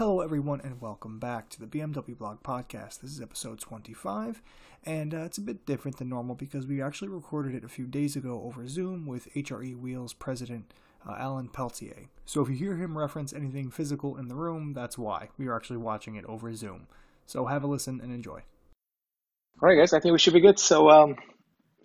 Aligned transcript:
Hello, 0.00 0.22
everyone, 0.22 0.62
and 0.62 0.80
welcome 0.80 1.18
back 1.18 1.50
to 1.50 1.60
the 1.60 1.66
BMW 1.66 2.16
Blog 2.16 2.42
Podcast. 2.42 3.00
This 3.00 3.10
is 3.10 3.20
episode 3.20 3.60
25, 3.60 4.40
and 4.86 5.12
uh, 5.12 5.24
it's 5.24 5.36
a 5.36 5.42
bit 5.42 5.66
different 5.66 5.98
than 5.98 6.08
normal 6.08 6.34
because 6.34 6.66
we 6.66 6.80
actually 6.80 7.08
recorded 7.08 7.54
it 7.54 7.64
a 7.64 7.68
few 7.68 7.86
days 7.86 8.16
ago 8.16 8.40
over 8.42 8.66
Zoom 8.66 9.04
with 9.04 9.28
HRE 9.34 9.78
Wheels 9.78 10.14
president 10.14 10.72
uh, 11.06 11.16
Alan 11.18 11.48
Peltier. 11.48 12.08
So 12.24 12.40
if 12.40 12.48
you 12.48 12.56
hear 12.56 12.76
him 12.76 12.96
reference 12.96 13.34
anything 13.34 13.70
physical 13.70 14.16
in 14.16 14.28
the 14.28 14.34
room, 14.34 14.72
that's 14.72 14.96
why. 14.96 15.28
We 15.36 15.48
are 15.48 15.54
actually 15.54 15.76
watching 15.76 16.14
it 16.14 16.24
over 16.24 16.54
Zoom. 16.54 16.86
So 17.26 17.44
have 17.44 17.62
a 17.62 17.66
listen 17.66 18.00
and 18.02 18.10
enjoy. 18.10 18.40
All 19.60 19.68
right, 19.68 19.76
guys, 19.76 19.92
I 19.92 20.00
think 20.00 20.12
we 20.12 20.18
should 20.18 20.32
be 20.32 20.40
good. 20.40 20.58
So, 20.58 20.88
um, 20.88 21.16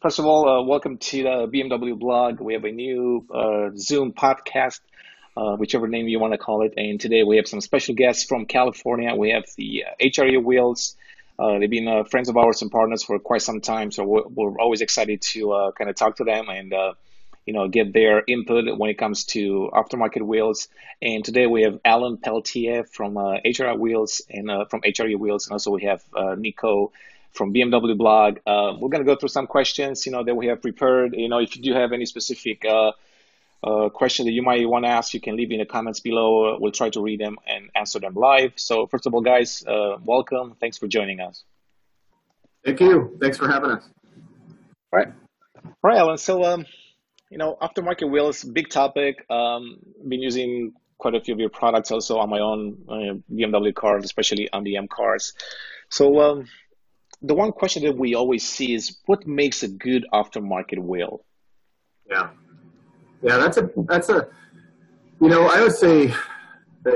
first 0.02 0.20
of 0.20 0.26
all, 0.26 0.48
uh, 0.48 0.64
welcome 0.64 1.00
to 1.00 1.24
the 1.24 1.50
BMW 1.54 2.00
blog. 2.00 2.40
We 2.40 2.54
have 2.54 2.64
a 2.64 2.72
new 2.72 3.28
uh, 3.36 3.72
Zoom 3.76 4.14
podcast 4.14 4.80
uh, 5.38 5.56
whichever 5.56 5.88
name 5.88 6.08
you 6.08 6.20
want 6.20 6.34
to 6.34 6.38
call 6.38 6.62
it. 6.62 6.74
And 6.78 7.00
today 7.00 7.24
we 7.24 7.38
have 7.38 7.48
some 7.48 7.62
special 7.62 7.96
guests 7.96 8.24
from 8.24 8.46
California. 8.46 9.14
We 9.16 9.32
have 9.32 9.46
the 9.58 9.86
uh, 9.86 10.04
HRE 10.04 10.44
Wheels. 10.44 10.96
Uh, 11.38 11.60
they've 11.60 11.70
been 11.70 11.88
uh, 11.88 12.04
friends 12.06 12.30
of 12.30 12.38
ours 12.38 12.62
and 12.62 12.72
partners 12.72 13.04
for 13.04 13.20
quite 13.20 13.42
some 13.42 13.60
time, 13.60 13.92
so 13.92 14.06
we're, 14.06 14.24
we're 14.28 14.60
always 14.60 14.80
excited 14.80 15.22
to 15.22 15.52
uh, 15.52 15.72
kind 15.74 15.90
of 15.90 15.96
talk 15.96 16.16
to 16.16 16.24
them 16.24 16.48
and 16.48 16.74
uh, 16.74 16.94
you 17.46 17.54
know 17.54 17.68
get 17.68 17.92
their 17.92 18.24
input 18.26 18.78
when 18.78 18.90
it 18.90 18.98
comes 18.98 19.26
to 19.26 19.70
aftermarket 19.74 20.22
wheels. 20.22 20.70
And 21.02 21.26
today 21.26 21.46
we 21.46 21.64
have 21.64 21.80
Alan 21.84 22.18
Peltier 22.18 22.86
from 22.86 23.16
HRE 23.16 23.78
Wheels 23.78 24.22
and 24.30 24.50
from 24.70 24.82
HRE 24.82 25.20
Wheels, 25.20 25.48
and 25.48 25.52
also 25.52 25.72
we 25.72 25.84
have 25.84 26.02
Nico 26.38 26.94
from 27.34 27.54
BMW 27.54 27.98
Blog. 27.98 28.38
we're 28.46 28.90
going 28.90 29.04
to 29.04 29.04
go 29.04 29.18
through 29.18 29.28
some 29.28 29.46
questions, 29.46 30.06
you 30.06 30.14
know, 30.14 30.24
that 30.24 30.36
we 30.36 30.48
have 30.48 30.62
prepared. 30.62 31.14
You 31.14 31.28
know, 31.28 31.40
if 31.40 31.58
you 31.58 31.62
do 31.62 31.74
have 31.74 31.92
any 31.92 32.06
specific 32.06 32.64
uh, 33.64 33.90
question 33.90 34.26
that 34.26 34.32
you 34.32 34.42
might 34.42 34.68
want 34.68 34.86
to 34.86 34.90
ask, 34.90 35.14
you 35.14 35.22
can 35.22 35.36
leave 35.36 35.52
in 35.52 35.60
the 35.60 35.66
comments 35.66 36.00
below. 36.00 36.58
We'll 36.60 36.72
try 36.72 36.90
to 36.92 37.02
read 37.02 37.20
them 37.20 37.38
and 37.48 37.70
answer 37.76 38.00
them 38.00 38.14
live. 38.14 38.54
So 38.56 38.88
first 38.88 39.06
of 39.06 39.14
all, 39.14 39.22
guys, 39.22 39.64
uh, 39.66 39.98
welcome. 40.04 40.56
Thanks 40.60 40.78
for 40.78 40.88
joining 40.88 41.20
us. 41.20 41.44
Thank 42.64 42.80
you. 42.80 43.18
Thanks 43.22 43.38
for 43.38 43.48
having 43.48 43.72
us. 43.72 43.84
All 44.92 45.00
right. 45.00 45.08
All 45.64 45.72
right, 45.84 45.98
Alan. 45.98 46.18
So, 46.18 46.44
um, 46.44 46.66
you 47.30 47.38
know, 47.38 47.58
aftermarket 47.62 48.10
wheels, 48.10 48.44
big 48.44 48.70
topic. 48.70 49.26
Um, 49.30 49.80
been 50.08 50.22
using 50.22 50.74
quite 50.98 51.16
a 51.16 51.22
few 51.22 51.34
of 51.34 51.40
your 51.40 51.50
products 51.50 51.92
also 51.92 52.18
on 52.18 52.30
my 52.30 52.40
own 52.40 52.78
uh, 52.88 53.34
BMW 53.34 53.74
cars, 53.74 54.04
especially 54.06 54.50
on 54.52 54.64
the 54.64 54.78
M 54.78 54.88
cars. 54.88 55.34
So, 55.90 56.20
um, 56.22 56.48
the 57.22 57.34
one 57.34 57.52
question 57.52 57.84
that 57.84 57.98
we 57.98 58.16
always 58.16 58.48
see 58.48 58.74
is 58.74 58.98
what 59.06 59.26
makes 59.26 59.64
a 59.64 59.68
good 59.68 60.06
aftermarket 60.14 60.80
wheel? 60.80 61.24
Yeah. 62.10 62.30
Yeah, 63.26 63.38
that's 63.38 63.58
a 63.58 63.72
that's 63.88 64.10
a 64.10 64.28
you 65.20 65.30
know 65.30 65.48
I 65.48 65.60
would 65.64 65.72
say 65.72 66.14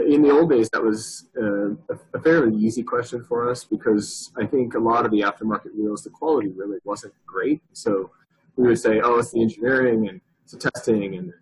in 0.07 0.21
the 0.21 0.29
old 0.29 0.51
days 0.51 0.69
that 0.69 0.83
was 0.83 1.25
uh, 1.41 1.71
a 2.13 2.21
fairly 2.21 2.55
easy 2.55 2.83
question 2.83 3.23
for 3.23 3.49
us 3.49 3.63
because 3.63 4.31
I 4.37 4.45
think 4.45 4.75
a 4.75 4.79
lot 4.79 5.05
of 5.05 5.11
the 5.11 5.21
aftermarket 5.21 5.75
wheels 5.75 6.03
the 6.03 6.11
quality 6.11 6.49
really 6.49 6.77
wasn't 6.83 7.15
great. 7.25 7.63
So 7.73 8.11
we 8.57 8.67
would 8.67 8.77
say, 8.77 9.01
oh, 9.01 9.17
it's 9.17 9.31
the 9.31 9.41
engineering 9.41 10.07
and 10.07 10.21
it's 10.43 10.53
the 10.53 10.59
testing 10.59 11.15
and 11.15 11.33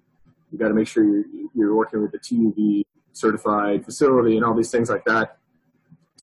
you 0.54 0.58
got 0.58 0.70
to 0.70 0.74
make 0.74 0.88
sure 0.88 1.04
you're, 1.04 1.26
you're 1.54 1.76
working 1.76 2.02
with 2.02 2.14
the 2.14 2.20
TÜV 2.20 2.86
certified 3.12 3.84
facility 3.84 4.38
and 4.38 4.46
all 4.46 4.54
these 4.54 4.72
things 4.72 4.90
like 4.90 5.04
that. 5.04 5.38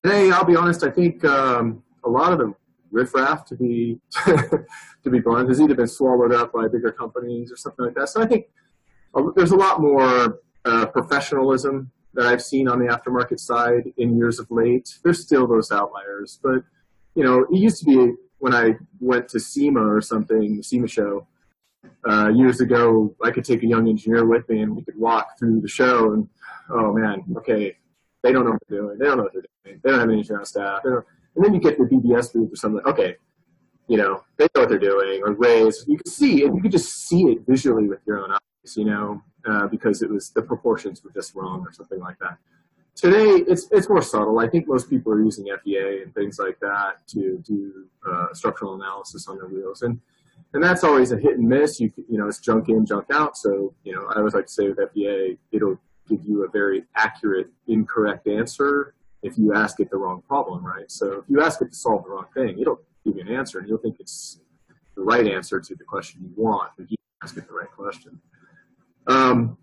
Today, 0.03 0.31
I'll 0.31 0.47
be 0.47 0.57
honest, 0.57 0.83
I 0.85 0.91
think 0.91 1.23
um, 1.27 1.83
a 2.05 2.09
lot 2.09 2.33
of 2.33 2.39
the 2.39 2.55
riffraff 2.95 3.45
to 3.47 3.57
be 3.57 4.01
to 4.25 5.11
be 5.11 5.19
blunt 5.21 5.49
has 5.49 5.61
either 5.61 5.75
been 5.75 5.89
swallowed 5.89 6.33
up 6.33 6.53
by 6.53 6.69
bigger 6.69 6.93
companies 6.93 7.53
or 7.53 7.57
something 7.57 7.85
like 7.85 7.95
that. 7.95 8.09
So 8.09 8.23
I 8.23 8.27
think 8.27 8.47
uh, 9.15 9.23
there's 9.37 9.51
a 9.51 9.57
lot 9.57 9.81
more 9.81 10.41
uh, 10.65 10.87
professionalism 10.87 11.91
that 12.15 12.27
I've 12.27 12.43
seen 12.43 12.69
on 12.69 12.79
the 12.79 12.87
aftermarket 12.87 13.41
side 13.41 13.93
in 13.97 14.17
years 14.17 14.39
of 14.39 14.51
late. 14.51 14.99
There's 15.03 15.21
still 15.21 15.47
those 15.47 15.73
outliers, 15.73 16.39
but 16.43 16.63
you 17.15 17.25
know, 17.25 17.41
it 17.53 17.57
used 17.59 17.81
to 17.81 17.85
be 17.85 18.13
when 18.39 18.55
I 18.55 18.77
went 19.01 19.29
to 19.31 19.41
SEMA 19.41 19.81
or 19.81 20.01
something, 20.01 20.57
the 20.57 20.63
SEMA 20.63 20.89
show 20.89 21.27
uh, 22.09 22.31
years 22.35 22.61
ago. 22.61 23.15
I 23.23 23.31
could 23.31 23.45
take 23.45 23.63
a 23.63 23.67
young 23.67 23.89
engineer 23.89 24.25
with 24.25 24.49
me, 24.49 24.61
and 24.61 24.77
we 24.77 24.83
could 24.83 24.99
walk 24.99 25.39
through 25.39 25.61
the 25.61 25.69
show. 25.69 26.13
And 26.13 26.29
oh 26.71 26.93
man, 26.93 27.25
okay, 27.39 27.77
they 28.23 28.33
don't 28.33 28.45
know 28.45 28.53
what 28.53 28.63
they're 28.69 28.81
doing. 28.81 28.99
They 28.99 29.07
don't 29.07 29.17
know 29.19 29.25
what 29.25 29.33
they're 29.33 29.43
doing. 29.65 29.81
They 29.83 29.91
don't 29.91 30.01
have 30.01 30.09
any 30.09 30.19
engineering 30.19 30.47
staff. 30.47 30.83
And 31.37 31.45
then 31.45 31.55
you 31.55 31.61
get 31.61 31.79
the 31.79 31.85
BBS 31.85 32.33
booth 32.33 32.53
or 32.53 32.57
something. 32.57 32.85
Okay, 32.87 33.17
you 33.89 33.97
know, 33.97 34.23
they 34.37 34.45
know 34.55 34.63
what 34.63 34.69
they're 34.69 34.79
doing. 34.79 35.23
Or 35.23 35.33
Rays, 35.33 35.85
you 35.87 35.99
can 35.99 36.11
see 36.11 36.45
it. 36.45 36.55
You 36.55 36.61
can 36.61 36.71
just 36.71 37.07
see 37.07 37.25
it 37.25 37.41
visually 37.47 37.89
with 37.89 38.01
your 38.07 38.21
own 38.21 38.33
eyes. 38.33 38.77
You 38.77 38.85
know, 38.85 39.23
uh, 39.47 39.67
because 39.67 40.03
it 40.03 40.11
was 40.11 40.31
the 40.31 40.43
proportions 40.43 41.03
were 41.05 41.11
just 41.11 41.35
wrong 41.35 41.61
or 41.67 41.73
something 41.73 42.01
like 42.01 42.19
that. 42.21 42.39
Today, 42.95 43.45
it's 43.49 43.69
it's 43.71 43.89
more 43.89 44.03
subtle. 44.03 44.39
I 44.39 44.49
think 44.49 44.69
most 44.69 44.89
people 44.89 45.13
are 45.13 45.23
using 45.23 45.47
FEA 45.65 46.03
and 46.03 46.15
things 46.15 46.39
like 46.39 46.59
that 46.61 47.07
to 47.09 47.43
do 47.47 47.87
uh, 48.09 48.33
structural 48.33 48.75
analysis 48.75 49.29
on 49.29 49.37
their 49.37 49.49
wheels, 49.49 49.83
and 49.83 50.01
and 50.55 50.63
that's 50.63 50.85
always 50.85 51.11
a 51.13 51.19
hit 51.19 51.39
and 51.39 51.49
miss. 51.49 51.81
You 51.81 51.93
you 52.09 52.17
know, 52.17 52.29
it's 52.29 52.39
junk 52.39 52.69
in, 52.69 52.87
junk 52.87 53.07
out. 53.13 53.37
So 53.37 53.75
you 53.83 53.95
know, 53.95 54.07
I 54.07 54.19
always 54.19 54.35
like 54.35 54.47
to 54.47 54.53
say 54.53 54.69
with 54.69 54.79
FEA, 54.95 55.37
it'll 55.53 55.79
give 56.09 56.25
you 56.25 56.45
a 56.45 56.49
very 56.49 56.85
accurate, 56.97 57.49
incorrect 57.67 58.29
answer 58.29 58.95
if 59.25 59.39
you 59.39 59.55
ask 59.55 59.81
it 59.81 59.91
the 59.91 59.97
wrong 59.97 60.23
problem, 60.29 60.65
right? 60.65 60.91
So 60.91 61.15
if 61.15 61.25
you 61.29 61.43
ask 61.43 61.61
it 61.63 61.71
to 61.71 61.75
solve 61.75 62.05
the 62.05 62.11
wrong 62.11 62.27
thing, 62.35 62.59
it'll 62.61 62.81
give 63.05 63.17
you 63.17 63.23
an 63.23 63.29
answer 63.29 63.59
and 63.59 63.67
you'll 63.67 63.79
think 63.79 63.97
it's 63.99 64.41
the 64.95 65.03
right 65.03 65.27
answer 65.27 65.59
to 65.59 65.75
the 65.75 65.83
question 65.83 66.21
you 66.23 66.31
want 66.37 66.71
if 66.79 66.91
you 66.91 66.97
ask 67.23 67.37
it 67.37 67.49
the 67.49 67.55
right 67.55 67.71
question. 67.71 68.21
Um, 69.07 69.57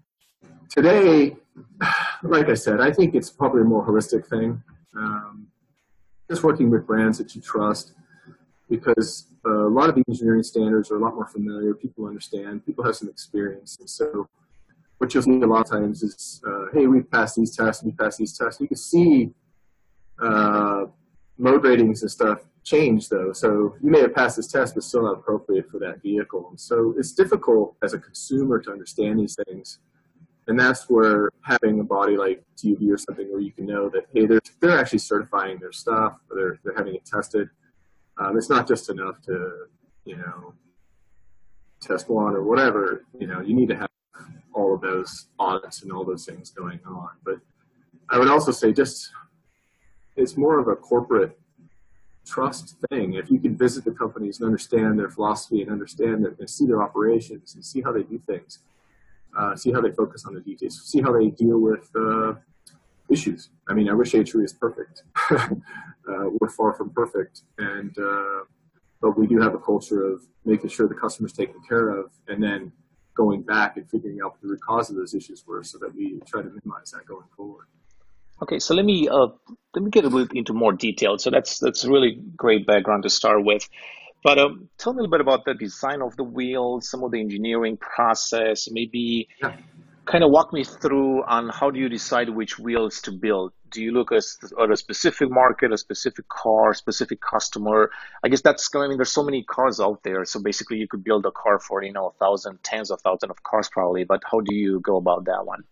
today, 0.67 1.37
like 2.23 2.49
I 2.49 2.55
said, 2.55 2.81
I 2.81 2.91
think 2.91 3.13
it's 3.13 3.29
probably 3.29 3.61
a 3.61 3.65
more 3.65 3.85
holistic 3.85 4.27
thing. 4.27 4.61
Um, 4.97 5.47
just 6.29 6.43
working 6.43 6.71
with 6.71 6.87
brands 6.87 7.19
that 7.19 7.35
you 7.35 7.41
trust 7.41 7.93
because 8.67 9.27
uh, 9.45 9.67
a 9.67 9.69
lot 9.69 9.89
of 9.89 9.95
the 9.95 10.03
engineering 10.07 10.43
standards 10.43 10.89
are 10.89 10.95
a 10.95 10.99
lot 10.99 11.13
more 11.13 11.27
familiar. 11.27 11.75
People 11.75 12.07
understand. 12.07 12.65
People 12.65 12.83
have 12.83 12.95
some 12.95 13.09
experience. 13.09 13.77
And 13.79 13.89
so 13.89 14.27
what 14.97 15.13
you'll 15.13 15.23
see 15.23 15.41
a 15.41 15.45
lot 15.45 15.61
of 15.61 15.69
times 15.69 16.03
is, 16.03 16.41
uh, 16.47 16.65
hey, 16.73 16.87
we've 16.87 17.09
passed 17.11 17.35
these 17.35 17.55
tests, 17.55 17.83
we've 17.83 17.97
passed 17.97 18.17
these 18.17 18.37
tests. 18.37 18.59
You 18.61 18.67
can 18.67 18.77
see 18.77 19.31
uh, 20.21 20.85
load 21.37 21.63
ratings 21.63 22.01
and 22.01 22.11
stuff 22.11 22.39
change 22.63 23.09
though. 23.09 23.33
So 23.33 23.75
you 23.81 23.89
may 23.89 24.01
have 24.01 24.13
passed 24.13 24.37
this 24.37 24.47
test, 24.47 24.75
but 24.75 24.83
still 24.83 25.03
not 25.03 25.19
appropriate 25.19 25.69
for 25.69 25.79
that 25.79 26.01
vehicle. 26.01 26.53
So 26.57 26.93
it's 26.97 27.13
difficult 27.13 27.75
as 27.81 27.93
a 27.93 27.99
consumer 27.99 28.59
to 28.59 28.71
understand 28.71 29.19
these 29.19 29.37
things. 29.47 29.79
And 30.47 30.59
that's 30.59 30.89
where 30.89 31.29
having 31.43 31.79
a 31.79 31.83
body 31.83 32.17
like 32.17 32.43
TÜV 32.57 32.91
or 32.91 32.97
something 32.97 33.31
where 33.31 33.41
you 33.41 33.51
can 33.51 33.65
know 33.65 33.89
that, 33.89 34.05
hey, 34.13 34.25
they're, 34.25 34.41
they're 34.59 34.77
actually 34.77 34.99
certifying 34.99 35.59
their 35.59 35.71
stuff, 35.71 36.17
or 36.29 36.35
they're, 36.35 36.59
they're 36.63 36.75
having 36.75 36.95
it 36.95 37.05
tested. 37.05 37.49
Um, 38.17 38.37
it's 38.37 38.49
not 38.49 38.67
just 38.67 38.89
enough 38.89 39.21
to, 39.23 39.67
you 40.05 40.17
know, 40.17 40.53
test 41.79 42.09
one 42.09 42.35
or 42.35 42.43
whatever. 42.43 43.05
You 43.17 43.27
know, 43.27 43.41
you 43.41 43.55
need 43.55 43.69
to 43.69 43.75
have 43.75 43.89
all 44.53 44.73
of 44.75 44.81
those 44.81 45.27
audits 45.39 45.83
and 45.83 45.91
all 45.91 46.03
those 46.03 46.25
things 46.25 46.49
going 46.49 46.79
on. 46.85 47.09
But 47.23 47.35
I 48.09 48.17
would 48.17 48.27
also 48.27 48.51
say 48.51 48.73
just 48.73 49.11
it's 50.21 50.37
more 50.37 50.59
of 50.59 50.67
a 50.67 50.75
corporate 50.75 51.37
trust 52.25 52.75
thing. 52.89 53.13
If 53.13 53.29
you 53.29 53.39
can 53.39 53.57
visit 53.57 53.83
the 53.83 53.91
companies 53.91 54.39
and 54.39 54.45
understand 54.45 54.99
their 54.99 55.09
philosophy 55.09 55.61
and 55.61 55.71
understand 55.71 56.23
that 56.25 56.39
and 56.39 56.49
see 56.49 56.65
their 56.65 56.81
operations 56.81 57.55
and 57.55 57.65
see 57.65 57.81
how 57.81 57.91
they 57.91 58.03
do 58.03 58.19
things, 58.27 58.59
uh, 59.37 59.55
see 59.55 59.71
how 59.71 59.81
they 59.81 59.91
focus 59.91 60.25
on 60.25 60.33
the 60.33 60.41
details, 60.41 60.81
see 60.83 61.01
how 61.01 61.11
they 61.11 61.27
deal 61.27 61.59
with 61.59 61.89
uh, 61.95 62.33
issues. 63.09 63.49
I 63.67 63.73
mean, 63.73 63.89
I 63.89 63.93
wish 63.93 64.11
HRE 64.13 64.43
is 64.43 64.53
perfect. 64.53 65.03
uh, 65.31 65.47
we're 66.39 66.49
far 66.49 66.73
from 66.73 66.89
perfect, 66.91 67.41
and 67.57 67.95
uh, 67.97 68.41
but 69.01 69.17
we 69.17 69.27
do 69.27 69.39
have 69.39 69.53
a 69.53 69.59
culture 69.59 70.05
of 70.05 70.21
making 70.45 70.69
sure 70.69 70.87
the 70.87 70.95
customer's 70.95 71.33
taken 71.33 71.61
care 71.67 71.89
of, 71.89 72.11
and 72.27 72.41
then 72.41 72.71
going 73.13 73.41
back 73.41 73.77
and 73.77 73.89
figuring 73.89 74.19
out 74.23 74.31
what 74.31 74.41
the 74.41 74.47
root 74.47 74.61
cause 74.61 74.89
of 74.89 74.95
those 74.95 75.13
issues 75.13 75.45
were, 75.47 75.63
so 75.63 75.77
that 75.77 75.93
we 75.95 76.19
try 76.25 76.41
to 76.41 76.49
minimize 76.49 76.91
that 76.91 77.05
going 77.05 77.27
forward. 77.35 77.65
Okay, 78.41 78.59
so 78.59 78.73
let 78.73 78.85
me 78.85 79.07
uh, 79.07 79.27
let 79.73 79.83
me 79.83 79.89
get 79.89 80.03
a 80.03 80.09
little 80.09 80.27
into 80.33 80.53
more 80.53 80.73
detail. 80.73 81.17
So 81.17 81.29
that's 81.29 81.59
that's 81.59 81.85
really 81.85 82.21
great 82.35 82.65
background 82.65 83.03
to 83.03 83.09
start 83.09 83.43
with. 83.43 83.67
But 84.23 84.37
um, 84.37 84.69
tell 84.77 84.93
me 84.93 84.99
a 84.99 85.01
little 85.01 85.11
bit 85.11 85.21
about 85.21 85.45
the 85.45 85.53
design 85.53 86.01
of 86.01 86.15
the 86.15 86.23
wheels, 86.23 86.89
some 86.89 87.03
of 87.03 87.11
the 87.11 87.19
engineering 87.19 87.77
process, 87.77 88.69
maybe 88.69 89.27
yeah. 89.41 89.55
kind 90.05 90.23
of 90.23 90.29
walk 90.29 90.53
me 90.53 90.63
through 90.63 91.23
on 91.23 91.49
how 91.49 91.71
do 91.71 91.79
you 91.79 91.89
decide 91.89 92.29
which 92.29 92.59
wheels 92.59 93.01
to 93.01 93.11
build? 93.11 93.53
Do 93.71 93.81
you 93.81 93.91
look 93.91 94.11
at, 94.11 94.23
at 94.61 94.69
a 94.69 94.75
specific 94.75 95.31
market, 95.31 95.71
a 95.71 95.77
specific 95.77 96.27
car, 96.27 96.73
specific 96.75 97.19
customer? 97.21 97.89
I 98.23 98.27
guess 98.27 98.41
that's 98.41 98.69
I 98.75 98.87
mean, 98.87 98.97
there's 98.97 99.11
so 99.11 99.23
many 99.23 99.43
cars 99.43 99.79
out 99.79 100.03
there. 100.03 100.23
So 100.25 100.39
basically, 100.39 100.77
you 100.77 100.87
could 100.87 101.03
build 101.03 101.25
a 101.25 101.31
car 101.31 101.57
for 101.59 101.81
you 101.81 101.93
know 101.93 102.07
a 102.07 102.13
thousand, 102.19 102.61
tens 102.63 102.91
of 102.91 103.01
thousands 103.01 103.31
of 103.31 103.41
cars 103.41 103.69
probably. 103.69 104.03
But 104.03 104.21
how 104.29 104.41
do 104.41 104.53
you 104.53 104.81
go 104.81 104.97
about 104.97 105.25
that 105.25 105.45
one? 105.45 105.63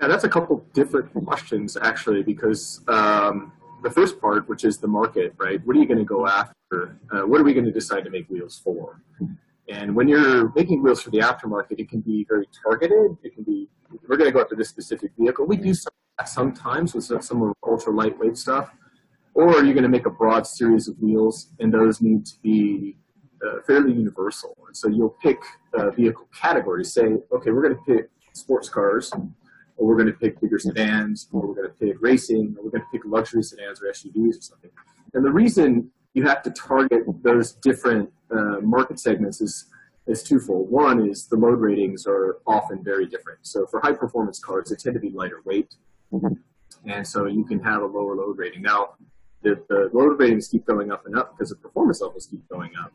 Yeah, 0.00 0.06
that's 0.06 0.24
a 0.24 0.28
couple 0.28 0.64
different 0.74 1.12
questions 1.12 1.76
actually, 1.76 2.22
because 2.22 2.80
um, 2.88 3.52
the 3.82 3.90
first 3.90 4.20
part, 4.20 4.48
which 4.48 4.64
is 4.64 4.78
the 4.78 4.86
market, 4.86 5.34
right? 5.38 5.64
What 5.66 5.76
are 5.76 5.80
you 5.80 5.86
going 5.86 5.98
to 5.98 6.04
go 6.04 6.26
after? 6.26 6.98
Uh, 7.10 7.22
what 7.22 7.40
are 7.40 7.44
we 7.44 7.52
going 7.52 7.66
to 7.66 7.72
decide 7.72 8.04
to 8.04 8.10
make 8.10 8.28
wheels 8.28 8.60
for? 8.62 9.00
And 9.68 9.94
when 9.94 10.08
you're 10.08 10.52
making 10.54 10.82
wheels 10.82 11.02
for 11.02 11.10
the 11.10 11.18
aftermarket, 11.18 11.78
it 11.78 11.88
can 11.88 12.00
be 12.00 12.24
very 12.28 12.48
targeted. 12.62 13.16
It 13.22 13.34
can 13.34 13.44
be 13.44 13.68
we're 14.06 14.16
going 14.16 14.28
to 14.28 14.32
go 14.32 14.40
after 14.40 14.54
this 14.54 14.68
specific 14.68 15.12
vehicle. 15.18 15.46
We 15.46 15.56
do 15.56 15.74
some 15.74 15.92
sometimes 16.26 16.94
with 16.94 17.04
some 17.04 17.42
of 17.42 17.54
ultra 17.62 17.92
lightweight 17.92 18.36
stuff, 18.36 18.70
or 19.34 19.62
you're 19.64 19.74
going 19.74 19.84
to 19.84 19.88
make 19.88 20.06
a 20.06 20.10
broad 20.10 20.46
series 20.46 20.88
of 20.88 20.96
wheels, 21.00 21.48
and 21.60 21.72
those 21.72 22.00
need 22.00 22.26
to 22.26 22.34
be 22.42 22.96
uh, 23.46 23.62
fairly 23.66 23.92
universal. 23.92 24.56
And 24.66 24.76
so 24.76 24.88
you'll 24.88 25.16
pick 25.22 25.38
uh, 25.78 25.90
vehicle 25.90 26.28
categories. 26.34 26.92
Say, 26.92 27.04
okay, 27.32 27.50
we're 27.50 27.62
going 27.62 27.76
to 27.76 27.94
pick 27.94 28.10
sports 28.32 28.68
cars, 28.68 29.12
or 29.78 29.86
we're 29.86 29.96
going 29.96 30.06
to 30.08 30.12
pick 30.12 30.40
bigger 30.40 30.58
sedans, 30.58 31.28
or 31.32 31.46
we're 31.46 31.54
going 31.54 31.68
to 31.68 31.74
pick 31.74 31.96
racing, 32.00 32.54
or 32.58 32.64
we're 32.64 32.70
going 32.70 32.82
to 32.82 32.88
pick 32.92 33.02
luxury 33.06 33.42
sedans 33.42 33.80
or 33.80 33.86
SUVs 33.86 34.38
or 34.38 34.42
something. 34.42 34.70
And 35.14 35.24
the 35.24 35.30
reason 35.30 35.90
you 36.14 36.24
have 36.24 36.42
to 36.42 36.50
target 36.50 37.04
those 37.22 37.52
different 37.52 38.10
uh, 38.30 38.60
market 38.60 38.98
segments 38.98 39.40
is 39.40 39.66
is 40.06 40.22
twofold. 40.22 40.70
One 40.70 41.08
is 41.08 41.26
the 41.26 41.36
load 41.36 41.60
ratings 41.60 42.06
are 42.06 42.38
often 42.46 42.82
very 42.82 43.06
different. 43.06 43.40
So 43.42 43.66
for 43.66 43.80
high 43.80 43.92
performance 43.92 44.38
cars, 44.38 44.70
they 44.70 44.76
tend 44.76 44.94
to 44.94 45.00
be 45.00 45.10
lighter 45.10 45.42
weight, 45.44 45.74
and 46.86 47.06
so 47.06 47.26
you 47.26 47.44
can 47.44 47.60
have 47.60 47.82
a 47.82 47.86
lower 47.86 48.16
load 48.16 48.38
rating. 48.38 48.62
Now, 48.62 48.94
the, 49.42 49.62
the 49.68 49.90
load 49.92 50.18
ratings 50.18 50.48
keep 50.48 50.66
going 50.66 50.90
up 50.90 51.06
and 51.06 51.16
up 51.16 51.36
because 51.36 51.50
the 51.50 51.56
performance 51.56 52.00
levels 52.00 52.26
keep 52.26 52.46
going 52.48 52.72
up. 52.82 52.92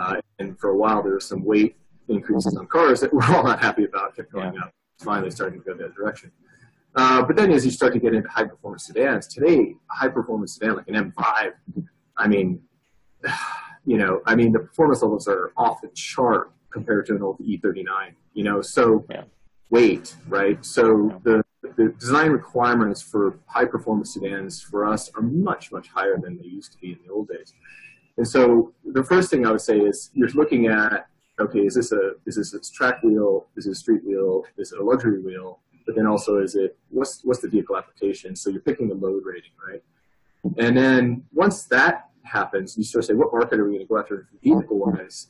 Uh, 0.00 0.16
and 0.40 0.58
for 0.58 0.70
a 0.70 0.76
while, 0.76 1.02
there 1.02 1.14
was 1.14 1.24
some 1.24 1.44
weight 1.44 1.76
increases 2.08 2.56
on 2.56 2.66
cars 2.66 3.00
that 3.00 3.14
we're 3.14 3.24
all 3.24 3.44
not 3.44 3.60
happy 3.60 3.84
about, 3.84 4.16
kept 4.16 4.32
going 4.32 4.52
yeah. 4.54 4.62
up. 4.62 4.74
Finally 5.02 5.30
starting 5.30 5.60
to 5.60 5.64
go 5.64 5.74
that 5.76 5.94
direction. 5.94 6.30
Uh, 6.96 7.22
but 7.22 7.36
then 7.36 7.52
as 7.52 7.64
you 7.64 7.70
start 7.70 7.92
to 7.92 8.00
get 8.00 8.14
into 8.14 8.28
high 8.28 8.44
performance 8.44 8.86
sedans, 8.86 9.26
today, 9.28 9.74
a 9.90 9.94
high 9.94 10.08
performance 10.08 10.54
sedan 10.54 10.76
like 10.76 10.88
an 10.88 11.12
M5, 11.12 11.52
I 12.16 12.28
mean, 12.28 12.60
you 13.86 13.96
know, 13.96 14.20
I 14.26 14.34
mean, 14.34 14.52
the 14.52 14.58
performance 14.58 15.02
levels 15.02 15.28
are 15.28 15.52
off 15.56 15.80
the 15.80 15.88
chart 15.88 16.52
compared 16.72 17.06
to 17.06 17.16
an 17.16 17.22
old 17.22 17.38
E39, 17.38 18.12
you 18.34 18.44
know, 18.44 18.60
so 18.60 19.04
yeah. 19.10 19.22
weight, 19.70 20.14
right? 20.28 20.64
So 20.64 21.08
yeah. 21.08 21.18
the, 21.62 21.72
the 21.76 21.94
design 21.98 22.30
requirements 22.30 23.02
for 23.02 23.38
high 23.46 23.64
performance 23.64 24.14
sedans 24.14 24.60
for 24.60 24.86
us 24.86 25.10
are 25.14 25.22
much, 25.22 25.72
much 25.72 25.88
higher 25.88 26.18
than 26.22 26.36
they 26.38 26.44
used 26.44 26.72
to 26.72 26.78
be 26.78 26.92
in 26.92 26.98
the 27.06 27.12
old 27.12 27.28
days. 27.28 27.54
And 28.16 28.26
so 28.26 28.72
the 28.84 29.02
first 29.02 29.30
thing 29.30 29.46
I 29.46 29.52
would 29.52 29.60
say 29.60 29.78
is 29.78 30.10
you're 30.12 30.28
looking 30.30 30.66
at, 30.66 31.06
okay, 31.40 31.60
is 31.60 31.74
this 31.74 31.92
a, 31.92 32.12
is 32.26 32.36
this 32.36 32.54
a 32.54 32.60
track 32.72 33.02
wheel? 33.02 33.46
Is 33.56 33.66
it 33.66 33.70
a 33.70 33.74
street 33.74 34.04
wheel? 34.04 34.44
Is 34.56 34.72
it 34.72 34.80
a 34.80 34.84
luxury 34.84 35.20
wheel? 35.20 35.60
But 35.86 35.96
then 35.96 36.06
also 36.06 36.38
is 36.38 36.54
it, 36.54 36.76
what's, 36.90 37.22
what's 37.24 37.40
the 37.40 37.48
vehicle 37.48 37.76
application? 37.76 38.36
So 38.36 38.50
you're 38.50 38.60
picking 38.60 38.88
the 38.88 38.94
load 38.94 39.22
rating, 39.24 39.52
right? 39.66 39.82
And 40.58 40.76
then 40.76 41.24
once 41.32 41.64
that 41.64 42.10
happens, 42.22 42.76
you 42.76 42.84
sort 42.84 43.04
of 43.04 43.06
say, 43.08 43.14
what 43.14 43.32
market 43.32 43.58
are 43.58 43.64
we 43.64 43.72
going 43.72 43.86
to 43.86 43.88
go 43.88 43.98
after 43.98 44.28
vehicle 44.42 44.78
wise? 44.78 45.28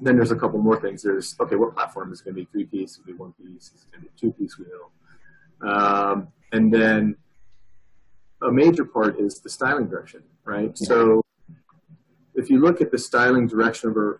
Then 0.00 0.16
there's 0.16 0.32
a 0.32 0.36
couple 0.36 0.58
more 0.58 0.80
things. 0.80 1.02
There's, 1.02 1.36
okay, 1.40 1.56
what 1.56 1.74
platform 1.74 2.12
is 2.12 2.20
going 2.20 2.34
to 2.34 2.40
be 2.40 2.48
three 2.50 2.64
piece, 2.64 2.92
is 2.92 2.96
going 2.98 3.06
to 3.06 3.12
be 3.12 3.18
one 3.18 3.32
piece, 3.34 3.70
is 3.74 3.86
going 3.92 4.04
to 4.04 4.10
be 4.10 4.12
two 4.18 4.32
piece 4.32 4.58
wheel. 4.58 4.90
Um, 5.70 6.28
and 6.52 6.72
then 6.72 7.16
a 8.42 8.50
major 8.50 8.84
part 8.84 9.20
is 9.20 9.40
the 9.40 9.50
styling 9.50 9.88
direction, 9.88 10.22
right? 10.44 10.76
So 10.76 11.22
if 12.34 12.50
you 12.50 12.58
look 12.60 12.80
at 12.80 12.90
the 12.90 12.98
styling 12.98 13.46
direction 13.46 13.90
of 13.90 13.96
a, 13.96 14.14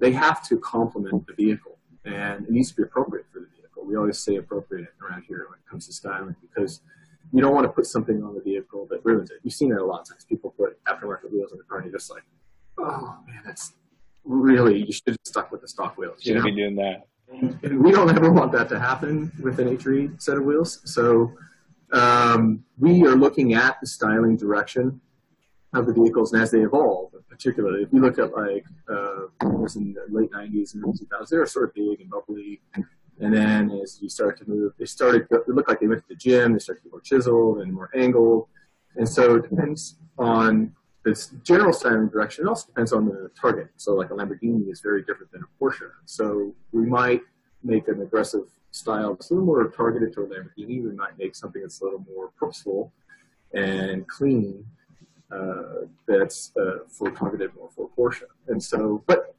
they 0.00 0.12
have 0.12 0.46
to 0.48 0.58
complement 0.58 1.26
the 1.26 1.34
vehicle 1.34 1.78
and 2.04 2.46
it 2.46 2.50
needs 2.50 2.70
to 2.70 2.76
be 2.76 2.82
appropriate 2.82 3.26
for 3.32 3.40
the 3.40 3.46
vehicle. 3.56 3.84
We 3.84 3.96
always 3.96 4.18
say 4.18 4.36
appropriate 4.36 4.88
around 5.02 5.24
here 5.28 5.46
when 5.48 5.58
it 5.58 5.68
comes 5.68 5.86
to 5.86 5.92
styling 5.92 6.36
because 6.40 6.80
you 7.32 7.40
don't 7.40 7.54
want 7.54 7.64
to 7.64 7.72
put 7.72 7.86
something 7.86 8.22
on 8.22 8.34
the 8.34 8.40
vehicle 8.40 8.86
that 8.90 9.04
ruins 9.04 9.30
it. 9.30 9.38
You've 9.42 9.54
seen 9.54 9.72
it 9.72 9.78
a 9.78 9.84
lot 9.84 10.00
of 10.00 10.08
times. 10.08 10.24
People 10.24 10.54
put 10.56 10.82
aftermarket 10.84 11.30
wheels 11.32 11.52
on 11.52 11.58
the 11.58 11.64
car 11.64 11.78
and 11.78 11.86
you're 11.86 11.98
just 11.98 12.10
like, 12.10 12.24
oh 12.78 13.16
man, 13.26 13.42
that's 13.44 13.74
really, 14.24 14.84
you 14.84 14.92
should 14.92 15.08
have 15.08 15.16
stuck 15.24 15.50
with 15.52 15.60
the 15.60 15.68
stock 15.68 15.96
wheels. 15.96 16.18
You 16.22 16.34
should 16.34 16.44
be 16.44 16.52
doing 16.52 16.76
that. 16.76 17.06
And 17.62 17.82
we 17.82 17.92
don't 17.92 18.14
ever 18.14 18.30
want 18.30 18.52
that 18.52 18.68
to 18.70 18.78
happen 18.78 19.32
with 19.42 19.58
an 19.58 19.76
HRE 19.76 20.20
set 20.20 20.36
of 20.36 20.44
wheels. 20.44 20.80
So 20.84 21.32
um, 21.92 22.64
we 22.78 23.06
are 23.06 23.16
looking 23.16 23.54
at 23.54 23.80
the 23.80 23.86
styling 23.86 24.36
direction 24.36 25.00
of 25.72 25.86
the 25.86 25.92
vehicles 25.92 26.32
and 26.32 26.42
as 26.42 26.50
they 26.50 26.60
evolve, 26.60 27.11
particularly 27.32 27.82
if 27.82 27.88
you 27.92 28.00
look 28.00 28.18
at 28.18 28.30
like 28.32 28.64
uh, 28.88 29.22
was 29.42 29.76
in 29.76 29.94
the 29.94 30.04
late 30.08 30.30
90s 30.30 30.74
and 30.74 30.84
early 30.84 30.92
2000s, 30.92 31.28
they 31.28 31.38
were 31.38 31.46
sort 31.46 31.68
of 31.68 31.74
big 31.74 32.00
and 32.00 32.10
bubbly 32.10 32.60
and 33.22 33.32
then 33.32 33.70
as 33.82 34.00
you 34.02 34.08
start 34.08 34.38
to 34.38 34.48
move, 34.48 34.72
they 34.78 34.84
started, 34.84 35.26
it 35.30 35.48
looked 35.48 35.68
like 35.68 35.80
they 35.80 35.86
went 35.86 36.02
to 36.02 36.08
the 36.08 36.16
gym, 36.16 36.54
they 36.54 36.58
started 36.58 36.80
to 36.80 36.84
get 36.84 36.92
more 36.92 37.00
chiseled 37.00 37.58
and 37.58 37.72
more 37.72 37.90
angled. 37.94 38.48
And 38.96 39.08
so 39.08 39.36
it 39.36 39.48
depends 39.48 39.96
on 40.18 40.74
this 41.04 41.28
general 41.44 41.72
styling 41.72 42.08
direction. 42.08 42.46
It 42.46 42.48
also 42.48 42.66
depends 42.66 42.92
on 42.92 43.06
the 43.06 43.30
target. 43.40 43.68
So 43.76 43.94
like 43.94 44.10
a 44.10 44.14
Lamborghini 44.14 44.70
is 44.70 44.80
very 44.80 45.02
different 45.02 45.30
than 45.30 45.42
a 45.42 45.64
Porsche. 45.64 45.90
So 46.04 46.54
we 46.72 46.84
might 46.84 47.20
make 47.62 47.86
an 47.88 48.02
aggressive 48.02 48.44
style 48.72 49.14
that's 49.14 49.30
a 49.30 49.34
little 49.34 49.46
more 49.46 49.68
targeted 49.68 50.12
to 50.14 50.22
a 50.22 50.26
Lamborghini. 50.26 50.82
We 50.82 50.92
might 50.92 51.16
make 51.18 51.36
something 51.36 51.62
that's 51.62 51.80
a 51.80 51.84
little 51.84 52.04
more 52.12 52.30
purposeful 52.38 52.92
and 53.54 54.08
clean 54.08 54.64
that's 56.06 56.52
uh, 56.56 56.78
for 56.88 57.10
targeted 57.10 57.50
or 57.58 57.70
for 57.70 57.88
Porsche. 57.96 58.24
And 58.48 58.62
so, 58.62 59.02
but 59.06 59.34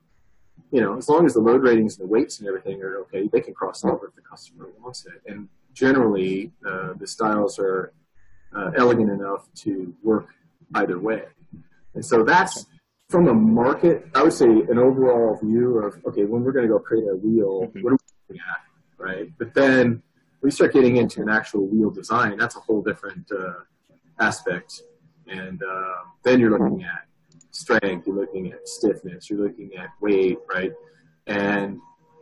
you 0.72 0.82
know, 0.82 0.98
as 0.98 1.08
long 1.08 1.26
as 1.26 1.34
the 1.34 1.40
load 1.40 1.62
ratings 1.62 2.00
and 2.00 2.08
the 2.08 2.12
weights 2.12 2.40
and 2.40 2.48
everything 2.48 2.82
are 2.82 2.98
okay, 3.02 3.28
they 3.32 3.42
can 3.42 3.54
cross 3.54 3.86
over 3.86 4.08
if 4.08 4.16
the 4.16 4.22
customer 4.22 4.70
wants 4.82 5.06
it. 5.06 5.22
And 5.28 5.48
generally, 5.74 6.52
uh, 6.68 6.94
the 6.98 7.08
styles 7.08 7.60
are 7.60 7.94
uh, 8.56 8.72
elegant 8.76 9.12
enough 9.12 9.48
to 9.56 9.94
work 10.04 10.30
either 10.76 11.00
way. 11.00 11.24
And 11.94 12.04
so 12.04 12.24
that's 12.24 12.66
from 13.10 13.28
a 13.28 13.34
market, 13.34 14.08
I 14.16 14.24
would 14.24 14.34
say 14.34 14.48
an 14.48 14.80
overall 14.80 15.38
view 15.42 15.78
of, 15.78 16.04
okay, 16.08 16.26
when 16.26 16.44
we're 16.44 16.52
going 16.52 16.66
to 16.66 16.74
go 16.74 16.80
create 16.80 17.08
a 17.08 17.16
wheel, 17.16 17.68
mm-hmm. 17.68 17.82
what 17.84 17.94
are 17.94 17.98
we 18.30 18.36
looking 18.36 18.42
at, 18.52 19.04
right? 19.04 19.32
But 19.38 19.54
then 19.54 20.02
we 20.42 20.50
start 20.50 20.74
getting 20.74 20.98
into 20.98 21.22
an 21.22 21.30
actual 21.30 21.68
wheel 21.68 21.92
design, 21.92 22.38
that's 22.38 22.56
a 22.56 22.60
whole 22.60 22.82
different 22.82 23.32
uh, 23.32 23.54
aspect. 24.20 24.82
And 25.28 25.62
uh, 25.64 25.94
then 26.24 26.40
you're 26.40 26.52
looking 26.52 26.84
at 26.84 27.08
strength, 27.52 28.08
you're 28.08 28.16
looking 28.16 28.52
at 28.52 28.68
stiffness, 28.68 29.30
you're 29.30 29.40
looking 29.40 29.72
at 29.78 29.90
weight, 30.02 30.40
right? 30.54 30.72
And 31.28 31.80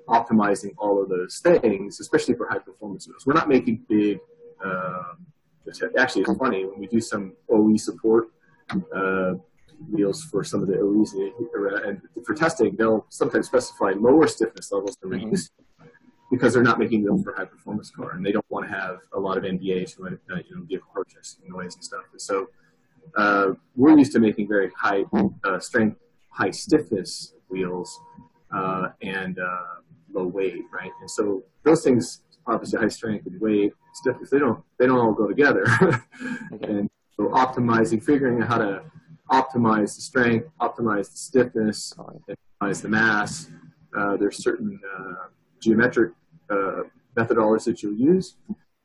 optimizing 0.07 0.73
all 0.77 1.01
of 1.01 1.09
those 1.09 1.39
things, 1.39 1.99
especially 1.99 2.35
for 2.35 2.47
high 2.47 2.59
performance 2.59 3.07
wheels. 3.07 3.25
We're 3.25 3.33
not 3.33 3.47
making 3.47 3.85
big, 3.87 4.19
um, 4.63 5.25
actually 5.97 6.23
it's 6.23 6.37
funny, 6.37 6.65
when 6.65 6.79
we 6.79 6.87
do 6.87 6.99
some 6.99 7.33
OE 7.49 7.77
support 7.77 8.29
uh, 8.93 9.33
wheels 9.89 10.23
for 10.23 10.43
some 10.43 10.61
of 10.61 10.67
the 10.67 10.77
OEs 10.79 11.13
and 11.13 12.01
for 12.25 12.33
testing, 12.35 12.75
they'll 12.75 13.05
sometimes 13.09 13.47
specify 13.47 13.93
lower 13.97 14.27
stiffness 14.27 14.71
levels 14.71 14.97
than 15.01 15.09
we 15.09 15.17
mm-hmm. 15.17 15.85
because 16.29 16.53
they're 16.53 16.63
not 16.63 16.77
making 16.77 17.03
them 17.03 17.23
for 17.23 17.33
high 17.33 17.45
performance 17.45 17.89
car 17.89 18.11
and 18.11 18.25
they 18.25 18.31
don't 18.31 18.45
want 18.49 18.67
to 18.67 18.73
have 18.73 18.97
a 19.13 19.19
lot 19.19 19.37
of 19.37 19.43
ndas 19.43 19.97
NVH, 19.97 20.45
you 20.49 20.55
know, 20.55 20.63
vehicle 20.63 20.87
purchase 20.93 21.37
noise 21.47 21.75
and 21.75 21.83
stuff. 21.83 22.03
And 22.11 22.21
so 22.21 22.49
uh, 23.15 23.51
we're 23.75 23.97
used 23.97 24.11
to 24.13 24.19
making 24.19 24.47
very 24.47 24.71
high 24.77 25.03
uh, 25.43 25.59
strength, 25.59 25.97
high 26.29 26.51
stiffness 26.51 27.33
wheels 27.49 27.99
uh, 28.53 28.89
and 29.01 29.39
uh, 29.39 29.81
low 30.13 30.27
weight, 30.27 30.63
right? 30.73 30.91
And 31.01 31.09
so 31.09 31.43
those 31.63 31.83
things, 31.83 32.23
obviously, 32.47 32.79
high 32.79 32.87
strength 32.87 33.25
and 33.25 33.39
weight, 33.39 33.73
stiffness, 33.93 34.29
they 34.29 34.39
don't 34.39 34.63
they 34.79 34.87
don't 34.87 34.99
all 34.99 35.13
go 35.13 35.27
together. 35.27 35.65
and 36.61 36.89
so 37.15 37.27
optimizing, 37.29 38.03
figuring 38.03 38.41
out 38.41 38.47
how 38.47 38.57
to 38.57 38.83
optimize 39.29 39.95
the 39.95 40.01
strength, 40.01 40.47
optimize 40.59 41.11
the 41.11 41.17
stiffness, 41.17 41.93
optimize 41.97 42.81
the 42.81 42.89
mass. 42.89 43.49
Uh, 43.97 44.15
there's 44.15 44.41
certain 44.41 44.79
uh, 44.97 45.27
geometric 45.61 46.13
methodologies 47.17 47.65
that 47.65 47.83
you'll 47.83 47.93
use, 47.93 48.35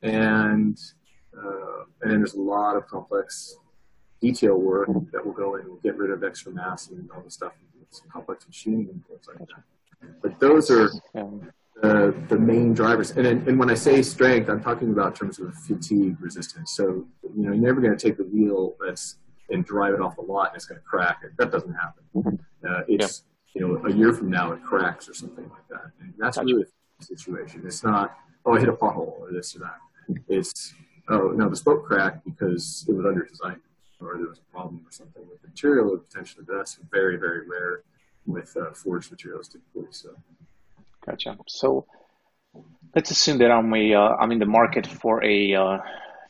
and 0.02 0.78
and 2.02 2.12
then 2.12 2.18
there's 2.18 2.34
a 2.34 2.40
lot 2.40 2.76
of 2.76 2.86
complex 2.86 3.56
detail 4.20 4.56
work 4.56 4.88
that 5.12 5.24
will 5.24 5.32
go 5.32 5.56
in 5.56 5.62
and 5.62 5.82
get 5.82 5.96
rid 5.96 6.10
of 6.10 6.24
extra 6.24 6.52
mass 6.52 6.88
and 6.88 7.08
all 7.14 7.22
the 7.22 7.30
stuff, 7.30 7.52
complex 8.12 8.46
machining 8.46 8.88
and 8.90 9.06
things 9.06 9.26
like 9.28 9.38
that. 9.38 10.10
But 10.22 10.38
those 10.40 10.70
are 10.70 10.90
the, 11.82 12.14
the 12.28 12.38
main 12.38 12.74
drivers. 12.74 13.10
And, 13.12 13.26
and 13.26 13.58
when 13.58 13.70
I 13.70 13.74
say 13.74 14.02
strength, 14.02 14.48
I'm 14.48 14.62
talking 14.62 14.90
about 14.90 15.08
in 15.08 15.12
terms 15.14 15.38
of 15.38 15.54
fatigue 15.54 16.16
resistance. 16.20 16.72
So, 16.72 17.06
you 17.22 17.42
know, 17.44 17.52
you're 17.52 17.66
never 17.66 17.80
going 17.80 17.96
to 17.96 18.02
take 18.08 18.16
the 18.16 18.24
wheel 18.24 18.76
that's 18.84 19.16
and 19.48 19.64
drive 19.64 19.94
it 19.94 20.00
off 20.00 20.18
a 20.18 20.22
lot 20.22 20.48
and 20.48 20.56
it's 20.56 20.64
going 20.64 20.80
to 20.80 20.84
crack. 20.84 21.22
That 21.38 21.52
doesn't 21.52 21.74
happen. 21.74 22.38
Uh, 22.68 22.82
it's, 22.88 23.22
you 23.54 23.60
know, 23.60 23.86
a 23.86 23.92
year 23.92 24.12
from 24.12 24.30
now 24.30 24.52
it 24.52 24.62
cracks 24.62 25.08
or 25.08 25.14
something 25.14 25.48
like 25.48 25.68
that. 25.70 25.92
And 26.00 26.12
that's 26.18 26.38
really 26.38 26.64
the 26.98 27.04
situation. 27.04 27.62
It's 27.64 27.84
not, 27.84 28.16
oh, 28.44 28.56
I 28.56 28.60
hit 28.60 28.68
a 28.68 28.72
pothole 28.72 29.20
or 29.20 29.30
this 29.32 29.54
or 29.54 29.60
that. 29.60 29.78
It's, 30.28 30.74
oh, 31.08 31.28
no, 31.28 31.48
the 31.48 31.56
spoke 31.56 31.84
cracked 31.84 32.24
because 32.24 32.84
it 32.88 32.92
was 32.92 33.06
under 33.06 33.24
design 33.24 33.60
or 34.00 34.16
there 34.18 34.28
was 34.28 34.38
a 34.38 34.52
problem 34.52 34.82
or 34.86 34.92
something 34.92 35.22
with 35.28 35.40
the 35.42 35.48
material, 35.48 35.96
potentially, 35.96 36.44
but 36.46 36.56
that's 36.56 36.78
very, 36.90 37.16
very 37.16 37.46
rare 37.48 37.82
with 38.26 38.56
uh, 38.56 38.72
forged 38.72 39.10
materials 39.10 39.48
typically. 39.48 39.86
So, 39.90 40.10
gotcha. 41.04 41.38
So, 41.46 41.86
let's 42.94 43.10
assume 43.10 43.38
that 43.38 43.50
I'm 43.50 43.72
a, 43.74 43.94
uh, 43.94 44.16
I'm 44.20 44.32
in 44.32 44.38
the 44.38 44.46
market 44.46 44.86
for 44.86 45.24
a 45.24 45.54
uh, 45.54 45.78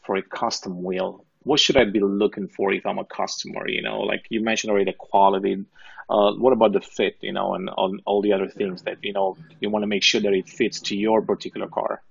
for 0.05 0.17
a 0.17 0.23
custom 0.23 0.83
wheel. 0.83 1.25
What 1.43 1.61
should 1.61 1.77
I 1.77 1.85
be 1.85 2.01
looking 2.01 2.49
for 2.49 2.73
if 2.73 2.85
I'm 2.87 2.99
a 2.99 3.05
customer? 3.05 3.69
You 3.69 3.83
know, 3.83 4.01
like 4.01 4.25
you 4.31 4.41
mentioned 4.41 4.71
already, 4.71 4.91
the 4.91 4.97
quality. 4.97 5.65
Uh, 6.09 6.33
what 6.35 6.53
about 6.53 6.73
the 6.73 6.81
fit? 6.81 7.17
You 7.21 7.33
know, 7.33 7.55
and 7.55 7.69
all, 7.71 7.97
all 8.05 8.23
the 8.23 8.33
other 8.33 8.49
things 8.49 8.83
that 8.83 8.99
you 9.03 9.13
know 9.13 9.37
you 9.61 9.71
want 9.71 9.83
to 9.83 9.89
make 9.89 10.03
sure 10.03 10.21
that 10.21 10.33
it 10.33 10.49
fits 10.49 10.81
to 10.83 10.97
your 10.97 11.23
particular 11.23 11.69
car. 11.69 12.03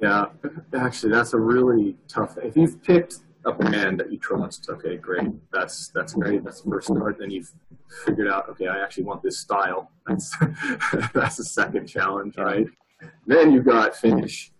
Yeah, 0.00 0.26
actually, 0.74 1.12
that's 1.12 1.32
a 1.32 1.38
really 1.38 1.96
tough. 2.06 2.38
If 2.38 2.56
you've 2.56 2.80
picked 2.82 3.18
a 3.48 3.52
brand 3.52 3.98
that 4.00 4.12
you 4.12 4.18
trust, 4.18 4.68
okay, 4.70 4.96
great. 4.96 5.30
That's 5.52 5.88
that's 5.88 6.14
great. 6.14 6.44
That's 6.44 6.60
the 6.60 6.70
first 6.70 6.88
start. 6.88 7.18
Then 7.18 7.30
you've 7.30 7.50
figured 8.04 8.28
out, 8.28 8.48
okay, 8.50 8.68
I 8.68 8.78
actually 8.82 9.04
want 9.04 9.22
this 9.22 9.38
style. 9.38 9.90
That's 10.06 10.36
that's 11.14 11.36
the 11.36 11.44
second 11.44 11.86
challenge, 11.86 12.36
right? 12.36 12.66
Then 13.26 13.52
you've 13.52 13.64
got 13.64 13.96
finish. 13.96 14.52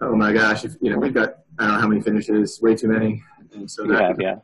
Oh 0.00 0.14
my 0.16 0.32
gosh, 0.32 0.64
if, 0.64 0.76
you 0.80 0.90
know 0.90 0.98
we've 0.98 1.14
got 1.14 1.38
I 1.58 1.66
don't 1.66 1.74
know 1.74 1.80
how 1.80 1.88
many 1.88 2.00
finishes, 2.00 2.60
way 2.62 2.74
too 2.74 2.88
many, 2.88 3.22
and 3.54 3.70
so 3.70 3.84
that, 3.86 4.16
yeah, 4.20 4.36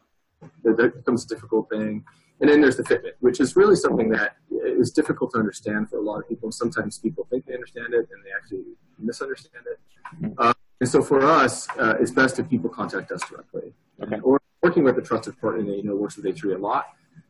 yeah. 0.42 0.48
that, 0.64 0.76
that 0.76 0.96
becomes 0.96 1.24
a 1.24 1.28
difficult 1.28 1.68
thing. 1.70 2.04
And 2.40 2.48
then 2.48 2.60
there's 2.60 2.76
the 2.76 2.84
fitment, 2.84 3.14
which 3.20 3.40
is 3.40 3.56
really 3.56 3.74
something 3.74 4.10
that 4.10 4.36
is 4.50 4.92
difficult 4.92 5.32
to 5.32 5.38
understand 5.38 5.90
for 5.90 5.98
a 5.98 6.02
lot 6.02 6.20
of 6.20 6.28
people. 6.28 6.52
Sometimes 6.52 6.98
people 6.98 7.26
think 7.30 7.46
they 7.46 7.54
understand 7.54 7.94
it 7.94 8.08
and 8.12 8.24
they 8.24 8.30
actually 8.36 8.62
misunderstand 8.98 9.64
it. 9.66 10.32
Uh, 10.38 10.52
and 10.80 10.88
so 10.88 11.02
for 11.02 11.24
us, 11.24 11.68
uh, 11.78 11.94
it's 12.00 12.10
best 12.10 12.38
if 12.38 12.48
people 12.48 12.70
contact 12.70 13.10
us 13.10 13.20
directly. 13.28 13.72
Okay. 14.02 14.20
Or 14.20 14.40
working 14.62 14.84
with 14.84 14.96
a 14.98 15.02
trusted 15.02 15.40
partner 15.40 15.64
that 15.64 15.76
you 15.76 15.82
know 15.82 15.94
works 15.94 16.16
with 16.16 16.26
HRE 16.26 16.54
a 16.54 16.58
lot, 16.58 16.86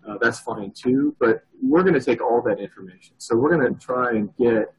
uh, 0.06 0.18
that's 0.20 0.40
fine 0.40 0.70
too. 0.72 1.16
But 1.18 1.44
we're 1.62 1.82
going 1.82 1.94
to 1.94 2.00
take 2.00 2.20
all 2.20 2.42
that 2.42 2.58
information. 2.58 3.14
So 3.18 3.36
we're 3.36 3.56
going 3.56 3.74
to 3.74 3.80
try 3.80 4.10
and 4.10 4.34
get 4.36 4.74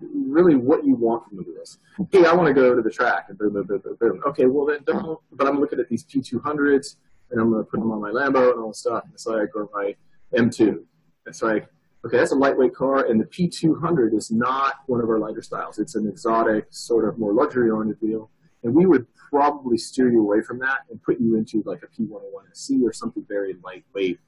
really 0.00 0.56
what 0.56 0.84
you 0.84 0.94
want 0.94 1.26
from 1.28 1.38
the 1.38 1.42
wheels. 1.44 1.78
Hey, 2.10 2.26
I 2.26 2.34
want 2.34 2.48
to 2.48 2.54
go 2.54 2.74
to 2.74 2.82
the 2.82 2.90
track 2.90 3.26
and 3.28 3.38
boom, 3.38 3.52
boom, 3.52 3.66
boom, 3.66 3.80
boom, 3.82 3.96
boom. 3.98 4.22
Okay, 4.26 4.46
well 4.46 4.66
then 4.66 4.80
don't. 4.84 5.18
But 5.32 5.46
I'm 5.46 5.60
looking 5.60 5.80
at 5.80 5.88
these 5.88 6.04
P200s 6.04 6.96
and 7.30 7.40
I'm 7.40 7.50
going 7.50 7.64
to 7.64 7.70
put 7.70 7.80
them 7.80 7.90
on 7.92 8.00
my 8.00 8.10
Lambo 8.10 8.52
and 8.52 8.60
all 8.60 8.68
this 8.68 8.80
stuff. 8.80 9.04
And 9.04 9.12
it's 9.14 9.26
like, 9.26 9.54
or 9.54 9.68
my 9.72 9.94
M2. 10.34 10.82
It's 11.26 11.42
like, 11.42 11.66
okay, 12.04 12.18
that's 12.18 12.32
a 12.32 12.36
lightweight 12.36 12.74
car, 12.74 13.06
and 13.06 13.20
the 13.20 13.24
P200 13.24 14.14
is 14.14 14.30
not 14.30 14.80
one 14.86 15.00
of 15.00 15.08
our 15.08 15.18
lighter 15.18 15.42
styles. 15.42 15.78
It's 15.78 15.94
an 15.94 16.08
exotic, 16.08 16.66
sort 16.70 17.08
of 17.08 17.18
more 17.18 17.32
luxury-oriented 17.32 17.98
wheel, 18.00 18.30
and 18.64 18.74
we 18.74 18.86
would 18.86 19.06
probably 19.14 19.78
steer 19.78 20.10
you 20.10 20.20
away 20.20 20.42
from 20.42 20.58
that 20.58 20.80
and 20.90 21.02
put 21.02 21.20
you 21.20 21.36
into 21.36 21.62
like 21.64 21.82
a 21.82 21.86
P101SC 21.86 22.82
or 22.82 22.92
something 22.92 23.24
very 23.28 23.56
lightweight. 23.64 24.18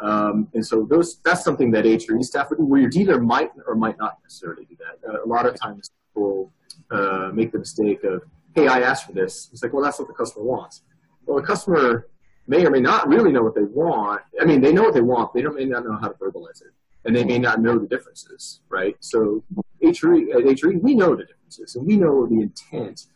Um, 0.00 0.48
and 0.54 0.64
so 0.64 0.84
those 0.84 1.18
that's 1.24 1.44
something 1.44 1.70
that 1.72 1.84
HRE 1.84 2.22
staff 2.24 2.50
would 2.50 2.58
do, 2.58 2.64
where 2.64 2.80
your 2.80 2.90
dealer 2.90 3.20
might 3.20 3.50
or 3.66 3.74
might 3.74 3.98
not 3.98 4.18
necessarily 4.22 4.64
do 4.64 4.76
that. 4.78 5.08
Uh, 5.08 5.24
a 5.24 5.26
lot 5.26 5.46
of 5.46 5.54
times 5.54 5.90
people 6.08 6.52
uh, 6.90 7.30
make 7.32 7.52
the 7.52 7.58
mistake 7.58 8.04
of, 8.04 8.22
hey, 8.54 8.68
I 8.68 8.80
asked 8.80 9.06
for 9.06 9.12
this. 9.12 9.48
It's 9.52 9.62
like, 9.62 9.72
well, 9.72 9.82
that's 9.82 9.98
what 9.98 10.08
the 10.08 10.14
customer 10.14 10.44
wants. 10.44 10.82
Well, 11.26 11.40
the 11.40 11.46
customer 11.46 12.08
may 12.46 12.64
or 12.64 12.70
may 12.70 12.80
not 12.80 13.08
really 13.08 13.32
know 13.32 13.42
what 13.42 13.54
they 13.54 13.62
want. 13.62 14.22
I 14.40 14.44
mean, 14.44 14.60
they 14.60 14.72
know 14.72 14.82
what 14.82 14.94
they 14.94 15.00
want. 15.00 15.32
They 15.32 15.42
don't 15.42 15.56
may 15.56 15.64
not 15.64 15.84
know 15.84 15.96
how 15.96 16.08
to 16.08 16.14
verbalize 16.14 16.60
it, 16.60 16.72
and 17.04 17.14
they 17.14 17.24
may 17.24 17.38
not 17.38 17.60
know 17.60 17.78
the 17.78 17.86
differences, 17.86 18.60
right? 18.68 18.96
So 19.00 19.44
HRE, 19.82 20.34
at 20.34 20.44
HRE, 20.44 20.80
we 20.80 20.94
know 20.94 21.14
the 21.14 21.24
differences, 21.24 21.76
and 21.76 21.86
we 21.86 21.96
know 21.96 22.26
the 22.26 22.40
intent 22.40 23.06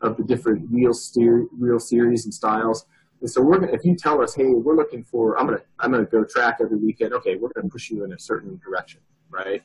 of 0.00 0.16
the 0.16 0.22
different 0.22 0.70
wheel 0.70 0.94
steer, 0.94 1.46
wheel 1.58 1.80
series 1.80 2.24
and 2.24 2.32
styles. 2.32 2.86
And 3.20 3.30
so 3.30 3.42
we're 3.42 3.58
gonna, 3.58 3.72
if 3.72 3.84
you 3.84 3.96
tell 3.96 4.22
us, 4.22 4.34
hey, 4.34 4.46
we're 4.46 4.76
looking 4.76 5.02
for, 5.02 5.38
I'm 5.38 5.46
gonna, 5.46 5.62
I'm 5.78 5.90
gonna 5.90 6.04
go 6.04 6.24
track 6.24 6.58
every 6.60 6.76
weekend. 6.76 7.12
Okay, 7.14 7.36
we're 7.36 7.50
gonna 7.54 7.68
push 7.68 7.90
you 7.90 8.04
in 8.04 8.12
a 8.12 8.18
certain 8.18 8.60
direction, 8.64 9.00
right? 9.30 9.62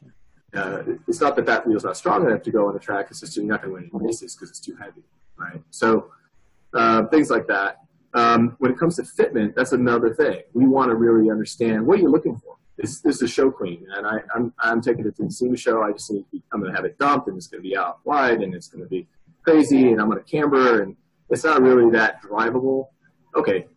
Uh, 0.56 0.84
it's 1.08 1.20
not 1.20 1.36
that 1.36 1.46
that 1.46 1.68
wheel's 1.68 1.84
not 1.84 1.98
strong 1.98 2.25
enough 2.25 2.44
to 2.44 2.52
go 2.52 2.68
on 2.68 2.74
the 2.74 2.80
track. 2.80 3.08
It's 3.10 3.20
just 3.20 3.36
you're 3.36 3.46
not 3.46 3.62
gonna 3.62 3.74
win 3.74 3.90
any 3.94 4.06
races 4.06 4.36
because 4.36 4.50
it's 4.50 4.60
too 4.60 4.75
heavy, 4.75 5.04
right? 5.38 5.62
So 5.72 6.12
uh, 6.74 7.06
things 7.08 7.30
like 7.30 7.48
that. 7.48 7.80
Um, 8.16 8.56
when 8.60 8.72
it 8.72 8.78
comes 8.78 8.96
to 8.98 9.04
fitment, 9.04 9.56
that's 9.56 9.72
another 9.72 10.13
thing. 10.13 10.42
We 10.54 10.68
want 10.68 10.90
to 10.90 10.96
really 10.96 11.32
understand 11.32 11.86
what 11.86 12.00
you're 12.00 12.12
looking 12.12 12.38
for. 12.38 12.58
This 12.84 13.02
is 13.06 13.22
a 13.22 13.28
show 13.30 13.50
queen, 13.50 13.88
and 13.96 14.06
I, 14.06 14.20
I'm, 14.36 14.54
I'm 14.60 14.82
taking 14.82 15.06
it 15.06 15.16
to 15.16 15.24
the 15.24 15.32
SEMA 15.32 15.56
show. 15.56 15.82
I 15.82 15.94
just 15.94 16.12
need, 16.12 16.25
I'm 16.52 16.60
going 16.60 16.70
to 16.70 16.75
have 16.75 16.84
it 16.84 17.00
dumped, 17.00 17.30
and 17.30 17.38
it's 17.38 17.48
going 17.48 17.63
to 17.63 17.70
be 17.70 17.78
out 17.78 18.00
wide, 18.04 18.42
and 18.42 18.54
it's 18.54 18.68
going 18.68 18.84
to 18.84 18.90
be 18.90 19.08
crazy, 19.42 19.94
and 19.94 20.02
I'm 20.02 20.10
going 20.10 20.22
to 20.22 20.30
camber, 20.30 20.82
and 20.82 20.98
it's 21.30 21.46
not 21.46 21.62
really 21.62 21.90
that 21.92 22.22
drivable. 22.22 22.88
Okay, 23.38 23.68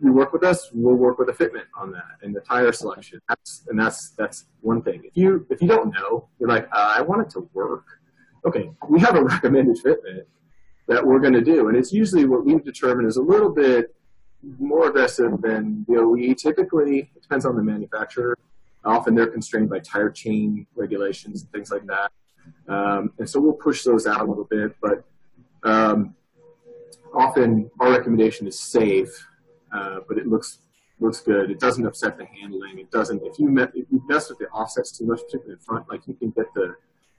you 0.00 0.12
work 0.12 0.32
with 0.32 0.44
us, 0.44 0.70
we'll 0.72 0.94
work 0.94 1.18
with 1.18 1.28
a 1.28 1.32
fitment 1.32 1.64
on 1.76 1.90
that 1.90 2.04
and 2.22 2.36
the 2.36 2.40
tire 2.40 2.70
selection. 2.70 3.18
That's, 3.28 3.64
and 3.66 3.76
that's 3.76 4.10
that's 4.10 4.44
one 4.60 4.80
thing. 4.80 5.02
If 5.02 5.16
you 5.16 5.44
if 5.50 5.60
you 5.60 5.66
don't 5.66 5.92
know, 5.92 6.28
you're 6.38 6.48
like, 6.48 6.68
uh, 6.72 6.94
I 6.96 7.02
want 7.02 7.22
it 7.22 7.30
to 7.30 7.50
work. 7.52 7.84
Okay, 8.44 8.70
we 8.88 9.00
have 9.00 9.16
a 9.16 9.24
recommended 9.34 9.78
fitment 9.78 10.22
that 10.86 11.04
we're 11.04 11.18
going 11.18 11.32
to 11.32 11.42
do, 11.42 11.66
and 11.66 11.76
it's 11.76 11.92
usually 11.92 12.26
what 12.26 12.44
we've 12.44 12.64
determined 12.64 13.08
is 13.08 13.16
a 13.16 13.22
little 13.22 13.50
bit 13.50 13.95
more 14.58 14.88
aggressive 14.88 15.40
than 15.40 15.84
the 15.88 15.96
OE. 15.96 16.34
Typically, 16.34 17.10
it 17.14 17.22
depends 17.22 17.44
on 17.44 17.56
the 17.56 17.62
manufacturer. 17.62 18.38
Often 18.84 19.14
they're 19.16 19.26
constrained 19.26 19.68
by 19.68 19.80
tire 19.80 20.10
chain 20.10 20.66
regulations 20.76 21.42
and 21.42 21.52
things 21.52 21.70
like 21.70 21.86
that. 21.86 22.12
Um, 22.68 23.12
and 23.18 23.28
so 23.28 23.40
we'll 23.40 23.52
push 23.54 23.82
those 23.82 24.06
out 24.06 24.20
a 24.20 24.24
little 24.24 24.44
bit, 24.44 24.76
but 24.80 25.04
um, 25.64 26.14
often 27.12 27.70
our 27.80 27.90
recommendation 27.90 28.46
is 28.46 28.58
safe, 28.58 29.10
uh, 29.72 30.00
but 30.08 30.18
it 30.18 30.26
looks 30.26 30.58
looks 30.98 31.20
good. 31.20 31.50
It 31.50 31.60
doesn't 31.60 31.84
upset 31.84 32.16
the 32.16 32.24
handling. 32.24 32.78
It 32.78 32.90
doesn't. 32.90 33.22
If 33.22 33.38
you, 33.38 33.48
met, 33.50 33.70
if 33.74 33.84
you 33.90 34.02
mess 34.08 34.30
with 34.30 34.38
the 34.38 34.46
offsets 34.46 34.96
too 34.96 35.04
much, 35.04 35.20
particularly 35.26 35.52
in 35.54 35.58
front, 35.58 35.88
like 35.90 36.06
you 36.06 36.14
can 36.14 36.30
get 36.30 36.46
the 36.54 36.74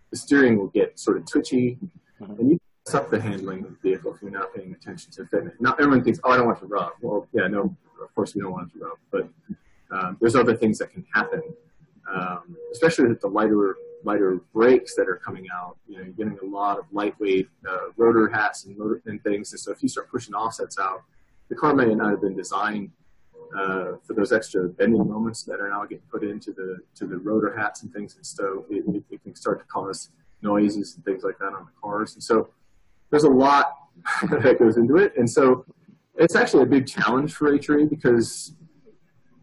the 0.10 0.18
steering 0.18 0.58
will 0.58 0.68
get 0.68 0.98
sort 0.98 1.18
of 1.18 1.26
twitchy, 1.26 1.78
Mhm. 2.22 2.40
and 2.40 2.52
you 2.52 2.60
up 2.94 3.10
the 3.10 3.20
handling 3.20 3.64
of 3.66 3.72
the 3.72 3.90
vehicle 3.90 4.14
if 4.14 4.22
you're 4.22 4.32
not 4.32 4.54
paying 4.54 4.74
attention 4.74 5.12
to 5.12 5.24
fitment. 5.24 5.54
Not 5.60 5.80
everyone 5.80 6.04
thinks, 6.04 6.20
oh, 6.24 6.32
I 6.32 6.38
don't 6.38 6.46
want 6.46 6.60
to 6.60 6.66
rub. 6.66 6.94
Well, 7.02 7.28
yeah, 7.34 7.48
no, 7.48 7.76
of 8.02 8.16
course 8.16 8.36
we 8.36 8.42
don't 8.42 8.52
want 8.52 8.72
to 8.74 8.80
rub, 8.80 8.98
but 9.12 9.30
um, 9.92 10.18
there's 10.20 10.36
other 10.36 10.56
things 10.56 10.78
that 10.80 10.92
can 10.92 11.06
happen, 11.14 11.42
um, 12.14 12.56
especially 12.72 13.08
with 13.08 13.22
the 13.22 13.28
lighter 13.28 13.76
lighter 14.04 14.42
brakes 14.54 14.96
that 14.96 15.10
are 15.10 15.18
coming 15.18 15.48
out. 15.54 15.78
You 15.88 15.98
know, 15.98 16.04
you're 16.04 16.14
getting 16.14 16.38
a 16.42 16.46
lot 16.46 16.78
of 16.78 16.86
lightweight 16.92 17.50
uh, 17.68 17.90
rotor 17.98 18.30
hats 18.30 18.66
and, 18.66 18.78
motor, 18.78 19.02
and 19.06 19.22
things. 19.24 19.52
And 19.52 19.60
so 19.60 19.72
if 19.72 19.82
you 19.82 19.90
start 19.90 20.10
pushing 20.10 20.34
offsets 20.34 20.78
out, 20.80 21.04
the 21.50 21.56
car 21.56 21.74
may 21.74 21.94
not 21.94 22.12
have 22.12 22.22
been 22.22 22.36
designed 22.36 22.92
uh, 23.58 23.94
for 24.04 24.14
those 24.14 24.32
extra 24.32 24.68
bending 24.70 25.08
moments 25.08 25.44
that 25.44 25.60
are 25.60 25.70
now 25.70 25.84
getting 25.84 26.04
put 26.12 26.24
into 26.24 26.52
the 26.52 26.78
to 26.96 27.08
the 27.08 27.18
rotor 27.18 27.56
hats 27.58 27.84
and 27.84 27.94
things. 27.94 28.16
And 28.16 28.26
so 28.26 28.66
it, 28.70 28.84
it, 28.88 29.04
it 29.10 29.24
can 29.24 29.36
start 29.36 29.60
to 29.60 29.66
cause 29.66 30.10
noises 30.42 30.96
and 30.96 31.04
things 31.06 31.24
like 31.24 31.40
that 31.40 31.54
on 31.54 31.66
the 31.66 31.82
cars. 31.82 32.14
And 32.14 32.24
so 32.24 32.50
there's 33.10 33.24
a 33.24 33.30
lot 33.30 33.74
that 34.30 34.58
goes 34.60 34.78
into 34.78 34.98
it. 34.98 35.14
And 35.18 35.30
so 35.30 35.66
it's 36.16 36.36
actually 36.36 36.64
a 36.64 36.68
big 36.68 36.88
challenge 36.88 37.34
for 37.34 37.52
HRE 37.52 37.90
because 37.90 38.54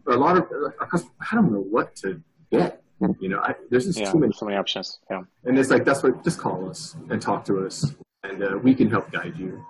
a 0.07 0.15
lot 0.15 0.37
of 0.37 0.47
I 0.79 1.35
don't 1.35 1.51
know 1.51 1.61
what 1.61 1.95
to 1.97 2.21
get. 2.51 2.81
You 3.19 3.29
know, 3.29 3.39
I, 3.39 3.55
there's 3.69 3.85
just 3.85 3.99
Yeah, 3.99 4.11
too 4.11 4.19
many 4.19 4.33
so 4.33 4.45
many 4.45 4.57
options. 4.57 4.99
Yeah. 5.11 5.23
and 5.43 5.59
it's 5.59 5.69
like 5.69 5.83
that's 5.83 6.01
what 6.01 6.23
just 6.23 6.39
call 6.39 6.69
us 6.69 6.95
and 7.09 7.21
talk 7.21 7.43
to 7.45 7.65
us 7.65 7.93
and 8.23 8.41
uh, 8.41 8.57
we 8.63 8.73
can 8.73 8.89
help 8.89 9.11
guide 9.11 9.35
you 9.37 9.63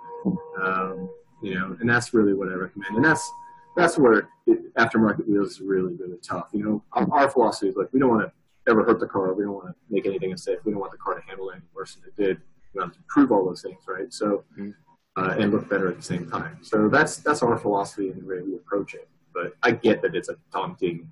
um, 0.62 1.10
you 1.42 1.54
know 1.54 1.76
and 1.80 1.90
that's 1.90 2.14
really 2.14 2.32
what 2.34 2.48
i 2.48 2.52
recommend 2.52 2.94
and 2.96 3.04
that's 3.04 3.28
that's 3.76 3.98
where 3.98 4.28
it, 4.46 4.74
aftermarket 4.76 5.26
wheels 5.28 5.50
is 5.50 5.60
really 5.60 5.94
really 5.96 6.18
tough 6.22 6.48
you 6.52 6.64
know 6.64 6.82
our, 6.92 7.06
our 7.12 7.28
philosophy 7.28 7.68
is 7.68 7.74
like 7.76 7.88
we 7.92 7.98
don't 8.00 8.10
want 8.10 8.22
to 8.22 8.70
ever 8.70 8.84
hurt 8.84 9.00
the 9.00 9.06
car 9.06 9.34
we 9.34 9.42
don't 9.44 9.54
want 9.54 9.66
to 9.66 9.74
make 9.90 10.06
anything 10.06 10.30
unsafe 10.30 10.58
we 10.64 10.70
don't 10.70 10.80
want 10.80 10.92
the 10.92 10.98
car 10.98 11.14
to 11.14 11.20
handle 11.26 11.50
any 11.50 11.60
worse 11.74 11.96
than 11.96 12.04
it 12.04 12.16
did 12.16 12.40
we 12.76 12.80
want 12.82 12.92
to 12.94 13.00
prove 13.08 13.32
all 13.32 13.44
those 13.44 13.62
things 13.62 13.78
right 13.88 14.12
so 14.12 14.44
Mhm. 14.58 14.74
uh, 15.16 15.34
and 15.38 15.52
look 15.52 15.68
better 15.68 15.88
at 15.88 15.96
the 15.96 16.02
same 16.02 16.28
time 16.30 16.58
so 16.62 16.88
that's 16.88 17.16
that's 17.18 17.42
our 17.42 17.56
philosophy 17.58 18.10
and 18.10 18.22
the 18.22 18.26
way 18.26 18.40
we 18.42 18.54
approach 18.56 18.94
it 18.94 19.08
but 19.32 19.54
i 19.62 19.70
get 19.70 20.02
that 20.02 20.14
it's 20.14 20.28
a 20.28 20.36
daunting 20.52 21.10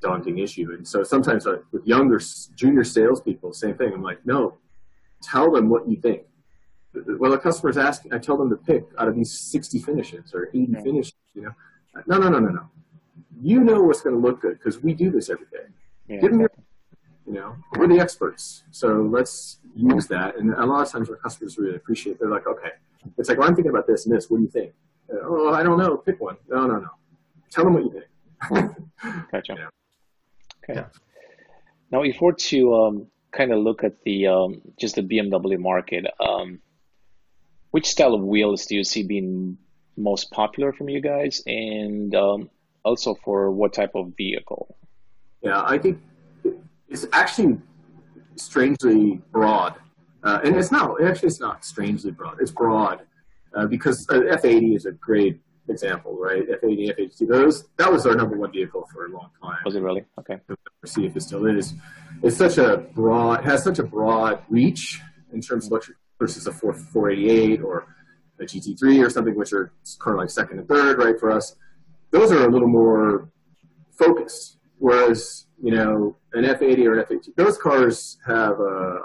daunting 0.00 0.38
issue. 0.38 0.72
And 0.72 0.84
so 0.86 1.04
sometimes 1.04 1.46
uh, 1.46 1.58
with 1.70 1.86
younger 1.86 2.20
junior 2.56 2.82
salespeople, 2.82 3.52
same 3.52 3.76
thing. 3.76 3.92
I'm 3.94 4.02
like, 4.02 4.18
no, 4.26 4.58
tell 5.22 5.52
them 5.52 5.68
what 5.68 5.88
you 5.88 5.94
think. 5.94 6.22
Well, 7.20 7.30
the 7.30 7.38
customer's 7.38 7.76
asking, 7.76 8.12
I 8.12 8.18
tell 8.18 8.36
them 8.36 8.50
to 8.50 8.56
pick 8.56 8.84
out 8.98 9.06
of 9.06 9.14
these 9.14 9.30
60 9.30 9.78
finishes 9.78 10.34
or 10.34 10.48
80 10.52 10.72
Yeah. 10.72 10.82
finishes. 10.82 11.14
You 11.36 11.42
know, 11.42 11.52
no, 12.08 12.18
no, 12.18 12.28
no, 12.30 12.40
no, 12.40 12.48
no. 12.48 12.64
You 13.40 13.60
know 13.62 13.80
what's 13.84 14.00
going 14.00 14.16
to 14.16 14.20
look 14.20 14.40
good 14.40 14.58
because 14.58 14.82
we 14.82 14.92
do 14.92 15.08
this 15.12 15.30
every 15.30 15.46
day. 15.52 15.66
Yeah. 16.08 16.20
Give 16.20 16.32
them 16.32 16.40
your, 16.40 16.50
you 17.26 17.32
know, 17.34 17.56
we're 17.76 17.88
the 17.88 18.00
experts, 18.00 18.64
so 18.70 18.88
let's 19.10 19.58
use 19.74 20.06
that. 20.08 20.36
And 20.36 20.52
a 20.54 20.66
lot 20.66 20.82
of 20.86 20.90
times 20.90 21.08
our 21.08 21.16
customers 21.16 21.56
really 21.58 21.76
appreciate. 21.76 22.14
It. 22.14 22.20
They're 22.20 22.28
like, 22.28 22.46
okay, 22.46 22.70
it's 23.18 23.28
like, 23.28 23.38
well, 23.38 23.48
I'm 23.48 23.54
thinking 23.54 23.70
about 23.70 23.86
this 23.86 24.06
and 24.06 24.14
this. 24.14 24.28
What 24.28 24.38
do 24.38 24.44
you 24.44 24.50
think? 24.50 24.72
Uh, 25.12 25.18
oh, 25.22 25.54
I 25.54 25.62
don't 25.62 25.78
know. 25.78 25.96
Pick 25.96 26.20
one. 26.20 26.36
No, 26.48 26.66
no, 26.66 26.78
no. 26.78 26.88
Tell 27.50 27.64
them 27.64 27.74
what 27.74 27.84
you 27.84 27.92
think. 27.92 28.72
Gotcha. 29.32 29.54
Yeah. 29.56 29.68
Okay. 30.64 30.80
Yeah. 30.80 30.86
Now, 31.90 32.02
if 32.02 32.20
we're 32.20 32.32
to 32.32 32.74
um, 32.74 33.06
kind 33.30 33.52
of 33.52 33.58
look 33.60 33.84
at 33.84 34.02
the 34.04 34.26
um, 34.26 34.62
just 34.78 34.94
the 34.94 35.02
BMW 35.02 35.58
market, 35.58 36.06
um, 36.20 36.60
which 37.70 37.86
style 37.86 38.14
of 38.14 38.22
wheels 38.22 38.66
do 38.66 38.76
you 38.76 38.84
see 38.84 39.02
being 39.02 39.58
most 39.96 40.30
popular 40.30 40.72
from 40.72 40.88
you 40.88 41.00
guys, 41.00 41.42
and 41.46 42.14
um, 42.14 42.50
also 42.84 43.14
for 43.14 43.50
what 43.50 43.72
type 43.72 43.92
of 43.94 44.12
vehicle? 44.16 44.76
Yeah, 45.42 45.62
I 45.64 45.78
think 45.78 46.00
it's 46.92 47.06
actually 47.12 47.58
strangely 48.36 49.20
broad, 49.32 49.74
uh, 50.22 50.40
and 50.44 50.56
it's 50.56 50.70
not. 50.70 51.02
Actually, 51.02 51.28
it's 51.28 51.40
not 51.40 51.64
strangely 51.64 52.10
broad. 52.10 52.40
It's 52.40 52.50
broad 52.50 53.02
uh, 53.54 53.66
because 53.66 54.06
uh, 54.10 54.14
F80 54.14 54.76
is 54.76 54.86
a 54.86 54.92
great 54.92 55.40
example, 55.68 56.16
right? 56.18 56.44
F80, 56.48 56.98
F82. 56.98 57.28
Those 57.28 57.68
that 57.78 57.90
was 57.90 58.06
our 58.06 58.14
number 58.14 58.36
one 58.36 58.52
vehicle 58.52 58.86
for 58.92 59.06
a 59.06 59.10
long 59.10 59.30
time. 59.42 59.58
Was 59.64 59.74
it 59.74 59.80
really? 59.80 60.04
Okay. 60.18 60.38
See 60.84 61.06
if 61.06 61.16
it 61.16 61.22
still 61.22 61.46
is. 61.46 61.74
It's 62.22 62.36
such 62.36 62.58
a 62.58 62.78
broad, 62.94 63.44
has 63.44 63.64
such 63.64 63.78
a 63.78 63.84
broad 63.84 64.40
reach 64.48 65.00
in 65.32 65.40
terms 65.40 65.66
of 65.66 65.72
luxury 65.72 65.94
versus 66.18 66.46
a 66.46 66.52
4, 66.52 66.72
488 66.74 67.62
or 67.62 67.86
a 68.40 68.44
GT3 68.44 69.04
or 69.04 69.10
something, 69.10 69.34
which 69.34 69.52
are 69.52 69.72
kind 69.98 70.14
of 70.14 70.18
like 70.18 70.30
second 70.30 70.58
and 70.58 70.68
third, 70.68 70.98
right, 70.98 71.18
for 71.18 71.30
us. 71.30 71.56
Those 72.10 72.30
are 72.32 72.46
a 72.46 72.50
little 72.50 72.68
more 72.68 73.30
focused. 73.98 74.58
Whereas, 74.78 75.46
you 75.62 75.70
know, 75.70 76.16
an 76.34 76.44
F80 76.44 76.86
or 76.86 76.98
an 76.98 77.04
F82, 77.04 77.34
those 77.36 77.58
cars 77.58 78.18
have 78.26 78.58
a 78.60 78.98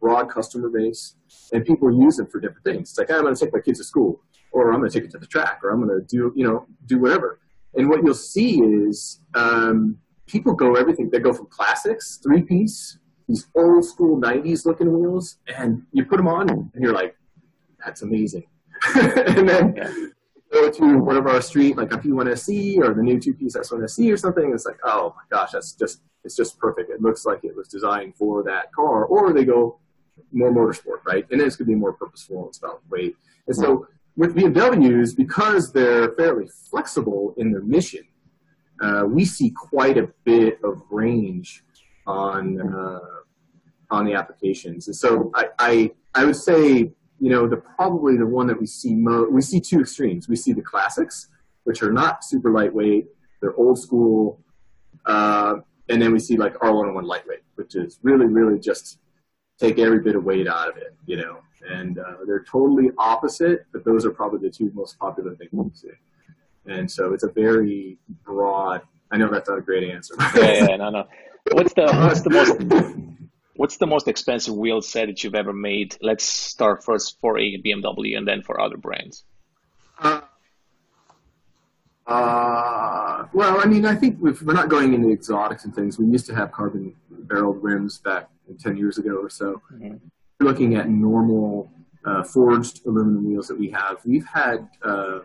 broad 0.00 0.30
customer 0.30 0.68
base 0.68 1.16
and 1.52 1.64
people 1.64 1.90
use 1.92 2.16
them 2.16 2.26
for 2.26 2.40
different 2.40 2.64
things. 2.64 2.90
It's 2.90 2.98
like, 2.98 3.10
I'm 3.10 3.22
going 3.22 3.34
to 3.34 3.44
take 3.44 3.52
my 3.52 3.60
kids 3.60 3.78
to 3.78 3.84
school 3.84 4.20
or 4.52 4.72
I'm 4.72 4.80
going 4.80 4.90
to 4.90 4.98
take 4.98 5.06
it 5.06 5.10
to 5.12 5.18
the 5.18 5.26
track 5.26 5.60
or 5.62 5.70
I'm 5.70 5.84
going 5.84 5.98
to 5.98 6.06
do, 6.06 6.32
you 6.36 6.46
know, 6.46 6.66
do 6.86 6.98
whatever. 6.98 7.40
And 7.74 7.88
what 7.88 8.02
you'll 8.02 8.14
see 8.14 8.60
is 8.60 9.20
um, 9.34 9.98
people 10.26 10.54
go 10.54 10.74
everything. 10.74 11.10
They 11.10 11.18
go 11.18 11.32
from 11.32 11.46
classics, 11.46 12.18
three 12.22 12.42
piece, 12.42 12.98
these 13.28 13.46
old 13.54 13.84
school 13.84 14.20
90s 14.20 14.64
looking 14.64 14.92
wheels, 14.92 15.36
and 15.54 15.82
you 15.92 16.04
put 16.04 16.16
them 16.16 16.28
on 16.28 16.48
and 16.48 16.70
you're 16.78 16.94
like, 16.94 17.14
that's 17.84 18.02
amazing. 18.02 18.46
and 18.96 19.48
then. 19.48 20.12
Go 20.52 20.70
to 20.70 20.98
one 20.98 21.16
of 21.16 21.26
our 21.26 21.40
street, 21.40 21.76
like 21.76 21.92
a 21.92 21.98
P1SC 21.98 22.78
or 22.78 22.94
the 22.94 23.02
new 23.02 23.20
two 23.20 23.34
piece 23.34 23.56
S1SC 23.56 24.12
or 24.12 24.16
something. 24.16 24.52
It's 24.52 24.66
like, 24.66 24.78
oh 24.84 25.14
my 25.16 25.22
gosh, 25.36 25.52
that's 25.52 25.72
just, 25.72 26.00
it's 26.24 26.36
just 26.36 26.58
perfect. 26.58 26.90
It 26.90 27.00
looks 27.00 27.24
like 27.24 27.40
it 27.44 27.54
was 27.54 27.68
designed 27.68 28.16
for 28.16 28.42
that 28.44 28.72
car. 28.72 29.04
Or 29.04 29.32
they 29.32 29.44
go 29.44 29.78
more 30.32 30.50
motorsport, 30.50 31.04
right? 31.06 31.26
And 31.30 31.40
it's 31.40 31.56
going 31.56 31.66
to 31.66 31.72
be 31.72 31.78
more 31.78 31.92
purposeful. 31.92 32.48
It's 32.48 32.58
about 32.58 32.82
weight. 32.90 33.16
And 33.46 33.56
so 33.56 33.86
with 34.16 34.34
BMWs, 34.34 35.16
because 35.16 35.72
they're 35.72 36.12
fairly 36.12 36.48
flexible 36.70 37.34
in 37.36 37.52
their 37.52 37.62
mission, 37.62 38.04
uh, 38.80 39.04
we 39.06 39.24
see 39.24 39.50
quite 39.50 39.98
a 39.98 40.08
bit 40.24 40.58
of 40.62 40.82
range 40.90 41.64
on 42.06 42.60
uh, 42.60 43.00
on 43.90 44.04
the 44.04 44.14
applications. 44.14 44.86
And 44.86 44.96
so 44.96 45.30
I, 45.34 45.48
I, 45.58 45.90
I 46.14 46.24
would 46.24 46.36
say 46.36 46.92
you 47.20 47.30
know 47.30 47.48
the 47.48 47.56
probably 47.56 48.16
the 48.16 48.26
one 48.26 48.46
that 48.46 48.58
we 48.58 48.66
see 48.66 48.94
most, 48.94 49.32
we 49.32 49.42
see 49.42 49.60
two 49.60 49.80
extremes. 49.80 50.28
We 50.28 50.36
see 50.36 50.52
the 50.52 50.62
classics, 50.62 51.28
which 51.64 51.82
are 51.82 51.92
not 51.92 52.24
super 52.24 52.50
lightweight. 52.50 53.06
They're 53.40 53.54
old 53.56 53.78
school, 53.78 54.40
uh, 55.06 55.56
and 55.88 56.00
then 56.00 56.12
we 56.12 56.18
see 56.18 56.36
like 56.36 56.54
R101 56.58 57.04
lightweight, 57.04 57.42
which 57.56 57.74
is 57.74 57.98
really 58.02 58.26
really 58.26 58.58
just 58.58 58.98
take 59.58 59.78
every 59.78 60.00
bit 60.00 60.16
of 60.16 60.24
weight 60.24 60.46
out 60.46 60.68
of 60.68 60.76
it. 60.76 60.94
You 61.06 61.16
know, 61.16 61.38
and 61.68 61.98
uh, 61.98 62.18
they're 62.26 62.44
totally 62.44 62.90
opposite, 62.98 63.66
but 63.72 63.84
those 63.84 64.06
are 64.06 64.10
probably 64.10 64.48
the 64.48 64.54
two 64.54 64.70
most 64.74 64.98
popular 64.98 65.34
things 65.34 65.50
we 65.52 65.70
see. 65.74 65.88
And 66.66 66.90
so 66.90 67.12
it's 67.12 67.24
a 67.24 67.30
very 67.30 67.98
broad. 68.24 68.82
I 69.10 69.16
know 69.16 69.30
that's 69.30 69.48
not 69.48 69.58
a 69.58 69.62
great 69.62 69.90
answer. 69.90 70.14
yeah, 70.36 70.68
yeah, 70.68 70.76
no, 70.76 70.90
no. 70.90 71.08
What's 71.52 71.72
the 71.72 71.84
what's 71.84 72.20
the 72.20 72.30
most 72.30 72.58
what's 73.58 73.76
the 73.76 73.86
most 73.86 74.08
expensive 74.08 74.54
wheel 74.54 74.80
set 74.80 75.06
that 75.06 75.22
you've 75.22 75.34
ever 75.34 75.52
made? 75.52 75.96
Let's 76.00 76.24
start 76.24 76.84
first 76.84 77.18
for 77.20 77.38
a 77.38 77.60
BMW 77.62 78.16
and 78.16 78.26
then 78.26 78.42
for 78.42 78.60
other 78.60 78.76
brands. 78.76 79.24
Uh, 79.98 80.20
uh, 82.06 83.26
well, 83.32 83.60
I 83.60 83.66
mean, 83.66 83.84
I 83.84 83.94
think 83.94 84.16
we're 84.20 84.54
not 84.54 84.68
going 84.68 84.94
into 84.94 85.10
exotics 85.10 85.64
and 85.64 85.74
things. 85.74 85.98
We 85.98 86.06
used 86.06 86.26
to 86.26 86.34
have 86.34 86.52
carbon 86.52 86.94
barreled 87.10 87.62
rims 87.62 87.98
back 87.98 88.30
10 88.60 88.76
years 88.76 88.96
ago 88.98 89.16
or 89.16 89.28
so. 89.28 89.60
Mm-hmm 89.72 89.96
looking 90.40 90.76
at 90.76 90.88
normal 90.88 91.70
uh, 92.04 92.22
forged 92.22 92.86
aluminum 92.86 93.24
wheels 93.26 93.48
that 93.48 93.58
we 93.58 93.70
have, 93.70 93.98
we've 94.04 94.26
had 94.26 94.68
uh, 94.82 95.20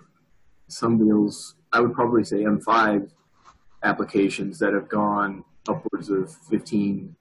some 0.67 0.97
wheels, 0.97 1.55
I 1.71 1.79
would 1.79 1.93
probably 1.93 2.23
say 2.23 2.37
M5 2.37 3.09
applications 3.83 4.59
that 4.59 4.73
have 4.73 4.89
gone 4.89 5.43
upwards 5.67 6.09
of 6.09 6.33
fifteen 6.49 7.15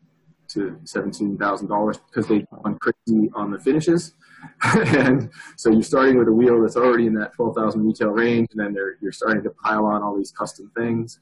to 0.54 0.78
seventeen 0.84 1.36
thousand 1.38 1.68
dollars 1.68 1.98
because 1.98 2.26
they've 2.26 2.46
gone 2.50 2.78
crazy 2.78 3.30
on 3.34 3.50
the 3.50 3.58
finishes. 3.58 4.14
and 4.62 5.30
so 5.56 5.70
you're 5.70 5.82
starting 5.82 6.18
with 6.18 6.26
a 6.26 6.32
wheel 6.32 6.60
that's 6.62 6.76
already 6.76 7.06
in 7.06 7.14
that 7.14 7.32
twelve 7.34 7.54
thousand 7.54 7.86
retail 7.86 8.10
range, 8.10 8.48
and 8.52 8.60
then 8.60 8.76
you're 9.00 9.12
starting 9.12 9.42
to 9.42 9.50
pile 9.50 9.84
on 9.86 10.02
all 10.02 10.16
these 10.16 10.32
custom 10.32 10.70
things. 10.76 11.20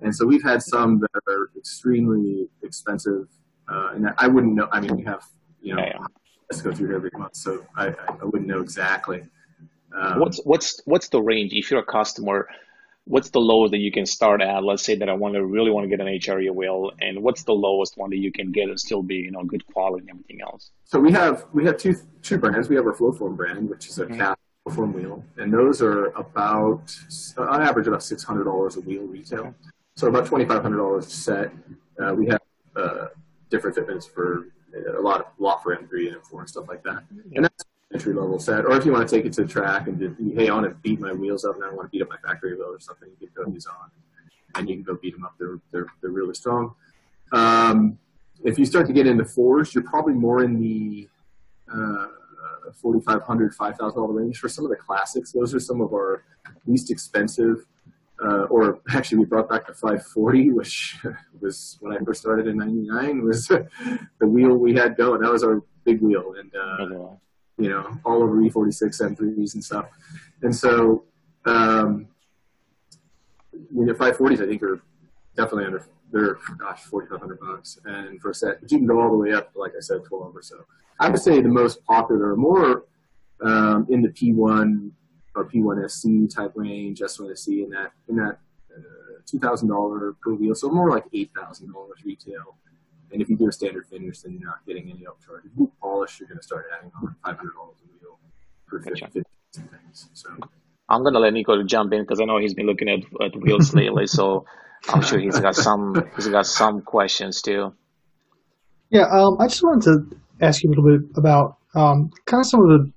And 0.00 0.14
so 0.14 0.26
we've 0.26 0.42
had 0.42 0.62
some 0.62 1.00
that 1.00 1.22
are 1.28 1.50
extremely 1.56 2.48
expensive, 2.62 3.28
uh, 3.68 3.92
and 3.94 4.08
I 4.18 4.28
wouldn't 4.28 4.54
know. 4.54 4.68
I 4.72 4.80
mean, 4.80 4.96
we 4.96 5.04
have 5.04 5.24
you 5.64 5.74
know, 5.74 5.82
yeah, 5.82 5.92
yeah. 5.94 6.06
let's 6.50 6.62
go 6.62 6.72
through 6.72 6.92
it 6.92 6.96
every 6.96 7.10
month. 7.14 7.36
So 7.36 7.64
I, 7.76 7.86
I 7.88 8.24
wouldn't 8.24 8.46
know 8.46 8.60
exactly. 8.60 9.22
Um, 9.96 10.20
what's 10.20 10.40
what's 10.44 10.80
what's 10.84 11.08
the 11.08 11.22
range 11.22 11.52
if 11.54 11.70
you're 11.70 11.80
a 11.80 11.84
customer? 11.84 12.48
What's 13.06 13.30
the 13.30 13.40
lowest 13.40 13.72
that 13.72 13.78
you 13.78 13.92
can 13.92 14.06
start 14.06 14.40
at? 14.40 14.64
Let's 14.64 14.82
say 14.82 14.94
that 14.96 15.08
I 15.08 15.12
want 15.12 15.34
to 15.34 15.44
really 15.44 15.70
want 15.70 15.84
to 15.84 15.88
get 15.88 16.00
an 16.00 16.06
HRE 16.06 16.54
wheel, 16.54 16.92
and 17.00 17.22
what's 17.22 17.42
the 17.42 17.52
lowest 17.52 17.98
one 17.98 18.10
that 18.10 18.16
you 18.16 18.32
can 18.32 18.50
get 18.50 18.68
and 18.68 18.80
still 18.80 19.02
be 19.02 19.16
you 19.16 19.30
know 19.30 19.44
good 19.44 19.66
quality 19.66 20.02
and 20.08 20.10
everything 20.10 20.40
else? 20.40 20.70
So 20.84 20.98
we 20.98 21.12
have 21.12 21.44
we 21.52 21.64
have 21.66 21.76
two 21.76 21.94
two 22.22 22.38
brands. 22.38 22.68
We 22.68 22.76
have 22.76 22.86
our 22.86 22.94
Flowform 22.94 23.36
brand, 23.36 23.68
which 23.68 23.88
is 23.88 23.98
a 23.98 24.06
mm-hmm. 24.06 24.18
cast 24.18 24.38
Flowform 24.66 24.94
wheel, 24.94 25.22
and 25.36 25.52
those 25.52 25.82
are 25.82 26.06
about 26.16 26.96
on 27.36 27.62
average 27.62 27.86
about 27.86 28.02
six 28.02 28.24
hundred 28.24 28.44
dollars 28.44 28.76
a 28.76 28.80
wheel 28.80 29.02
retail. 29.02 29.54
So 29.96 30.08
about 30.08 30.26
twenty 30.26 30.46
five 30.46 30.62
hundred 30.62 30.78
dollars 30.78 31.06
a 31.06 31.10
set. 31.10 31.52
Uh, 32.02 32.14
we 32.14 32.26
have 32.26 32.40
uh, 32.74 33.08
different 33.50 33.76
fitments 33.76 34.06
for 34.06 34.48
a 34.96 35.00
lot 35.00 35.20
of 35.20 35.26
lot 35.38 35.62
for 35.62 35.76
M3 35.76 36.08
and 36.08 36.16
M4 36.22 36.40
and 36.40 36.48
stuff 36.48 36.68
like 36.68 36.82
that. 36.82 37.04
Yeah. 37.14 37.36
And 37.36 37.44
that's 37.44 37.64
entry 37.94 38.12
level 38.12 38.38
set. 38.38 38.64
Or 38.64 38.76
if 38.76 38.84
you 38.84 38.92
want 38.92 39.08
to 39.08 39.16
take 39.16 39.24
it 39.24 39.32
to 39.34 39.42
the 39.42 39.48
track 39.48 39.86
and 39.86 40.34
hey, 40.36 40.48
I 40.48 40.54
want 40.54 40.66
to 40.66 40.74
beat 40.82 41.00
my 41.00 41.12
wheels 41.12 41.44
up 41.44 41.54
and 41.56 41.64
I 41.64 41.68
want 41.72 41.86
to 41.86 41.88
beat 41.90 42.02
up 42.02 42.08
my 42.08 42.16
factory 42.26 42.54
wheel 42.56 42.66
or 42.66 42.80
something, 42.80 43.08
you 43.20 43.26
can 43.26 43.34
throw 43.34 43.52
these 43.52 43.66
on 43.66 43.90
and 44.56 44.68
you 44.68 44.76
can 44.76 44.84
go 44.84 44.98
beat 45.00 45.14
them 45.14 45.24
up. 45.24 45.34
They're 45.38 45.58
they're 45.70 45.86
they're 46.00 46.10
really 46.10 46.34
strong. 46.34 46.74
Um, 47.32 47.98
if 48.44 48.58
you 48.58 48.66
start 48.66 48.86
to 48.88 48.92
get 48.92 49.06
into 49.06 49.24
fours, 49.24 49.74
you're 49.74 49.84
probably 49.84 50.14
more 50.14 50.42
in 50.42 50.60
the 50.60 51.08
uh, 51.72 52.06
4500 52.80 53.54
$5,000 53.56 54.14
range 54.14 54.38
for 54.38 54.48
some 54.48 54.64
of 54.64 54.70
the 54.70 54.76
classics. 54.76 55.32
Those 55.32 55.54
are 55.54 55.60
some 55.60 55.80
of 55.80 55.92
our 55.92 56.24
least 56.66 56.90
expensive 56.90 57.64
uh, 58.22 58.44
or 58.44 58.80
actually 58.90 59.18
we 59.18 59.24
brought 59.24 59.48
back 59.48 59.66
the 59.66 59.74
540, 59.74 60.52
which 60.52 60.96
was 61.40 61.78
when 61.80 61.92
I 61.92 61.98
first 62.04 62.20
started 62.20 62.46
in 62.46 62.56
'99. 62.56 63.24
Was 63.24 63.46
the 63.48 63.66
wheel 64.26 64.56
we 64.56 64.74
had 64.74 64.96
going? 64.96 65.20
That 65.20 65.32
was 65.32 65.42
our 65.42 65.62
big 65.84 66.00
wheel, 66.00 66.34
and 66.38 66.52
uh, 66.54 67.08
you 67.58 67.68
know 67.68 67.98
all 68.04 68.22
over 68.22 68.36
E46 68.36 69.16
M3s 69.16 69.54
and 69.54 69.64
stuff. 69.64 69.86
And 70.42 70.54
so, 70.54 71.04
um, 71.46 72.08
you 73.52 73.84
know, 73.84 73.94
540s 73.94 74.42
I 74.42 74.46
think 74.46 74.62
are 74.62 74.82
definitely 75.36 75.66
under. 75.66 75.86
They're 76.12 76.38
gosh, 76.58 76.82
4,500 76.84 77.40
bucks, 77.40 77.78
and 77.84 78.20
for 78.20 78.30
a 78.30 78.34
set, 78.34 78.60
but 78.60 78.70
you 78.70 78.78
can 78.78 78.86
go 78.86 79.00
all 79.00 79.10
the 79.10 79.16
way 79.16 79.32
up 79.32 79.50
like 79.56 79.72
I 79.76 79.80
said, 79.80 80.04
12 80.04 80.36
or 80.36 80.42
so. 80.42 80.64
I 81.00 81.08
would 81.08 81.20
say 81.20 81.40
the 81.40 81.48
most 81.48 81.84
popular, 81.84 82.36
more 82.36 82.84
um, 83.44 83.86
in 83.90 84.00
the 84.00 84.10
P1 84.10 84.92
or 85.34 85.44
P1SC 85.48 86.32
type 86.32 86.52
range, 86.54 87.00
S1SC 87.00 87.64
in 87.64 87.70
that 87.70 87.92
in 88.08 88.16
that 88.16 88.38
uh, 88.76 89.20
two 89.26 89.38
thousand 89.38 89.68
dollar 89.68 90.14
per 90.22 90.32
wheel, 90.34 90.54
so 90.54 90.70
more 90.70 90.90
like 90.90 91.04
eight 91.12 91.30
thousand 91.36 91.72
dollars 91.72 91.98
retail. 92.04 92.56
And 93.14 93.22
if 93.22 93.28
you 93.28 93.36
do 93.36 93.48
a 93.48 93.52
standard 93.52 93.86
finish, 93.86 94.22
then 94.22 94.32
you're 94.32 94.50
not 94.50 94.66
getting 94.66 94.90
any 94.90 95.04
upcharge. 95.04 95.46
If 95.46 95.52
you 95.56 95.70
polish, 95.80 96.18
you're 96.18 96.28
going 96.28 96.38
to 96.38 96.44
start 96.44 96.66
adding 96.76 96.90
on 97.00 97.14
five 97.24 97.36
hundred 97.36 97.52
dollars 97.54 97.76
a 97.80 98.04
wheel 98.04 98.18
for 98.66 98.80
gotcha. 98.80 99.08
things. 99.08 100.08
So. 100.14 100.30
I'm 100.88 101.02
going 101.02 101.14
to 101.14 101.20
let 101.20 101.32
Nico 101.32 101.62
jump 101.62 101.92
in 101.92 102.02
because 102.02 102.20
I 102.20 102.24
know 102.24 102.38
he's 102.38 102.54
been 102.54 102.66
looking 102.66 102.88
at, 102.88 103.04
at 103.24 103.40
wheels 103.40 103.72
lately, 103.74 104.08
so 104.08 104.44
I'm 104.88 105.00
sure 105.00 105.20
he's 105.20 105.38
got 105.38 105.54
some 105.54 105.94
he's 106.16 106.26
got 106.26 106.44
some 106.46 106.82
questions 106.82 107.40
too. 107.40 107.72
Yeah, 108.90 109.06
um, 109.12 109.36
I 109.40 109.46
just 109.46 109.62
wanted 109.62 109.84
to 109.84 110.16
ask 110.40 110.64
you 110.64 110.70
a 110.70 110.72
little 110.74 110.98
bit 110.98 111.08
about 111.16 111.58
um, 111.76 112.10
kind 112.26 112.40
of 112.40 112.46
some 112.46 112.60
of 112.62 112.68
the 112.68 112.92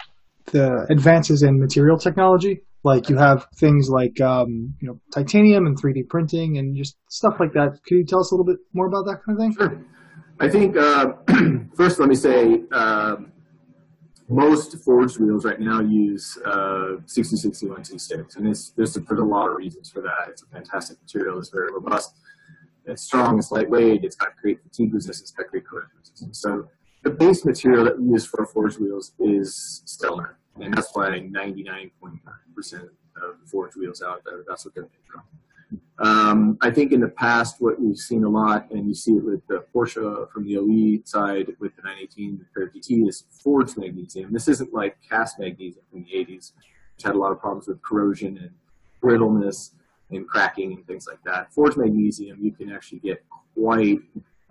the 0.52 0.88
advances 0.90 1.44
in 1.44 1.60
material 1.60 1.98
technology. 2.00 2.62
Like 2.84 3.08
you 3.08 3.18
have 3.18 3.46
things 3.56 3.88
like 3.90 4.20
um, 4.20 4.74
you 4.82 4.88
know 4.88 5.00
titanium 5.14 5.68
and 5.68 5.80
3D 5.80 6.10
printing 6.10 6.58
and 6.58 6.76
just 6.76 6.98
stuff 7.08 7.36
like 7.40 7.54
that. 7.54 7.80
Could 7.86 7.98
you 7.98 8.06
tell 8.06 8.22
us 8.22 8.32
a 8.32 8.36
little 8.36 8.52
bit 8.52 8.58
more 8.74 8.88
about 8.88 9.06
that 9.06 9.22
kind 9.24 9.38
of 9.38 9.44
thing? 9.44 9.54
Sure. 9.54 9.86
I 10.40 10.48
think 10.48 10.78
uh, 10.78 11.14
first 11.76 12.00
let 12.00 12.10
me 12.10 12.16
say 12.16 12.62
uh, 12.72 13.18
most 14.30 14.78
forged 14.84 15.20
wheels 15.20 15.46
right 15.46 15.60
now 15.60 15.82
use 15.82 16.38
uh, 16.46 16.98
6061 17.06 17.82
T6, 17.82 18.38
and 18.38 18.48
it's, 18.48 18.70
there's, 18.72 18.96
a, 18.98 19.00
there's 19.00 19.20
a 19.20 19.24
lot 19.24 19.50
of 19.50 19.56
reasons 19.56 19.90
for 19.90 20.02
that. 20.02 20.30
It's 20.30 20.44
a 20.44 20.48
fantastic 20.48 21.02
material. 21.02 21.40
It's 21.40 21.50
very 21.50 21.72
robust. 21.74 22.18
It's 22.86 23.02
strong. 23.02 23.40
It's 23.40 23.52
lightweight. 23.52 24.04
It's 24.04 24.16
got 24.16 24.30
great 24.42 24.62
fatigue 24.62 24.94
resistance. 24.94 25.32
It's 25.32 25.38
got 25.38 25.48
great 25.48 25.66
corrosion 25.66 25.92
resistance. 26.00 26.40
So 26.40 26.68
the 27.04 27.10
base 27.10 27.44
material 27.44 27.86
that 27.86 28.00
we 28.00 28.10
use 28.10 28.26
for 28.26 28.46
forged 28.46 28.80
wheels 28.80 29.14
is 29.20 29.82
stellar, 29.86 30.38
and 30.62 30.74
that's 30.74 30.94
why 30.94 31.10
99.9% 31.10 32.74
of 32.84 33.36
forged 33.46 33.76
wheels 33.76 34.02
out 34.02 34.22
there, 34.26 34.44
that's 34.48 34.66
what 34.66 34.76
they're 34.76 34.84
made 34.84 34.92
from. 35.12 35.24
Um, 36.00 36.58
I 36.62 36.70
think 36.70 36.92
in 36.92 37.02
the 37.02 37.08
past, 37.08 37.56
what 37.60 37.82
we've 37.82 37.98
seen 37.98 38.24
a 38.24 38.30
lot, 38.30 38.70
and 38.72 38.88
you 38.88 38.94
see 38.94 39.14
it 39.14 39.24
with 39.24 39.46
the 39.48 39.66
Porsche 39.74 40.30
from 40.32 40.46
the 40.46 40.58
OE 40.58 41.02
side 41.06 41.48
with 41.60 41.76
the 41.76 41.82
918 41.82 42.46
Carrera 42.54 42.72
GT, 42.72 43.08
is 43.08 43.24
forged 43.44 43.78
magnesium. 43.78 44.32
This 44.32 44.48
isn't 44.48 44.74
like 44.74 44.98
cast 45.08 45.40
magnesium 45.40 45.84
from 45.90 46.04
the 46.04 46.12
80s, 46.12 46.52
which 46.96 47.04
had 47.04 47.16
a 47.16 47.18
lot 47.18 47.32
of 47.32 47.40
problems 47.40 47.68
with 47.68 47.82
corrosion 47.82 48.38
and 48.38 48.52
brittleness 49.02 49.72
and 50.12 50.28
cracking 50.28 50.74
and 50.74 50.86
things 50.86 51.08
like 51.08 51.20
that. 51.26 51.52
Forged 51.52 51.78
magnesium, 51.78 52.38
you 52.42 52.52
can 52.52 52.72
actually 52.72 53.00
get 53.00 53.24
quite 53.56 54.00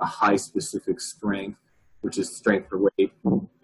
a 0.01 0.05
high 0.05 0.37
specific 0.37 1.01
strength 1.01 1.59
which 2.07 2.19
is 2.19 2.37
strength 2.37 2.69
for 2.69 2.79
weight, 2.79 3.13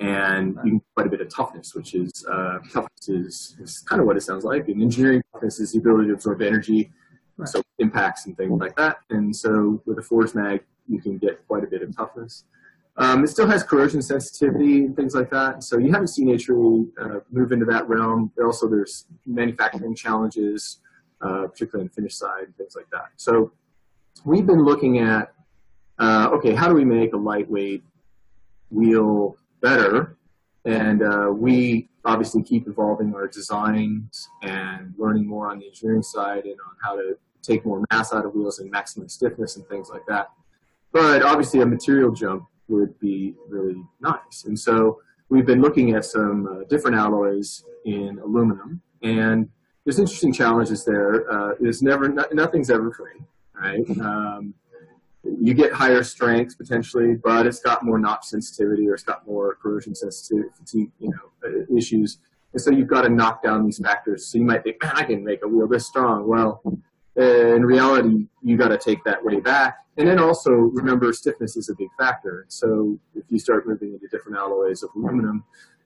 and 0.00 0.56
you 0.64 0.70
can 0.70 0.78
get 0.78 0.94
quite 0.96 1.06
a 1.06 1.10
bit 1.10 1.20
of 1.20 1.28
toughness, 1.28 1.76
which 1.76 1.94
is 1.94 2.26
uh, 2.28 2.58
toughness 2.72 3.08
is, 3.08 3.56
is 3.60 3.78
kind 3.80 4.00
of 4.00 4.06
what 4.06 4.16
it 4.16 4.22
sounds 4.22 4.42
like. 4.42 4.66
And 4.66 4.82
engineering 4.82 5.22
toughness 5.32 5.60
is 5.60 5.72
the 5.72 5.78
ability 5.78 6.08
to 6.08 6.14
absorb 6.14 6.42
energy, 6.42 6.90
Right. 7.36 7.48
so 7.48 7.62
impacts 7.78 8.26
and 8.26 8.36
things 8.36 8.60
like 8.60 8.76
that. 8.76 8.98
And 9.10 9.34
so 9.34 9.82
with 9.86 9.98
a 9.98 10.02
forged 10.02 10.34
mag, 10.34 10.62
you 10.88 11.00
can 11.00 11.18
get 11.18 11.46
quite 11.46 11.64
a 11.64 11.66
bit 11.66 11.82
of 11.82 11.96
toughness. 11.96 12.44
Um, 12.96 13.24
it 13.24 13.28
still 13.28 13.46
has 13.46 13.62
corrosion 13.62 14.02
sensitivity 14.02 14.84
and 14.84 14.94
things 14.94 15.14
like 15.14 15.30
that. 15.30 15.62
So 15.64 15.78
you 15.78 15.90
haven't 15.90 16.08
seen 16.08 16.28
it 16.28 16.46
really 16.48 16.88
uh, 17.00 17.20
move 17.30 17.52
into 17.52 17.64
that 17.66 17.88
realm. 17.88 18.30
Also, 18.42 18.68
there's 18.68 19.06
manufacturing 19.24 19.94
challenges, 19.94 20.80
uh, 21.22 21.46
particularly 21.46 21.84
in 21.84 21.88
the 21.88 21.94
finish 21.94 22.14
side 22.14 22.44
and 22.44 22.56
things 22.56 22.76
like 22.76 22.88
that. 22.92 23.08
So 23.16 23.52
we've 24.24 24.46
been 24.46 24.62
looking 24.62 24.98
at, 24.98 25.32
uh, 25.98 26.28
okay, 26.32 26.54
how 26.54 26.68
do 26.68 26.74
we 26.74 26.84
make 26.84 27.14
a 27.14 27.16
lightweight 27.16 27.82
wheel 28.70 29.36
better? 29.62 30.16
And 30.64 31.02
uh, 31.02 31.30
we 31.34 31.88
obviously 32.04 32.42
keep 32.42 32.68
evolving 32.68 33.14
our 33.14 33.26
designs 33.26 34.28
and 34.42 34.94
learning 34.96 35.26
more 35.26 35.50
on 35.50 35.58
the 35.58 35.66
engineering 35.66 36.02
side 36.02 36.44
and 36.44 36.56
on 36.60 36.76
how 36.82 36.96
to 36.96 37.16
take 37.42 37.66
more 37.66 37.84
mass 37.90 38.12
out 38.12 38.24
of 38.24 38.34
wheels 38.34 38.60
and 38.60 38.70
maximum 38.70 39.08
stiffness 39.08 39.56
and 39.56 39.66
things 39.66 39.90
like 39.90 40.02
that. 40.06 40.30
But 40.92 41.22
obviously, 41.22 41.60
a 41.60 41.66
material 41.66 42.12
jump 42.12 42.44
would 42.68 42.98
be 43.00 43.34
really 43.48 43.82
nice. 44.00 44.44
And 44.46 44.58
so 44.58 45.00
we've 45.28 45.46
been 45.46 45.60
looking 45.60 45.94
at 45.94 46.04
some 46.04 46.46
uh, 46.46 46.64
different 46.68 46.96
alloys 46.96 47.64
in 47.84 48.18
aluminum, 48.22 48.80
and 49.02 49.48
there's 49.84 49.98
interesting 49.98 50.32
challenges 50.32 50.84
there. 50.84 51.30
Uh, 51.30 51.54
there's 51.58 51.82
never 51.82 52.08
no, 52.08 52.24
nothing's 52.32 52.70
ever 52.70 52.92
free, 52.92 53.20
right? 53.60 53.84
Um, 54.00 54.54
you 55.24 55.54
get 55.54 55.72
higher 55.72 56.02
strength 56.02 56.58
potentially, 56.58 57.14
but 57.14 57.46
it's 57.46 57.60
got 57.60 57.84
more 57.84 57.98
notch 57.98 58.24
sensitivity 58.24 58.88
or 58.88 58.94
it's 58.94 59.04
got 59.04 59.26
more 59.26 59.56
corrosion 59.62 59.94
sensitivity, 59.94 60.90
you 60.98 61.10
know, 61.10 61.30
uh, 61.46 61.76
issues. 61.76 62.18
And 62.52 62.60
so 62.60 62.70
you've 62.70 62.88
got 62.88 63.02
to 63.02 63.08
knock 63.08 63.42
down 63.42 63.64
these 63.64 63.78
factors. 63.78 64.26
So 64.26 64.38
you 64.38 64.44
might 64.44 64.64
think, 64.64 64.82
man, 64.82 64.92
I 64.96 65.04
can 65.04 65.24
make 65.24 65.44
a 65.44 65.48
wheel 65.48 65.68
this 65.68 65.86
strong. 65.86 66.28
Well, 66.28 66.62
in 67.16 67.64
reality, 67.64 68.26
you 68.42 68.56
got 68.56 68.68
to 68.68 68.78
take 68.78 69.04
that 69.04 69.24
way 69.24 69.40
back. 69.40 69.78
And 69.96 70.08
then 70.08 70.18
also 70.18 70.50
remember, 70.50 71.12
stiffness 71.12 71.56
is 71.56 71.68
a 71.68 71.74
big 71.74 71.88
factor. 71.98 72.46
So 72.48 72.98
if 73.14 73.24
you 73.28 73.38
start 73.38 73.66
moving 73.66 73.92
into 73.92 74.08
different 74.08 74.38
alloys 74.38 74.82
of 74.82 74.90
aluminum, 74.96 75.44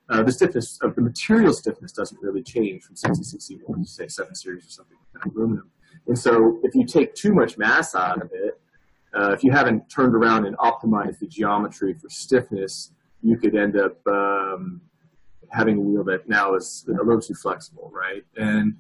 uh, 0.09 0.23
the 0.23 0.33
stiffness 0.33 0.79
of 0.83 0.95
the 0.95 1.03
material 1.03 1.53
stiffness 1.53 1.93
doesn't 1.93 2.21
really 2.23 2.43
change 2.43 2.85
from 2.85 2.95
6061 2.95 3.85
to 3.85 3.91
say 3.91 4.07
7 4.07 4.35
series 4.35 4.67
or 4.67 4.71
something 4.71 4.97
like 5.15 5.25
aluminum. 5.35 5.71
And 6.07 6.17
so 6.17 6.61
if 6.63 6.75
you 6.75 6.87
take 6.87 7.15
too 7.15 7.35
much 7.35 7.59
mass 7.59 7.95
out 7.97 8.23
of 8.23 8.31
it, 8.33 8.56
uh, 9.17 9.33
if 9.33 9.43
you 9.43 9.51
haven't 9.51 9.89
turned 9.89 10.15
around 10.15 10.47
and 10.47 10.57
optimized 10.59 11.19
the 11.19 11.27
geometry 11.27 11.95
for 11.95 12.09
stiffness, 12.09 12.93
you 13.23 13.37
could 13.37 13.57
end 13.57 13.77
up 13.77 13.97
um, 14.07 14.81
having 15.51 15.79
a 15.79 15.81
wheel 15.81 16.05
that 16.05 16.29
now 16.29 16.55
is 16.55 16.85
a 16.89 17.05
little 17.05 17.21
too 17.21 17.35
flexible, 17.35 17.91
right? 17.95 18.25
And 18.37 18.77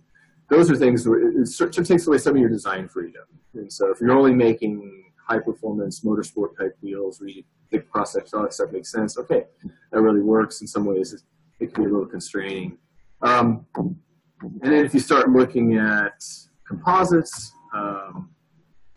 those 0.49 0.70
are 0.70 0.77
things 0.77 1.05
that 1.05 1.46
sort 1.46 1.77
of 1.77 1.87
takes 1.87 2.07
away 2.07 2.18
some 2.18 2.35
of 2.35 2.40
your 2.40 2.51
design 2.51 2.88
freedom. 2.88 3.25
And 3.55 3.72
so 3.72 3.90
if 3.90 4.01
you're 4.01 4.12
only 4.12 4.35
making 4.35 5.05
high 5.27 5.38
performance 5.38 6.01
motorsport 6.01 6.57
type 6.59 6.77
wheels 6.83 7.20
where 7.20 7.31
you 7.31 7.42
think 7.70 7.88
cross 7.90 8.12
section, 8.12 8.38
all 8.38 8.44
that 8.44 8.53
stuff 8.53 8.70
makes 8.70 8.92
sense, 8.92 9.18
okay, 9.18 9.44
that 9.90 10.01
really 10.01 10.20
works. 10.20 10.61
In 10.61 10.66
some 10.66 10.85
ways, 10.85 11.25
it 11.59 11.75
can 11.75 11.85
be 11.85 11.90
a 11.90 11.92
little 11.92 12.07
constraining. 12.07 12.79
Um, 13.22 13.66
and 13.75 14.72
then 14.72 14.85
if 14.85 14.92
you 14.92 15.01
start 15.01 15.31
looking 15.31 15.79
at 15.79 16.22
composites, 16.68 17.53
um, 17.75 18.31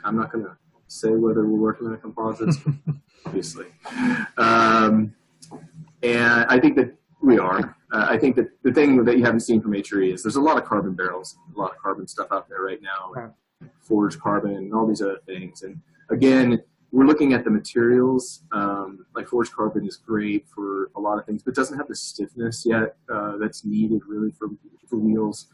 I'm 0.03 0.15
not 0.15 0.31
going 0.31 0.45
to 0.45 0.57
say 0.89 1.11
whether 1.11 1.45
we're 1.45 1.59
working 1.59 1.87
on 1.87 1.97
composites, 1.97 2.57
obviously. 3.25 3.67
Um, 4.37 5.13
and 6.03 6.45
I 6.49 6.59
think 6.59 6.75
that 6.77 6.93
we 7.21 7.37
are. 7.37 7.75
Uh, 7.91 8.07
I 8.09 8.17
think 8.17 8.35
that 8.37 8.47
the 8.63 8.71
thing 8.71 9.03
that 9.05 9.17
you 9.17 9.23
haven't 9.23 9.41
seen 9.41 9.61
from 9.61 9.71
HRE 9.73 10.13
is 10.13 10.23
there's 10.23 10.35
a 10.35 10.41
lot 10.41 10.57
of 10.57 10.65
carbon 10.65 10.93
barrels, 10.93 11.37
a 11.55 11.59
lot 11.59 11.71
of 11.71 11.77
carbon 11.77 12.07
stuff 12.07 12.27
out 12.31 12.47
there 12.49 12.61
right 12.61 12.79
now, 12.81 13.33
forged 13.81 14.19
carbon 14.19 14.55
and 14.55 14.73
all 14.73 14.87
these 14.87 15.01
other 15.01 15.19
things. 15.25 15.63
And 15.63 15.79
again, 16.09 16.61
we're 16.91 17.05
looking 17.05 17.33
at 17.33 17.43
the 17.43 17.49
materials. 17.49 18.43
Um, 18.51 19.05
like 19.15 19.27
forged 19.27 19.53
carbon 19.53 19.85
is 19.85 19.97
great 19.97 20.47
for 20.47 20.91
a 20.95 20.99
lot 20.99 21.19
of 21.19 21.25
things, 21.25 21.43
but 21.43 21.55
doesn't 21.55 21.77
have 21.77 21.87
the 21.87 21.95
stiffness 21.95 22.65
yet 22.65 22.95
uh, 23.13 23.37
that's 23.37 23.65
needed 23.65 24.01
really 24.07 24.31
for, 24.31 24.47
for 24.87 24.97
wheels. 24.97 25.47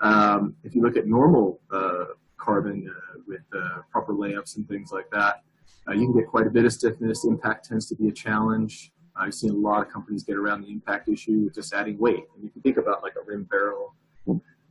Um, 0.00 0.54
if 0.62 0.74
you 0.74 0.82
look 0.82 0.96
at 0.96 1.06
normal 1.06 1.60
uh, 1.70 2.06
carbon 2.46 2.88
uh, 2.88 3.18
with 3.26 3.42
uh, 3.54 3.78
proper 3.90 4.12
layups 4.12 4.56
and 4.56 4.68
things 4.68 4.92
like 4.92 5.10
that, 5.10 5.42
uh, 5.88 5.92
you 5.92 6.06
can 6.06 6.16
get 6.18 6.28
quite 6.28 6.46
a 6.46 6.50
bit 6.50 6.64
of 6.64 6.72
stiffness. 6.72 7.24
Impact 7.24 7.68
tends 7.68 7.86
to 7.88 7.94
be 7.96 8.08
a 8.08 8.12
challenge. 8.12 8.92
I've 9.16 9.34
seen 9.34 9.50
a 9.50 9.60
lot 9.68 9.84
of 9.84 9.92
companies 9.92 10.22
get 10.22 10.36
around 10.36 10.62
the 10.62 10.70
impact 10.70 11.08
issue 11.08 11.38
with 11.44 11.54
just 11.54 11.72
adding 11.74 11.98
weight. 11.98 12.24
And 12.36 12.48
if 12.48 12.54
you 12.54 12.62
think 12.62 12.76
about 12.76 13.02
like 13.02 13.14
a 13.20 13.24
rim 13.24 13.44
barrel, 13.44 13.94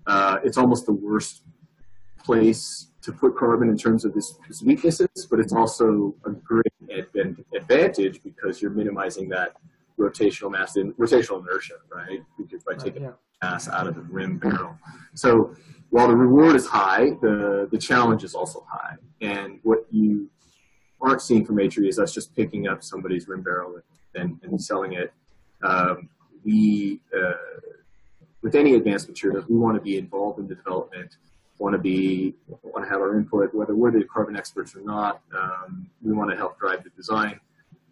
uh, 0.07 0.37
it's 0.43 0.57
almost 0.57 0.85
the 0.85 0.93
worst 0.93 1.43
place 2.23 2.87
to 3.01 3.11
put 3.11 3.35
carbon 3.35 3.69
in 3.69 3.77
terms 3.77 4.05
of 4.05 4.15
its, 4.15 4.37
its 4.49 4.63
weaknesses, 4.63 5.27
but 5.29 5.39
it's 5.39 5.53
also 5.53 6.15
a 6.25 6.31
great 6.31 6.73
advan- 6.89 7.43
advantage 7.55 8.21
because 8.23 8.61
you're 8.61 8.71
minimizing 8.71 9.29
that 9.29 9.53
rotational 9.99 10.51
mass 10.51 10.75
and 10.75 10.93
rotational 10.97 11.39
inertia, 11.41 11.75
right? 11.93 12.21
Because 12.37 12.63
by 12.63 12.73
taking 12.73 13.03
yeah. 13.03 13.11
mass 13.41 13.69
out 13.69 13.87
of 13.87 13.95
the 13.95 14.01
rim 14.01 14.37
barrel. 14.37 14.77
So 15.13 15.55
while 15.95 16.09
the 16.09 16.15
reward 16.15 16.57
is 16.57 16.65
high, 16.67 17.11
the, 17.21 17.69
the 17.71 17.77
challenge 17.77 18.25
is 18.25 18.35
also 18.35 18.65
high. 18.69 18.95
And 19.21 19.61
what 19.63 19.85
you 19.91 20.29
aren't 20.99 21.21
seeing 21.21 21.45
from 21.45 21.55
HRE 21.55 21.87
is 21.87 21.99
us 21.99 22.13
just 22.13 22.35
picking 22.35 22.67
up 22.67 22.83
somebody's 22.83 23.29
rim 23.29 23.43
barrel 23.43 23.79
and, 24.13 24.37
and 24.43 24.61
selling 24.61 24.91
it. 24.91 25.13
Um, 25.63 26.09
we, 26.43 26.99
uh, 27.17 27.31
with 28.41 28.55
any 28.55 28.73
advanced 28.73 29.07
materials, 29.07 29.45
we 29.47 29.55
want 29.55 29.77
to 29.77 29.81
be 29.81 29.97
involved 29.97 30.37
in 30.37 30.49
the 30.49 30.55
development, 30.55 31.15
want 31.59 31.71
to 31.71 31.79
be, 31.79 32.33
want 32.61 32.83
to 32.85 32.91
have 32.91 32.99
our 32.99 33.17
input, 33.17 33.55
whether 33.55 33.73
we're 33.73 33.91
the 33.91 34.03
carbon 34.03 34.35
experts 34.35 34.75
or 34.75 34.81
not. 34.81 35.21
Um, 35.33 35.89
we 36.03 36.11
want 36.11 36.29
to 36.29 36.35
help 36.35 36.59
drive 36.59 36.83
the 36.83 36.89
design 36.89 37.39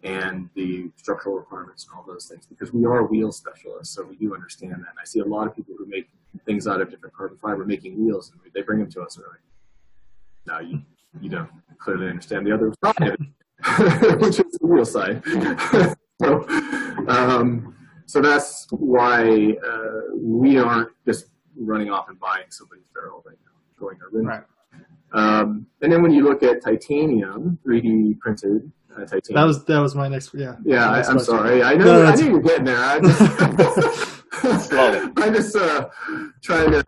and 0.02 0.50
the 0.54 0.90
structural 0.96 1.36
requirements 1.36 1.86
and 1.88 1.98
all 1.98 2.04
those 2.06 2.26
things 2.26 2.44
because 2.44 2.70
we 2.70 2.84
are 2.84 3.06
wheel 3.06 3.32
specialists, 3.32 3.94
so 3.94 4.02
we 4.02 4.16
do 4.16 4.34
understand 4.34 4.72
that. 4.72 4.90
And 4.90 4.98
I 5.00 5.06
see 5.06 5.20
a 5.20 5.24
lot 5.24 5.46
of 5.46 5.56
people 5.56 5.74
who 5.78 5.86
make 5.86 6.10
things 6.46 6.66
out 6.66 6.80
of 6.80 6.90
different 6.90 7.14
carbon 7.14 7.38
fiber 7.38 7.64
making 7.64 8.04
wheels, 8.04 8.30
and 8.30 8.40
they 8.54 8.62
bring 8.62 8.78
them 8.78 8.90
to 8.92 9.02
us 9.02 9.16
and 9.16 9.24
they're 9.24 9.30
like, 9.30 10.62
"No, 10.62 10.68
you 10.68 10.82
you 11.20 11.30
don't 11.30 11.50
clearly 11.78 12.08
understand 12.08 12.46
the 12.46 12.52
other 12.52 12.72
side, 12.84 13.18
which 14.20 14.40
is 14.40 14.58
the 14.58 14.66
wheel 14.66 14.84
side." 14.84 15.22
so, 16.22 16.46
um, 17.08 17.74
so 18.06 18.20
that's 18.20 18.66
why 18.70 19.54
uh, 19.66 20.00
we 20.14 20.58
aren't 20.58 20.90
just 21.06 21.26
running 21.56 21.90
off 21.90 22.08
and 22.08 22.18
buying 22.18 22.44
somebody's 22.50 22.86
barrel 22.94 23.22
right 23.26 23.38
now, 23.44 23.52
going 23.78 23.98
our. 24.02 24.22
Right. 24.22 24.42
Um, 25.12 25.66
and 25.80 25.92
then 25.92 26.02
when 26.02 26.12
you 26.12 26.24
look 26.24 26.42
at 26.42 26.60
titanium, 26.62 27.58
3D 27.64 28.18
printed 28.18 28.72
uh, 28.92 29.00
titanium. 29.00 29.22
That 29.34 29.44
was 29.44 29.64
that 29.64 29.78
was 29.78 29.94
my 29.94 30.08
next 30.08 30.34
yeah. 30.34 30.56
Yeah, 30.64 30.90
I, 30.90 31.02
question. 31.02 31.20
sorry. 31.20 31.62
I 31.62 31.74
know. 31.74 31.84
No, 31.84 32.04
I 32.06 32.14
knew 32.16 32.24
you 32.24 32.32
were 32.32 32.42
getting 32.42 32.64
there. 32.64 32.76
I 32.76 33.00
just, 33.00 34.23
Slowly. 34.40 35.12
I'm 35.16 35.34
just 35.34 35.56
uh, 35.56 35.88
trying 36.42 36.70
to. 36.72 36.84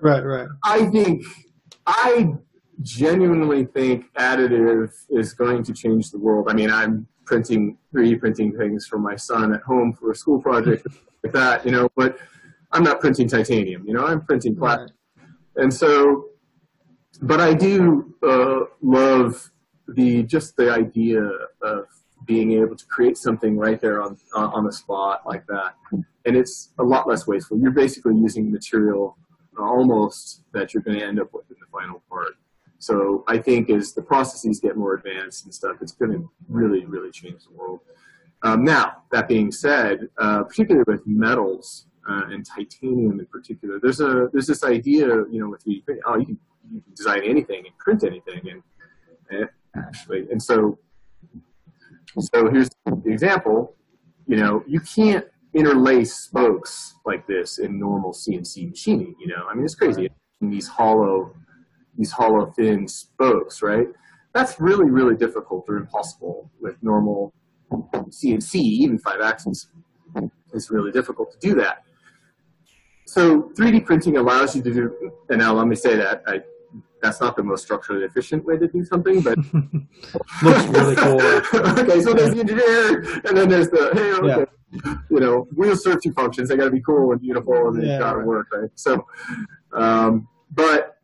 Right, 0.00 0.24
right. 0.24 0.48
I 0.64 0.86
think 0.86 1.24
I 1.86 2.34
genuinely 2.82 3.66
think 3.66 4.12
additive 4.14 4.92
is 5.10 5.32
going 5.34 5.62
to 5.64 5.72
change 5.72 6.10
the 6.10 6.18
world. 6.18 6.48
I 6.48 6.54
mean, 6.54 6.70
I'm 6.70 7.06
printing 7.24 7.78
3D 7.94 8.18
printing 8.20 8.56
things 8.56 8.86
for 8.86 8.98
my 8.98 9.16
son 9.16 9.54
at 9.54 9.62
home 9.62 9.92
for 9.92 10.10
a 10.10 10.14
school 10.14 10.40
project 10.40 10.86
like 11.22 11.32
that, 11.32 11.64
you 11.64 11.72
know. 11.72 11.88
But 11.96 12.18
I'm 12.72 12.82
not 12.82 13.00
printing 13.00 13.28
titanium. 13.28 13.86
You 13.86 13.94
know, 13.94 14.04
I'm 14.04 14.22
printing 14.22 14.56
plastic. 14.56 14.96
Right. 15.16 15.26
And 15.56 15.72
so, 15.72 16.26
but 17.20 17.40
I 17.40 17.54
do 17.54 18.14
uh, 18.26 18.64
love 18.80 19.50
the 19.88 20.22
just 20.24 20.56
the 20.56 20.70
idea 20.70 21.22
of 21.62 21.84
being 22.26 22.52
able 22.52 22.76
to 22.76 22.86
create 22.86 23.16
something 23.16 23.56
right 23.56 23.80
there 23.80 24.02
on 24.02 24.16
on 24.34 24.64
the 24.64 24.72
spot 24.72 25.22
like 25.26 25.46
that, 25.46 25.74
and 25.90 26.36
it's 26.36 26.72
a 26.78 26.82
lot 26.82 27.08
less 27.08 27.26
wasteful. 27.26 27.58
You're 27.58 27.72
basically 27.72 28.16
using 28.16 28.50
material 28.50 29.16
almost 29.58 30.44
that 30.52 30.72
you're 30.72 30.82
going 30.82 30.98
to 30.98 31.04
end 31.04 31.20
up 31.20 31.32
with 31.32 31.50
in 31.50 31.56
the 31.60 31.66
final 31.70 32.02
part. 32.08 32.34
So 32.78 33.22
I 33.28 33.38
think 33.38 33.70
as 33.70 33.92
the 33.92 34.02
processes 34.02 34.58
get 34.58 34.76
more 34.76 34.94
advanced 34.94 35.44
and 35.44 35.54
stuff, 35.54 35.76
it's 35.80 35.92
going 35.92 36.12
to 36.12 36.30
really, 36.48 36.84
really 36.84 37.10
change 37.10 37.44
the 37.44 37.52
world. 37.54 37.80
Um, 38.42 38.64
now, 38.64 39.04
that 39.12 39.28
being 39.28 39.52
said, 39.52 40.08
uh, 40.18 40.42
particularly 40.42 40.84
with 40.86 41.06
metals 41.06 41.86
uh, 42.08 42.22
and 42.30 42.44
titanium 42.44 43.20
in 43.20 43.26
particular, 43.26 43.78
there's 43.80 44.00
a 44.00 44.28
there's 44.32 44.48
this 44.48 44.64
idea, 44.64 45.06
you 45.30 45.38
know, 45.38 45.48
with 45.48 45.64
3D 45.64 45.84
printing, 45.84 46.02
oh, 46.06 46.16
you 46.16 46.26
can, 46.26 46.38
you 46.72 46.80
can 46.80 46.94
design 46.94 47.22
anything 47.24 47.62
and 47.66 47.78
print 47.78 48.02
anything, 48.02 48.40
and, 48.50 48.62
and 49.30 49.48
actually, 49.76 50.26
and 50.32 50.42
so 50.42 50.76
so 52.18 52.50
here's 52.50 52.68
the 52.86 53.10
example. 53.10 53.74
You 54.26 54.36
know, 54.36 54.64
you 54.66 54.80
can't 54.80 55.26
interlace 55.54 56.14
spokes 56.14 56.94
like 57.04 57.26
this 57.26 57.58
in 57.58 57.78
normal 57.78 58.12
CNC 58.12 58.70
machining. 58.70 59.14
You 59.20 59.28
know, 59.28 59.46
I 59.50 59.54
mean, 59.54 59.64
it's 59.64 59.74
crazy. 59.74 60.08
These 60.40 60.68
hollow, 60.68 61.34
these 61.96 62.10
hollow 62.10 62.46
thin 62.56 62.88
spokes, 62.88 63.62
right? 63.62 63.86
That's 64.34 64.60
really, 64.60 64.90
really 64.90 65.16
difficult 65.16 65.66
or 65.68 65.76
impossible 65.76 66.50
with 66.60 66.82
normal 66.82 67.32
CNC, 67.70 68.54
even 68.54 68.98
five 68.98 69.20
axis, 69.20 69.68
it's 70.52 70.70
really 70.70 70.92
difficult 70.92 71.32
to 71.32 71.38
do 71.38 71.54
that. 71.56 71.84
So 73.06 73.50
3D 73.58 73.84
printing 73.84 74.16
allows 74.16 74.54
you 74.56 74.62
to 74.62 74.72
do, 74.72 75.12
and 75.28 75.38
now 75.38 75.54
let 75.54 75.66
me 75.66 75.76
say 75.76 75.96
that 75.96 76.22
I, 76.26 76.40
that's 77.02 77.20
not 77.20 77.36
the 77.36 77.42
most 77.42 77.64
structurally 77.64 78.04
efficient 78.04 78.44
way 78.44 78.56
to 78.56 78.68
do 78.68 78.84
something, 78.84 79.20
but 79.20 79.36
looks 80.42 80.66
really 80.66 80.94
cool. 80.96 81.20
okay, 81.80 82.00
so 82.00 82.14
there's 82.14 82.34
the 82.34 82.40
engineer, 82.40 83.00
and 83.24 83.36
then 83.36 83.48
there's 83.48 83.68
the 83.68 83.90
hey, 83.92 84.12
okay, 84.12 84.50
yeah. 84.70 84.94
you 85.10 85.20
know, 85.20 85.48
wheels 85.54 85.82
serve 85.82 86.00
two 86.02 86.12
functions. 86.12 86.48
They 86.48 86.56
got 86.56 86.66
to 86.66 86.70
be 86.70 86.80
cool 86.80 87.12
and 87.12 87.20
beautiful, 87.20 87.68
and 87.68 87.82
they 87.82 87.88
yeah, 87.88 87.98
got 87.98 88.12
to 88.12 88.18
right. 88.18 88.26
work, 88.26 88.46
right? 88.52 88.70
So, 88.74 89.06
um, 89.72 90.28
but 90.52 90.98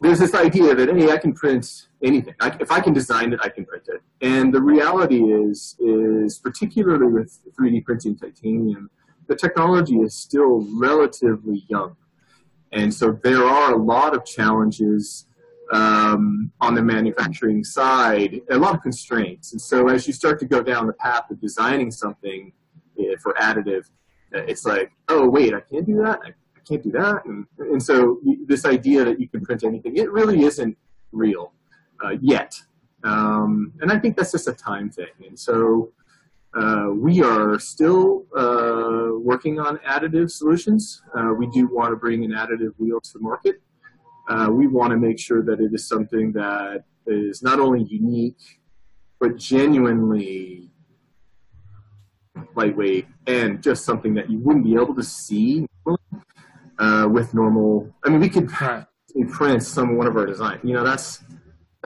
there's 0.00 0.18
this 0.18 0.34
idea 0.34 0.74
that 0.74 0.94
hey, 0.94 1.10
I 1.10 1.16
can 1.16 1.32
print 1.32 1.88
anything. 2.02 2.34
I, 2.40 2.56
if 2.60 2.70
I 2.70 2.80
can 2.80 2.92
design 2.92 3.32
it, 3.32 3.40
I 3.42 3.48
can 3.48 3.64
print 3.64 3.88
it. 3.88 4.02
And 4.20 4.52
the 4.52 4.60
reality 4.60 5.22
is, 5.22 5.76
is 5.80 6.38
particularly 6.38 7.06
with 7.06 7.38
3D 7.58 7.84
printing 7.84 8.16
titanium, 8.16 8.90
the 9.26 9.34
technology 9.34 9.96
is 9.96 10.14
still 10.14 10.66
relatively 10.78 11.64
young. 11.68 11.96
And 12.72 12.92
so 12.92 13.18
there 13.22 13.44
are 13.44 13.72
a 13.72 13.76
lot 13.76 14.14
of 14.14 14.24
challenges 14.24 15.26
um, 15.72 16.50
on 16.60 16.74
the 16.74 16.82
manufacturing 16.82 17.64
side, 17.64 18.40
a 18.50 18.56
lot 18.56 18.74
of 18.74 18.82
constraints. 18.82 19.52
And 19.52 19.60
so 19.60 19.88
as 19.88 20.06
you 20.06 20.12
start 20.12 20.38
to 20.40 20.46
go 20.46 20.62
down 20.62 20.86
the 20.86 20.92
path 20.94 21.30
of 21.30 21.40
designing 21.40 21.90
something 21.90 22.52
uh, 22.98 23.16
for 23.22 23.34
additive, 23.34 23.84
uh, 24.34 24.40
it's 24.46 24.64
like, 24.64 24.90
oh, 25.08 25.28
wait, 25.28 25.54
I 25.54 25.60
can't 25.60 25.86
do 25.86 25.96
that? 26.02 26.20
I, 26.24 26.28
I 26.28 26.60
can't 26.66 26.82
do 26.82 26.90
that? 26.92 27.24
And, 27.24 27.46
and 27.58 27.82
so 27.82 28.20
this 28.46 28.64
idea 28.64 29.04
that 29.04 29.20
you 29.20 29.28
can 29.28 29.40
print 29.42 29.64
anything, 29.64 29.96
it 29.96 30.10
really 30.10 30.42
isn't 30.42 30.76
real 31.12 31.52
uh, 32.04 32.16
yet. 32.20 32.54
Um, 33.04 33.72
and 33.80 33.92
I 33.92 33.98
think 33.98 34.16
that's 34.16 34.32
just 34.32 34.48
a 34.48 34.52
time 34.52 34.90
thing. 34.90 35.06
And 35.26 35.38
so 35.38 35.92
uh, 36.54 36.88
we 36.94 37.22
are 37.22 37.58
still 37.58 38.24
uh, 38.36 39.10
working 39.18 39.60
on 39.60 39.78
additive 39.78 40.30
solutions. 40.30 41.02
Uh, 41.14 41.32
we 41.36 41.46
do 41.48 41.68
want 41.68 41.92
to 41.92 41.96
bring 41.96 42.24
an 42.24 42.32
additive 42.32 42.72
wheel 42.78 43.00
to 43.00 43.10
the 43.14 43.20
market. 43.20 43.56
Uh, 44.28 44.48
we 44.50 44.66
want 44.66 44.90
to 44.90 44.96
make 44.96 45.18
sure 45.18 45.42
that 45.42 45.60
it 45.60 45.72
is 45.72 45.86
something 45.86 46.32
that 46.32 46.84
is 47.06 47.42
not 47.42 47.58
only 47.58 47.84
unique, 47.84 48.60
but 49.20 49.36
genuinely 49.36 50.70
lightweight 52.54 53.06
and 53.26 53.62
just 53.62 53.84
something 53.84 54.14
that 54.14 54.30
you 54.30 54.38
wouldn't 54.38 54.64
be 54.64 54.74
able 54.74 54.94
to 54.94 55.02
see 55.02 55.66
uh, 56.78 57.08
with 57.10 57.34
normal. 57.34 57.92
I 58.04 58.10
mean, 58.10 58.20
we 58.20 58.28
could 58.28 58.48
print 58.48 59.62
some 59.62 59.96
one 59.96 60.06
of 60.06 60.16
our 60.16 60.26
designs. 60.26 60.60
You 60.62 60.74
know, 60.74 60.84
that's 60.84 61.24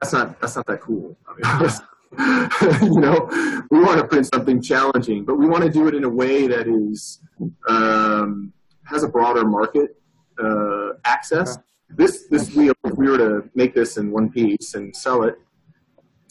that's 0.01 0.13
not 0.13 0.41
that's 0.41 0.57
not 0.57 0.67
that 0.67 0.81
cool. 0.81 1.17
I 1.27 1.59
mean, 1.61 1.71
you 2.83 3.01
know, 3.01 3.29
we 3.71 3.81
want 3.81 3.99
to 3.99 4.07
print 4.07 4.27
something 4.27 4.61
challenging, 4.61 5.25
but 5.25 5.37
we 5.37 5.47
want 5.47 5.65
to 5.65 5.71
do 5.71 5.89
it 5.89 5.95
in 5.95 6.05
a 6.05 6.09
way 6.09 6.47
that 6.47 6.69
is 6.69 7.21
um, 7.69 8.53
has 8.85 9.03
a 9.03 9.09
broader 9.09 9.47
market 9.47 9.97
uh, 10.43 10.91
access. 11.05 11.59
This 11.89 12.27
this 12.29 12.55
wheel, 12.55 12.75
if 12.85 12.95
we 12.95 13.09
were 13.09 13.19
to 13.19 13.51
make 13.55 13.75
this 13.75 13.97
in 13.97 14.11
one 14.11 14.31
piece 14.31 14.75
and 14.75 14.95
sell 14.95 15.23
it, 15.23 15.39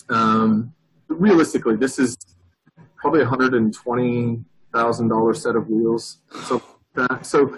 um, 0.10 0.74
realistically, 1.08 1.76
this 1.76 1.98
is 1.98 2.16
probably 2.98 3.22
a 3.22 3.28
hundred 3.28 3.56
and 3.56 3.74
twenty 3.74 4.44
thousand 4.74 5.08
dollar 5.08 5.34
set 5.34 5.56
of 5.56 5.68
wheels. 5.68 6.20
So 6.46 6.62
that 6.96 7.26
so 7.26 7.58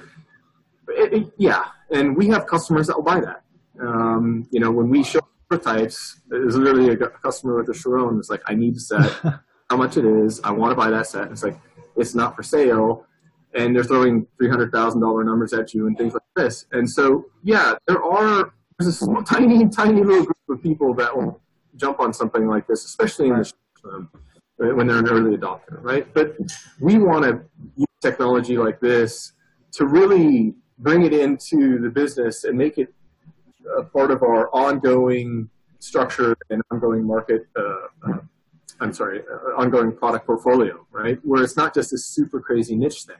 it, 0.88 1.14
it, 1.14 1.34
yeah, 1.38 1.66
and 1.92 2.16
we 2.16 2.28
have 2.30 2.48
customers 2.48 2.88
that 2.88 2.96
will 2.96 3.04
buy 3.04 3.20
that. 3.20 3.44
Um, 3.82 4.48
you 4.52 4.60
know, 4.62 4.72
when 4.72 4.90
we 4.90 5.04
show 5.04 5.20
prototypes. 5.60 6.22
There's 6.28 6.56
literally 6.56 6.94
a 6.94 6.98
customer 6.98 7.58
with 7.58 7.70
a 7.70 7.74
Chiron 7.74 8.16
that's 8.16 8.30
like, 8.30 8.42
I 8.48 8.56
need 8.56 8.76
to 8.76 8.80
set 8.80 9.12
how 9.70 9.78
much 9.78 9.98
it 9.98 10.06
is. 10.06 10.42
I 10.44 10.52
want 10.52 10.72
to 10.72 10.76
buy 10.76 10.90
that 10.90 11.08
set. 11.08 11.24
And 11.24 11.32
it's 11.32 11.44
like, 11.44 11.60
it's 11.96 12.16
not 12.16 12.36
for 12.36 12.44
sale. 12.44 13.06
And 13.56 13.76
they're 13.76 13.84
throwing 13.84 14.26
$300,000 14.42 15.26
numbers 15.26 15.54
at 15.54 15.74
you 15.74 15.88
and 15.88 15.98
things 15.98 16.14
like 16.14 16.24
this. 16.36 16.66
And 16.72 16.90
so, 16.90 17.26
yeah, 17.44 17.76
there 17.88 18.04
are, 18.04 18.54
there's 18.78 18.88
a 18.88 18.98
small, 18.98 19.24
tiny, 19.24 19.68
tiny 19.70 20.02
little 20.02 20.26
group 20.26 20.38
of 20.50 20.64
people 20.64 20.94
that 20.96 21.16
will 21.16 21.40
jump 21.76 22.00
on 22.00 22.14
something 22.14 22.48
like 22.48 22.68
this, 22.68 22.86
especially 22.86 23.28
in 23.28 23.38
the 23.38 23.44
short 23.44 23.60
term 23.82 24.10
when 24.58 24.88
they're 24.88 25.00
an 25.00 25.10
early 25.10 25.36
adopter, 25.36 25.82
right? 25.84 26.12
But 26.14 26.38
we 26.80 26.98
want 26.98 27.26
to 27.26 27.42
use 27.76 27.88
technology 28.02 28.58
like 28.58 28.80
this 28.80 29.34
to 29.74 29.86
really 29.86 30.54
bring 30.80 31.04
it 31.04 31.14
into 31.14 31.80
the 31.80 31.90
business 31.90 32.44
and 32.44 32.58
make 32.58 32.78
it 32.78 32.94
a 33.78 33.84
part 33.84 34.12
of 34.12 34.24
our 34.24 34.50
ongoing 34.54 35.50
structure 35.80 36.36
and 36.50 36.62
ongoing 36.72 37.06
market, 37.06 37.48
uh, 37.58 38.10
uh, 38.10 38.18
I'm 38.80 38.94
sorry, 38.94 39.22
uh, 39.22 39.60
ongoing 39.60 39.92
product 39.92 40.26
portfolio, 40.26 40.86
right? 40.92 41.20
Where 41.24 41.44
it's 41.44 41.58
not 41.58 41.74
just 41.74 41.94
a 41.94 41.98
super 41.98 42.40
crazy 42.40 42.76
niche 42.76 43.04
thing. 43.04 43.18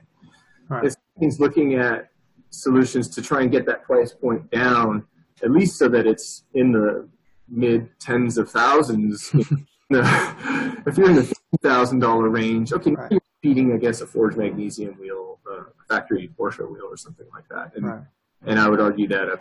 Right. 0.68 0.84
It's, 0.84 0.96
it's 1.20 1.40
looking 1.40 1.74
at 1.74 2.10
solutions 2.50 3.08
to 3.10 3.22
try 3.22 3.42
and 3.42 3.50
get 3.50 3.66
that 3.66 3.84
price 3.84 4.12
point 4.12 4.50
down, 4.50 5.04
at 5.42 5.50
least 5.50 5.78
so 5.78 5.88
that 5.88 6.06
it's 6.06 6.44
in 6.54 6.72
the 6.72 7.08
mid 7.48 7.88
tens 8.00 8.38
of 8.38 8.50
thousands. 8.50 9.30
if 9.90 10.96
you're 10.96 11.10
in 11.10 11.16
the 11.16 11.34
thousand 11.62 11.98
dollar 11.98 12.28
range, 12.30 12.72
okay, 12.72 12.92
right. 12.92 13.12
you're 13.12 13.20
feeding, 13.42 13.72
I 13.72 13.76
guess, 13.76 14.00
a 14.00 14.06
forged 14.06 14.38
magnesium 14.38 14.98
wheel, 14.98 15.38
a 15.46 15.52
uh, 15.52 15.64
factory 15.88 16.30
Porsche 16.38 16.68
wheel, 16.68 16.86
or 16.88 16.96
something 16.96 17.26
like 17.32 17.46
that. 17.50 17.72
And, 17.76 17.86
right. 17.86 18.00
and 18.46 18.58
I 18.58 18.68
would 18.68 18.80
argue 18.80 19.06
that 19.08 19.28
a 19.28 19.40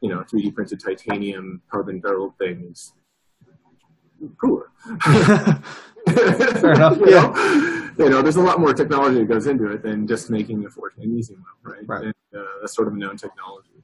you 0.00 0.08
know, 0.08 0.20
3D 0.20 0.54
printed 0.54 0.80
titanium 0.80 1.62
carbon 1.70 2.00
barrel 2.00 2.34
thing 2.38 2.68
is 2.70 2.92
cooler. 4.40 4.70
Fair 5.02 6.72
enough. 6.72 6.96
you 6.98 7.10
yeah. 7.10 7.92
Know? 7.98 8.04
You 8.04 8.08
know, 8.08 8.22
there's 8.22 8.36
a 8.36 8.40
lot 8.40 8.60
more 8.60 8.72
technology 8.72 9.18
that 9.18 9.26
goes 9.26 9.46
into 9.46 9.70
it 9.70 9.82
than 9.82 10.06
just 10.06 10.30
making 10.30 10.64
a 10.64 10.70
forged 10.70 10.96
magnesium 10.96 11.44
wheel, 11.64 11.74
right? 11.74 11.86
Right. 11.86 12.04
And, 12.04 12.14
uh, 12.34 12.44
that's 12.60 12.74
sort 12.74 12.88
of 12.88 12.94
a 12.94 12.96
known 12.96 13.16
technology. 13.16 13.82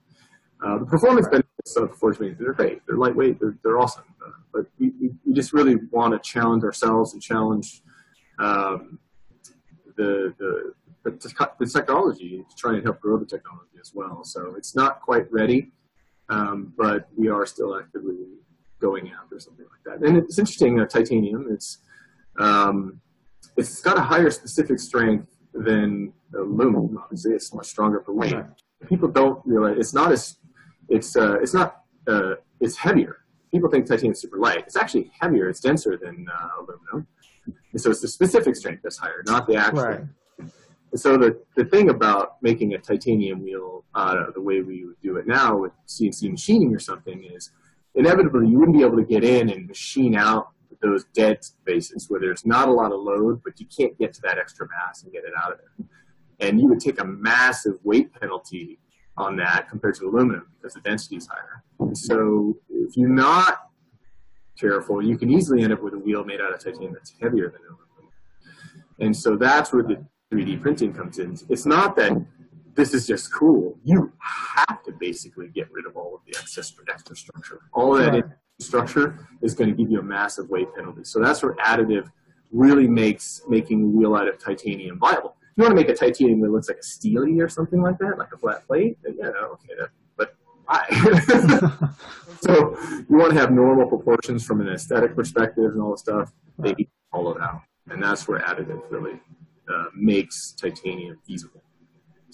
Uh, 0.64 0.78
the 0.78 0.86
performance 0.86 1.26
right. 1.26 1.32
benefits 1.32 1.76
of 1.76 1.94
forged 1.98 2.20
magnesium, 2.20 2.44
they're 2.44 2.54
great. 2.54 2.80
They're 2.86 2.96
lightweight. 2.96 3.38
They're, 3.38 3.58
they're 3.62 3.78
awesome. 3.78 4.04
Uh, 4.24 4.30
but 4.54 4.66
we, 4.78 4.92
we, 5.00 5.34
just 5.34 5.52
really 5.52 5.76
want 5.90 6.14
to 6.14 6.30
challenge 6.30 6.64
ourselves 6.64 7.12
and 7.12 7.20
challenge 7.20 7.82
um, 8.38 8.98
the, 9.98 10.34
the, 10.38 10.72
the, 11.04 11.44
the 11.58 11.66
technology 11.66 12.42
to 12.48 12.56
try 12.56 12.74
and 12.74 12.82
help 12.82 13.00
grow 13.00 13.18
the 13.18 13.26
technology 13.26 13.76
as 13.78 13.92
well. 13.94 14.24
So 14.24 14.54
it's 14.56 14.74
not 14.74 15.02
quite 15.02 15.30
ready 15.30 15.72
um, 16.28 16.72
but 16.76 17.08
we 17.16 17.28
are 17.28 17.46
still 17.46 17.76
actively 17.76 18.16
going 18.80 19.10
after 19.10 19.38
something 19.38 19.66
like 19.72 20.00
that. 20.00 20.06
And 20.06 20.16
it's 20.16 20.38
interesting, 20.38 20.80
uh, 20.80 20.86
titanium, 20.86 21.48
it's, 21.50 21.78
um, 22.38 23.00
it's 23.56 23.80
got 23.80 23.96
a 23.96 24.02
higher 24.02 24.30
specific 24.30 24.78
strength 24.78 25.28
than 25.54 26.12
aluminum. 26.34 26.98
Obviously, 27.02 27.32
it's 27.32 27.54
much 27.54 27.66
stronger 27.66 28.00
for 28.00 28.12
weight. 28.12 28.36
People 28.88 29.08
don't 29.08 29.40
realize 29.46 29.76
it's 29.78 29.94
not 29.94 30.12
as, 30.12 30.36
it's, 30.88 31.16
uh, 31.16 31.38
it's 31.40 31.54
not, 31.54 31.82
uh, 32.06 32.34
it's 32.60 32.76
heavier. 32.76 33.18
People 33.50 33.70
think 33.70 33.86
titanium 33.86 34.12
is 34.12 34.20
super 34.20 34.38
light. 34.38 34.58
It's 34.58 34.76
actually 34.76 35.10
heavier. 35.18 35.48
It's 35.48 35.60
denser 35.60 35.96
than 35.96 36.26
uh, 36.30 36.48
aluminum. 36.60 37.06
And 37.72 37.80
so 37.80 37.90
it's 37.90 38.00
the 38.00 38.08
specific 38.08 38.56
strength 38.56 38.82
that's 38.82 38.98
higher, 38.98 39.22
not 39.26 39.46
the 39.46 39.56
actual. 39.56 39.82
Right. 39.82 40.00
So 40.94 41.18
the, 41.18 41.40
the 41.56 41.64
thing 41.64 41.90
about 41.90 42.36
making 42.42 42.74
a 42.74 42.78
titanium 42.78 43.42
wheel 43.42 43.84
uh, 43.94 44.26
the 44.34 44.40
way 44.40 44.60
we 44.62 44.86
would 44.86 45.00
do 45.02 45.16
it 45.16 45.26
now 45.26 45.56
with 45.56 45.72
CNC 45.88 46.30
machining 46.30 46.74
or 46.74 46.78
something 46.78 47.24
is 47.24 47.50
inevitably 47.94 48.48
you 48.48 48.58
wouldn't 48.58 48.76
be 48.76 48.84
able 48.84 48.96
to 48.96 49.04
get 49.04 49.24
in 49.24 49.50
and 49.50 49.66
machine 49.66 50.14
out 50.14 50.48
those 50.82 51.04
dead 51.14 51.42
spaces 51.42 52.06
where 52.08 52.20
there's 52.20 52.44
not 52.44 52.68
a 52.68 52.72
lot 52.72 52.92
of 52.92 53.00
load, 53.00 53.40
but 53.44 53.58
you 53.58 53.66
can't 53.66 53.98
get 53.98 54.12
to 54.14 54.20
that 54.22 54.38
extra 54.38 54.66
mass 54.68 55.02
and 55.02 55.12
get 55.12 55.24
it 55.24 55.32
out 55.42 55.52
of 55.52 55.58
there. 55.58 55.86
And 56.40 56.60
you 56.60 56.68
would 56.68 56.80
take 56.80 57.00
a 57.00 57.04
massive 57.04 57.74
weight 57.82 58.12
penalty 58.12 58.78
on 59.16 59.36
that 59.36 59.68
compared 59.70 59.94
to 59.96 60.06
aluminum 60.06 60.48
because 60.56 60.74
the 60.74 60.80
density 60.80 61.16
is 61.16 61.26
higher. 61.26 61.62
So 61.94 62.58
if 62.68 62.96
you're 62.96 63.08
not 63.08 63.70
careful, 64.58 65.02
you 65.02 65.16
can 65.16 65.30
easily 65.30 65.62
end 65.62 65.72
up 65.72 65.82
with 65.82 65.94
a 65.94 65.98
wheel 65.98 66.24
made 66.24 66.40
out 66.40 66.52
of 66.52 66.60
titanium 66.60 66.92
that's 66.92 67.14
heavier 67.20 67.50
than 67.50 67.60
aluminum. 67.62 68.12
And 68.98 69.16
so 69.16 69.36
that's 69.36 69.72
where 69.72 69.82
the 69.82 70.04
3D 70.32 70.60
printing 70.60 70.92
comes 70.92 71.18
in. 71.18 71.38
It's 71.48 71.66
not 71.66 71.96
that 71.96 72.24
this 72.74 72.92
is 72.92 73.06
just 73.06 73.32
cool. 73.32 73.78
You 73.84 74.12
have 74.20 74.82
to 74.84 74.92
basically 74.92 75.48
get 75.48 75.70
rid 75.72 75.86
of 75.86 75.96
all 75.96 76.14
of 76.14 76.20
the 76.26 76.38
excess 76.38 76.72
extra 76.90 77.16
structure. 77.16 77.60
All 77.72 77.96
of 77.96 78.04
that 78.04 78.12
right. 78.12 78.24
structure 78.60 79.26
is 79.40 79.54
going 79.54 79.70
to 79.70 79.76
give 79.76 79.90
you 79.90 80.00
a 80.00 80.02
massive 80.02 80.50
weight 80.50 80.68
penalty. 80.74 81.04
So 81.04 81.20
that's 81.20 81.42
where 81.42 81.54
additive 81.54 82.10
really 82.52 82.86
makes 82.86 83.42
making 83.48 83.82
a 83.82 83.86
wheel 83.86 84.14
out 84.14 84.28
of 84.28 84.38
titanium 84.38 84.98
viable. 84.98 85.36
If 85.40 85.58
you 85.58 85.62
want 85.64 85.72
to 85.72 85.76
make 85.76 85.88
a 85.88 85.94
titanium 85.94 86.40
that 86.42 86.50
looks 86.50 86.68
like 86.68 86.78
a 86.78 86.82
steely 86.82 87.40
or 87.40 87.48
something 87.48 87.80
like 87.80 87.98
that, 87.98 88.18
like 88.18 88.32
a 88.32 88.36
flat 88.36 88.66
plate, 88.66 88.98
then 89.02 89.16
yeah, 89.18 89.28
okay, 89.28 89.68
that, 89.78 89.88
but 90.16 90.36
why? 90.66 90.84
so 92.42 92.76
you 93.08 93.16
want 93.16 93.32
to 93.32 93.40
have 93.40 93.52
normal 93.52 93.86
proportions 93.86 94.44
from 94.44 94.60
an 94.60 94.68
aesthetic 94.68 95.16
perspective 95.16 95.72
and 95.72 95.80
all 95.80 95.92
the 95.92 95.98
stuff. 95.98 96.32
They 96.58 96.74
right. 97.14 97.40
out, 97.40 97.62
and 97.88 98.02
that's 98.02 98.28
where 98.28 98.40
additive 98.40 98.82
really 98.90 99.18
uh, 99.72 99.84
makes 99.94 100.52
titanium 100.52 101.18
feasible. 101.26 101.62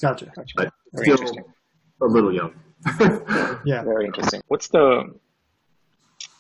Gotcha. 0.01 0.27
gotcha. 0.35 0.55
But 0.57 0.73
Very 0.93 1.17
still 1.17 1.37
a 2.03 2.07
little 2.07 2.33
young. 2.33 2.53
yeah. 3.65 3.85
Very 3.85 4.07
interesting. 4.07 4.41
What's 4.49 4.69
the 4.69 5.15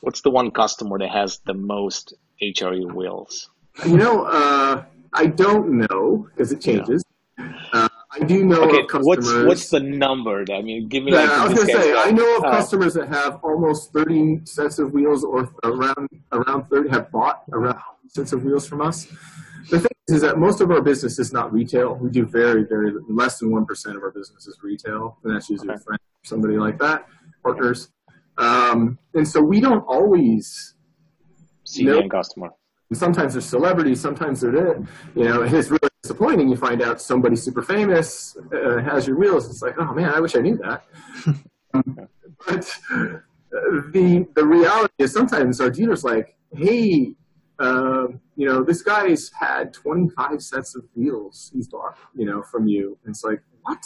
what's 0.01 0.21
the 0.23 0.31
one 0.31 0.51
customer 0.51 0.99
that 0.99 1.11
has 1.11 1.41
the 1.47 1.55
most 1.55 2.15
HRE 2.43 2.93
wheels? 2.93 3.51
You 3.87 3.97
know, 3.97 4.25
uh, 4.25 4.85
I 5.13 5.27
don't 5.27 5.79
know 5.79 6.29
because 6.31 6.53
it 6.53 6.61
changes. 6.61 7.05
Uh, 7.39 7.89
I 8.11 8.19
do 8.21 8.45
know 8.45 8.63
Okay, 8.65 8.81
of 8.83 8.89
customers. 8.89 9.07
what's 9.07 9.45
what's 9.47 9.71
the 9.71 9.81
number? 9.81 10.45
I 10.53 10.61
mean, 10.61 10.89
give 10.89 11.05
me 11.05 11.13
Yeah, 11.13 11.21
like 11.21 11.31
I 11.31 11.45
was 11.45 11.55
going 11.55 11.67
to 11.69 11.73
say, 11.73 11.93
got- 11.93 12.09
I 12.09 12.11
know 12.11 12.37
of 12.39 12.45
uh, 12.45 12.51
customers 12.51 12.95
that 12.95 13.09
have 13.09 13.41
almost 13.43 13.93
30 13.93 14.41
sets 14.45 14.79
of 14.79 14.93
wheels 14.93 15.25
or 15.25 15.49
around 15.65 16.09
around 16.33 16.69
30 16.69 16.91
have 16.91 17.11
bought 17.11 17.45
around 17.53 17.79
sets 18.09 18.33
of 18.33 18.45
wheels 18.45 18.67
from 18.67 18.83
us. 18.83 19.07
The 19.71 19.79
thing 19.81 19.91
is, 20.09 20.17
is 20.17 20.23
that 20.23 20.39
most 20.39 20.61
of 20.61 20.71
our 20.71 20.81
business 20.83 21.19
is 21.19 21.33
not 21.33 21.53
retail. 21.53 21.95
We 21.97 22.11
do 22.11 22.25
very, 22.27 22.65
very 22.65 22.93
less 23.09 23.39
than 23.39 23.51
1% 23.51 23.97
of 23.97 24.03
our 24.03 24.11
business 24.11 24.47
is 24.47 24.59
retail, 24.63 25.19
and 25.25 25.35
that's 25.35 25.49
usually 25.49 25.71
Okay. 25.71 25.81
a 25.81 25.85
friend 25.85 25.99
or 26.01 26.27
somebody 26.27 26.57
like 26.57 26.79
that, 26.79 27.07
partners. 27.43 27.91
Um, 28.39 28.99
and 29.15 29.27
so 29.27 29.41
we 29.41 29.61
don't 29.61 29.85
always 29.87 30.75
see 31.65 31.89
end 31.89 32.11
customer. 32.11 32.51
and 32.91 32.99
sometimes 32.99 33.35
they're 33.35 33.43
celebrities, 33.43 34.01
sometimes 34.01 34.41
they're 34.41 34.55
it. 34.73 34.79
You 35.15 35.25
know, 35.25 35.43
it's 35.43 35.71
really 35.71 35.89
disappointing. 36.03 36.49
You 36.49 36.57
find 36.57 36.83
out 36.83 37.01
somebody 37.01 37.37
super 37.37 37.63
famous 37.63 38.37
uh, 38.53 38.79
has 38.83 39.07
your 39.07 39.17
wheels. 39.17 39.49
It's 39.49 39.63
like, 39.63 39.75
oh 39.79 39.93
man, 39.95 40.11
I 40.13 40.21
wish 40.21 40.35
I 40.37 40.41
knew 40.41 40.57
that. 40.59 40.85
but 42.47 42.79
uh, 42.93 43.19
the 43.93 44.27
the 44.35 44.45
reality 44.45 44.93
is 44.99 45.13
sometimes 45.13 45.61
our 45.61 45.71
dealers 45.71 46.05
like, 46.05 46.37
hey, 46.55 47.15
um, 47.63 48.21
you 48.37 48.47
know, 48.47 48.65
this 48.65 48.83
guy's 48.83 49.31
had 49.39 49.73
25 49.73 50.43
sets 50.43 50.75
of 50.75 50.85
wheels 50.95 51.51
he's 51.55 51.69
bought, 51.69 51.97
you 52.15 52.27
know, 52.27 52.43
from 52.43 52.67
you. 52.67 52.99
And 53.05 53.13
it's 53.13 53.23
like, 53.23 53.41
what? 53.63 53.79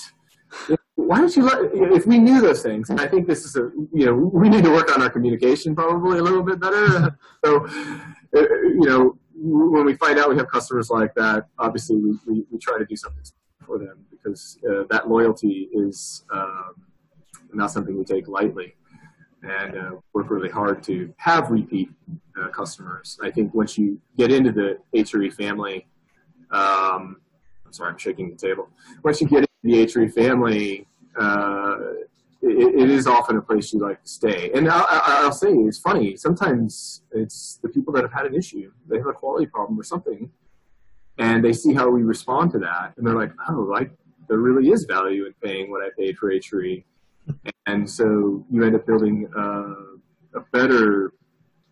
Why 0.95 1.19
don't 1.19 1.37
you 1.37 1.43
let, 1.43 1.59
if 1.93 2.07
we 2.07 2.19
knew 2.19 2.41
those 2.41 2.63
things, 2.63 2.89
and 2.89 2.99
I 2.99 3.07
think 3.07 3.27
this 3.27 3.45
is 3.45 3.55
a, 3.57 3.71
you 3.93 4.07
know, 4.07 4.15
we 4.15 4.49
need 4.49 4.65
to 4.65 4.71
work 4.71 4.95
on 4.95 5.03
our 5.03 5.11
communication 5.11 5.75
probably 5.75 6.19
a 6.19 6.23
little 6.23 6.43
bit 6.43 6.59
better. 6.59 7.19
so, 7.45 7.67
uh, 7.67 8.41
you 8.41 8.87
know, 8.87 9.19
when 9.35 9.85
we 9.85 9.95
find 9.95 10.19
out 10.19 10.31
we 10.31 10.37
have 10.37 10.49
customers 10.49 10.89
like 10.89 11.15
that, 11.15 11.47
obviously 11.59 11.97
we, 11.97 12.19
we, 12.27 12.45
we 12.51 12.59
try 12.59 12.79
to 12.79 12.87
do 12.87 12.97
something 12.97 13.23
for 13.67 13.79
them 13.79 14.07
because 14.11 14.59
uh, 14.71 14.85
that 14.89 15.09
loyalty 15.09 15.69
is 15.75 16.25
um, 16.33 16.75
not 17.53 17.71
something 17.71 17.99
we 17.99 18.05
take 18.05 18.27
lightly 18.27 18.75
and 19.49 19.77
uh, 19.77 19.91
work 20.13 20.31
really 20.31 20.51
hard 20.51 20.83
to 20.85 21.13
have 21.19 21.51
repeat 21.51 21.91
uh, 22.41 22.49
customers. 22.49 23.19
I 23.23 23.31
think 23.31 23.55
once 23.55 23.79
you 23.79 24.01
get 24.17 24.33
into 24.33 24.53
the 24.53 24.79
HRE 24.95 25.33
family, 25.33 25.87
um, 26.51 27.21
I'm 27.65 27.73
sorry, 27.73 27.91
I'm 27.91 27.99
shaking 27.99 28.31
the 28.31 28.37
table. 28.37 28.69
Once 29.03 29.21
you 29.21 29.29
get 29.29 29.41
into 29.41 29.49
the 29.63 29.87
HRE 29.87 30.13
family, 30.13 30.87
uh, 31.19 31.77
it, 32.43 32.83
it 32.83 32.91
is 32.91 33.07
often 33.07 33.37
a 33.37 33.43
place 33.43 33.73
you 33.73 33.81
like 33.81 34.03
to 34.03 34.09
stay. 34.09 34.51
And 34.55 34.69
I'll, 34.69 34.87
I'll 34.89 35.33
say 35.33 35.49
it's 35.51 35.79
funny. 35.79 36.17
Sometimes 36.17 37.03
it's 37.13 37.59
the 37.63 37.69
people 37.69 37.93
that 37.95 38.03
have 38.03 38.13
had 38.13 38.27
an 38.27 38.35
issue. 38.35 38.71
They 38.89 38.99
have 38.99 39.07
a 39.07 39.13
quality 39.13 39.47
problem 39.47 39.79
or 39.79 39.83
something, 39.83 40.31
and 41.19 41.45
they 41.45 41.53
see 41.53 41.75
how 41.75 41.89
we 41.89 42.03
respond 42.03 42.53
to 42.53 42.59
that, 42.61 42.95
and 42.97 43.07
they're 43.07 43.17
like, 43.17 43.33
"Oh, 43.49 43.67
like 43.71 43.91
there 44.29 44.39
really 44.39 44.71
is 44.71 44.85
value 44.85 45.27
in 45.27 45.35
paying 45.43 45.71
what 45.71 45.83
I 45.83 45.89
paid 45.99 46.19
for 46.19 46.31
HRE." 46.31 46.85
And 47.67 47.89
so 47.89 48.45
you 48.51 48.65
end 48.65 48.77
up 48.77 48.87
building 48.87 49.29
uh, 49.37 50.39
a 50.39 50.41
better, 50.53 51.13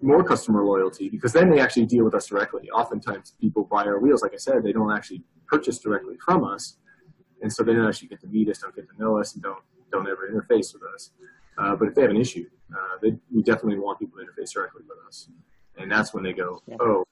more 0.02 0.24
customer 0.24 0.64
loyalty 0.64 1.08
because 1.08 1.32
then 1.32 1.48
they 1.50 1.60
actually 1.60 1.86
deal 1.86 2.04
with 2.04 2.14
us 2.14 2.26
directly. 2.26 2.68
Oftentimes, 2.70 3.34
people 3.40 3.64
buy 3.64 3.84
our 3.84 3.98
wheels, 4.00 4.22
like 4.22 4.34
I 4.34 4.38
said, 4.38 4.62
they 4.62 4.72
don't 4.72 4.92
actually 4.92 5.22
purchase 5.46 5.78
directly 5.78 6.16
from 6.24 6.44
us, 6.44 6.78
and 7.42 7.52
so 7.52 7.62
they 7.62 7.74
don't 7.74 7.86
actually 7.86 8.08
get 8.08 8.20
to 8.22 8.26
meet 8.26 8.48
us, 8.48 8.58
don't 8.58 8.74
get 8.74 8.88
to 8.88 9.02
know 9.02 9.18
us, 9.18 9.34
and 9.34 9.42
don't 9.42 9.62
don't 9.92 10.08
ever 10.08 10.28
interface 10.28 10.74
with 10.74 10.82
us. 10.94 11.10
Uh, 11.56 11.76
but 11.76 11.88
if 11.88 11.94
they 11.94 12.02
have 12.02 12.10
an 12.10 12.16
issue, 12.16 12.46
uh, 12.76 12.98
they, 13.00 13.14
we 13.32 13.42
definitely 13.42 13.78
want 13.78 14.00
people 14.00 14.18
to 14.18 14.24
interface 14.24 14.52
directly 14.52 14.82
with 14.88 14.98
us, 15.06 15.28
and 15.78 15.90
that's 15.90 16.12
when 16.12 16.24
they 16.24 16.32
go, 16.32 16.60
"Oh, 16.80 17.04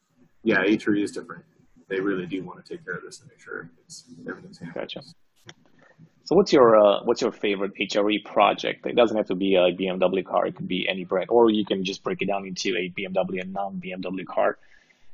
yeah, 0.43 0.65
HRE 0.65 1.03
is 1.03 1.13
different." 1.13 1.45
They 1.89 2.01
really 2.01 2.27
do 2.27 2.43
want 2.43 2.65
to 2.65 2.77
take 2.77 2.85
care 2.85 2.95
of 2.95 3.03
this 3.05 3.21
and 3.21 3.31
make 3.31 3.41
sure 3.41 3.71
it's 3.85 4.05
everything's 4.29 4.59
handled. 4.59 4.75
Gotcha. 4.75 5.03
So 6.25 6.37
what's 6.37 6.53
your 6.53 6.77
uh, 6.77 7.03
what's 7.03 7.21
your 7.21 7.33
favorite 7.33 7.75
HRE 7.75 8.25
project? 8.25 8.87
It 8.87 8.95
doesn't 8.95 9.17
have 9.17 9.27
to 9.27 9.35
be 9.35 9.57
a 9.57 9.73
BMW 9.73 10.25
car. 10.25 10.47
It 10.47 10.55
could 10.55 10.69
be 10.69 10.89
any 10.89 11.05
brand, 11.05 11.31
or 11.31 11.51
you 11.51 11.65
can 11.65 11.85
just 11.85 12.03
break 12.05 12.23
it 12.23 12.27
down 12.27 12.47
into 12.47 12.77
a 12.77 12.91
BMW 12.91 13.41
and 13.41 13.53
non 13.53 13.81
BMW 13.81 14.25
car. 14.27 14.59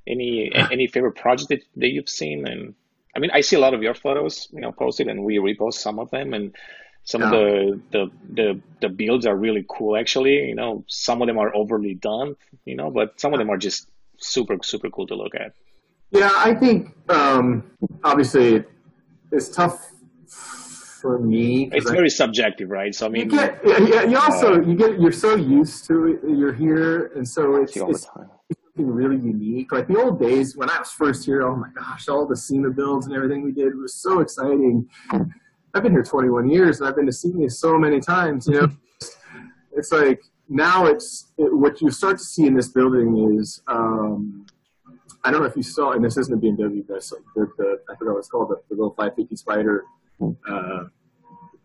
Any 0.06 0.52
any 0.72 0.86
favorite 0.86 1.16
project 1.16 1.48
that, 1.48 1.62
that 1.76 1.88
you've 1.88 2.08
seen? 2.08 2.46
And 2.46 2.74
I 3.16 3.20
mean, 3.20 3.30
I 3.32 3.40
see 3.40 3.56
a 3.56 3.58
lot 3.58 3.74
of 3.74 3.82
your 3.82 3.94
photos, 3.94 4.48
you 4.52 4.60
know, 4.60 4.72
posted, 4.72 5.08
and 5.08 5.24
we 5.24 5.38
repost 5.38 5.74
some 5.74 5.98
of 5.98 6.10
them, 6.10 6.34
and 6.34 6.54
some 7.04 7.22
of 7.22 7.30
the, 7.30 7.80
the 7.90 8.10
the 8.34 8.60
the 8.82 8.88
builds 8.90 9.24
are 9.24 9.34
really 9.34 9.64
cool. 9.66 9.96
Actually, 9.96 10.46
you 10.48 10.54
know, 10.54 10.84
some 10.88 11.22
of 11.22 11.26
them 11.26 11.38
are 11.38 11.54
overly 11.54 11.94
done, 11.94 12.36
you 12.66 12.76
know, 12.76 12.90
but 12.90 13.18
some 13.18 13.32
of 13.32 13.38
them 13.38 13.48
are 13.48 13.56
just 13.56 13.88
super 14.18 14.58
super 14.62 14.90
cool 14.90 15.06
to 15.06 15.14
look 15.14 15.34
at. 15.34 15.54
Yeah, 16.10 16.30
I 16.36 16.54
think 16.54 16.94
um, 17.08 17.64
obviously 18.04 18.62
it's 19.32 19.48
tough 19.48 19.90
for 21.00 21.18
me. 21.18 21.70
It's 21.72 21.86
I- 21.86 21.94
very 21.94 22.10
subjective, 22.10 22.70
right? 22.70 22.94
So 22.94 23.06
I 23.06 23.08
you 23.08 23.12
mean, 23.12 23.28
get, 23.28 23.60
yeah, 23.64 24.04
you 24.04 24.18
also 24.18 24.60
you 24.60 24.74
get 24.74 25.00
you're 25.00 25.12
so 25.12 25.36
used 25.36 25.86
to 25.86 26.06
it. 26.06 26.20
You're 26.28 26.52
here, 26.52 27.12
and 27.14 27.26
so 27.26 27.56
it's, 27.62 27.74
the 27.74 27.86
it's 27.86 28.04
something 28.04 28.90
really 28.90 29.16
unique. 29.16 29.72
Like 29.72 29.88
the 29.88 29.98
old 29.98 30.20
days 30.20 30.56
when 30.56 30.70
I 30.70 30.78
was 30.78 30.90
first 30.90 31.24
here, 31.24 31.42
oh 31.42 31.56
my 31.56 31.68
gosh, 31.74 32.08
all 32.08 32.26
the 32.26 32.36
SEMA 32.36 32.70
builds 32.70 33.06
and 33.06 33.14
everything 33.14 33.42
we 33.42 33.52
did 33.52 33.76
was 33.76 33.94
so 33.94 34.20
exciting. 34.20 34.88
I've 35.74 35.82
been 35.82 35.92
here 35.92 36.02
21 36.02 36.48
years, 36.50 36.80
and 36.80 36.88
I've 36.88 36.96
been 36.96 37.06
to 37.06 37.12
SEMA 37.12 37.48
so 37.50 37.78
many 37.78 38.00
times. 38.00 38.46
You 38.46 38.60
know, 38.60 38.68
it's 39.72 39.92
like 39.92 40.20
now 40.48 40.86
it's 40.86 41.32
it, 41.38 41.54
what 41.54 41.80
you 41.80 41.90
start 41.90 42.18
to 42.18 42.24
see 42.24 42.46
in 42.46 42.54
this 42.54 42.68
building 42.68 43.38
is. 43.38 43.62
Um, 43.66 44.46
I 45.24 45.32
don't 45.32 45.40
know 45.40 45.48
if 45.48 45.56
you 45.56 45.64
saw, 45.64 45.92
and 45.92 46.04
this 46.04 46.16
isn't 46.16 46.32
a 46.32 46.38
BMW, 46.38 46.86
but 46.86 47.02
the, 47.34 47.50
the, 47.58 47.80
I 47.90 47.96
forgot 47.96 48.12
what 48.12 48.18
it's 48.20 48.28
called, 48.28 48.50
the, 48.50 48.60
the 48.70 48.76
little 48.76 48.94
550 48.94 49.34
Spyder 49.34 49.80
uh, 50.20 50.84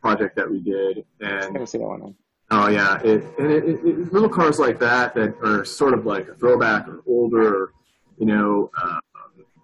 project 0.01 0.35
that 0.35 0.49
we 0.49 0.59
did, 0.61 1.05
and 1.21 1.53
haven't 1.53 1.67
seen 1.67 1.81
that 1.81 1.87
one. 1.87 2.15
Oh 2.51 2.67
yeah, 2.67 2.99
it, 3.03 3.23
and 3.39 3.51
it, 3.51 3.63
it, 3.63 3.79
it, 3.85 4.13
little 4.13 4.29
cars 4.29 4.59
like 4.59 4.79
that 4.79 5.15
that 5.15 5.35
are 5.43 5.65
sort 5.65 5.93
of 5.93 6.05
like 6.05 6.27
a 6.27 6.35
throwback 6.35 6.87
or 6.87 7.01
older, 7.07 7.73
you 8.17 8.25
know, 8.25 8.69
uh, 8.81 8.99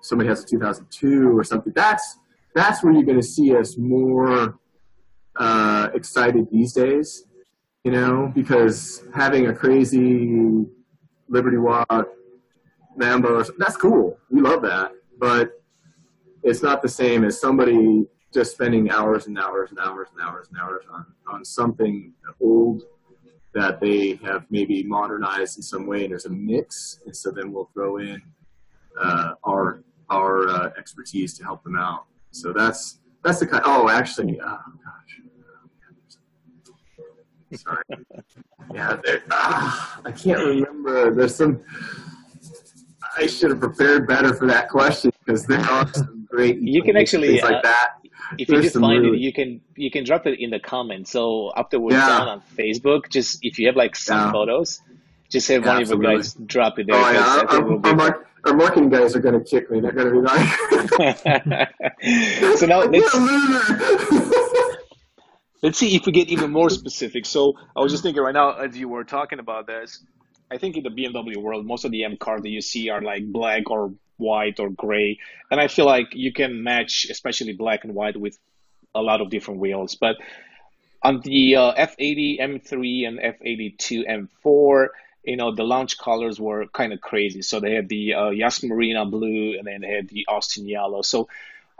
somebody 0.01 0.29
has 0.29 0.43
a 0.43 0.45
2002 0.45 1.37
or 1.37 1.43
something. 1.43 1.73
That's 1.75 2.17
that's 2.55 2.83
where 2.83 2.93
you're 2.93 3.03
going 3.03 3.19
to 3.19 3.27
see 3.27 3.55
us 3.55 3.77
more 3.77 4.57
uh, 5.35 5.89
excited 5.93 6.47
these 6.51 6.73
days, 6.73 7.25
you 7.83 7.91
know, 7.91 8.31
because 8.33 9.03
having 9.13 9.47
a 9.47 9.53
crazy 9.53 10.65
Liberty 11.27 11.57
Walk, 11.57 12.07
Lambo, 12.97 13.47
that's 13.57 13.77
cool. 13.77 14.17
We 14.31 14.41
love 14.41 14.61
that, 14.63 14.93
but 15.19 15.61
it's 16.43 16.63
not 16.63 16.81
the 16.81 16.89
same 16.89 17.23
as 17.23 17.39
somebody 17.39 18.05
just 18.33 18.51
spending 18.51 18.89
hours 18.91 19.27
and 19.27 19.37
hours 19.39 19.71
and 19.71 19.79
hours 19.79 20.09
and 20.11 20.21
hours 20.21 20.47
and 20.51 20.59
hours 20.59 20.83
on, 20.91 21.05
on 21.27 21.43
something 21.43 22.13
old 22.41 22.83
that 23.53 23.79
they 23.79 24.19
have 24.23 24.45
maybe 24.49 24.83
modernized 24.83 25.57
in 25.57 25.63
some 25.63 25.87
way 25.87 26.03
and 26.03 26.11
there's 26.11 26.25
a 26.25 26.29
mix 26.29 26.99
and 27.05 27.15
so 27.15 27.31
then 27.31 27.51
we'll 27.51 27.69
throw 27.73 27.97
in 27.97 28.21
uh, 29.01 29.33
our 29.43 29.83
our 30.09 30.49
uh, 30.49 30.71
expertise 30.77 31.37
to 31.37 31.43
help 31.43 31.63
them 31.63 31.75
out. 31.75 32.05
So 32.31 32.53
that's 32.53 32.99
that's 33.23 33.39
the 33.39 33.47
kind 33.47 33.63
oh 33.65 33.89
actually 33.89 34.39
oh 34.41 34.57
gosh. 34.83 35.21
Sorry. 37.59 37.83
Yeah 38.71 38.97
ah, 39.31 39.99
i 40.05 40.11
can't 40.11 40.45
remember. 40.45 41.15
There's 41.15 41.33
some 41.33 41.63
i 43.17 43.25
should 43.25 43.49
have 43.49 43.59
prepared 43.59 44.07
better 44.07 44.35
for 44.35 44.45
that 44.45 44.69
question 44.69 45.11
because 45.25 45.47
there 45.47 45.59
are 45.59 45.91
some 45.93 46.27
great 46.29 46.61
You 46.61 46.83
can 46.83 46.95
actually, 46.95 47.29
things 47.29 47.43
uh, 47.43 47.51
like 47.51 47.63
that 47.63 47.93
If 48.37 48.49
you 48.49 48.61
just 48.61 48.77
find 48.79 49.03
really- 49.03 49.17
it, 49.17 49.21
you 49.21 49.33
can 49.33 49.61
you 49.75 49.89
can 49.91 50.03
drop 50.03 50.27
it 50.27 50.39
in 50.39 50.49
the 50.51 50.59
comments. 50.59 51.11
So 51.11 51.51
after 51.55 51.79
we're 51.79 51.93
Yeah. 51.93 52.07
done 52.07 52.27
on 52.27 52.41
Facebook, 52.57 53.09
just 53.09 53.39
if 53.41 53.57
you 53.59 53.67
have 53.67 53.75
like 53.75 53.95
some 53.95 54.17
Yeah. 54.27 54.31
photos, 54.31 54.81
just 55.29 55.47
have 55.47 55.63
Yeah, 55.65 55.73
one 55.73 55.81
of 55.83 55.89
your 55.89 55.97
guys 55.99 56.33
drop 56.45 56.79
it 56.79 56.87
there. 56.87 56.95
Oh 56.95 57.11
yeah, 57.11 57.19
I 57.19 57.39
our, 57.39 57.47
think 57.47 57.51
it 57.53 57.65
will 57.65 58.01
our, 58.01 58.27
our, 58.45 58.53
marketing 58.55 58.89
guys 58.89 59.15
are 59.15 59.19
going 59.19 59.37
to 59.41 59.43
kick 59.43 59.69
me. 59.71 59.79
They're 59.79 59.91
going 59.91 60.07
to 60.07 60.13
be 60.13 60.21
like, 60.21 60.47
so 62.57 62.65
now 62.65 62.81
"You're 62.83 62.91
let's 62.91 63.13
a 63.13 63.19
loser." 63.19 64.77
let's 65.63 65.77
see 65.77 65.95
if 65.95 66.05
we 66.05 66.11
get 66.11 66.29
even 66.29 66.51
more 66.51 66.69
specific. 66.69 67.25
So 67.25 67.53
I 67.75 67.79
was 67.81 67.91
just 67.91 68.03
thinking 68.03 68.21
right 68.23 68.33
now 68.33 68.51
as 68.53 68.77
you 68.77 68.87
were 68.89 69.03
talking 69.03 69.39
about 69.39 69.67
this, 69.67 70.03
I 70.51 70.57
think 70.57 70.77
in 70.77 70.83
the 70.83 70.89
BMW 70.89 71.37
world, 71.37 71.65
most 71.65 71.83
of 71.85 71.91
the 71.91 72.03
M 72.03 72.17
cars 72.17 72.41
that 72.43 72.49
you 72.49 72.61
see 72.61 72.89
are 72.89 73.01
like 73.01 73.25
black 73.25 73.69
or 73.69 73.93
white 74.19 74.59
or 74.59 74.69
gray, 74.69 75.19
and 75.49 75.59
I 75.59 75.67
feel 75.67 75.85
like 75.85 76.13
you 76.13 76.31
can 76.33 76.63
match 76.63 77.07
especially 77.09 77.53
black 77.53 77.83
and 77.83 77.95
white 77.95 78.17
with 78.17 78.37
a 78.93 79.01
lot 79.01 79.21
of 79.21 79.29
different 79.29 79.59
wheels. 79.59 79.95
But 79.95 80.17
on 81.01 81.21
the 81.21 81.55
uh, 81.55 81.73
F80 81.73 82.39
M3 82.39 83.07
and 83.07 83.19
F82 83.19 84.27
M4, 84.45 84.87
you 85.23 85.37
know, 85.37 85.53
the 85.53 85.63
launch 85.63 85.97
colors 85.97 86.39
were 86.39 86.67
kind 86.67 86.93
of 86.93 87.01
crazy. 87.01 87.41
So 87.41 87.59
they 87.59 87.73
had 87.73 87.89
the 87.89 88.13
uh, 88.13 88.29
Yas 88.29 88.63
Marina 88.63 89.05
blue 89.05 89.57
and 89.57 89.67
then 89.67 89.81
they 89.81 89.87
had 89.87 90.09
the 90.09 90.25
Austin 90.27 90.67
yellow. 90.67 91.01
So 91.01 91.29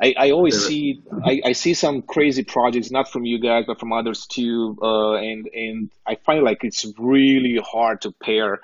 I, 0.01 0.13
I 0.17 0.31
always 0.31 0.65
see 0.65 1.01
I, 1.25 1.41
I 1.45 1.51
see 1.51 1.73
some 1.73 2.01
crazy 2.01 2.43
projects, 2.43 2.89
not 2.89 3.11
from 3.11 3.25
you 3.25 3.39
guys, 3.39 3.65
but 3.67 3.79
from 3.79 3.91
others 3.91 4.25
too. 4.27 4.77
Uh, 4.81 5.15
and 5.15 5.47
and 5.47 5.89
I 6.05 6.15
find 6.15 6.43
like 6.43 6.63
it's 6.63 6.85
really 6.97 7.59
hard 7.61 8.01
to 8.01 8.11
pair 8.11 8.61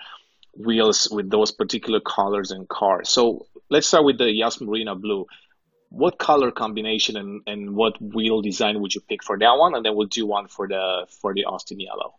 wheels 0.55 1.09
with 1.11 1.29
those 1.29 1.51
particular 1.51 1.99
colors 1.99 2.51
and 2.51 2.67
cars. 2.67 3.09
So 3.09 3.47
let's 3.69 3.87
start 3.87 4.05
with 4.05 4.17
the 4.17 4.31
Yas 4.31 4.61
Marina 4.61 4.95
blue. 4.95 5.25
What 5.89 6.17
color 6.17 6.51
combination 6.51 7.15
and, 7.15 7.41
and 7.47 7.75
what 7.75 8.01
wheel 8.01 8.41
design 8.41 8.81
would 8.81 8.93
you 8.93 9.01
pick 9.01 9.23
for 9.23 9.37
that 9.37 9.57
one? 9.57 9.75
And 9.75 9.85
then 9.85 9.95
we'll 9.95 10.07
do 10.07 10.25
one 10.25 10.47
for 10.47 10.67
the 10.67 11.07
for 11.21 11.33
the 11.33 11.45
Austin 11.45 11.79
yellow 11.79 12.15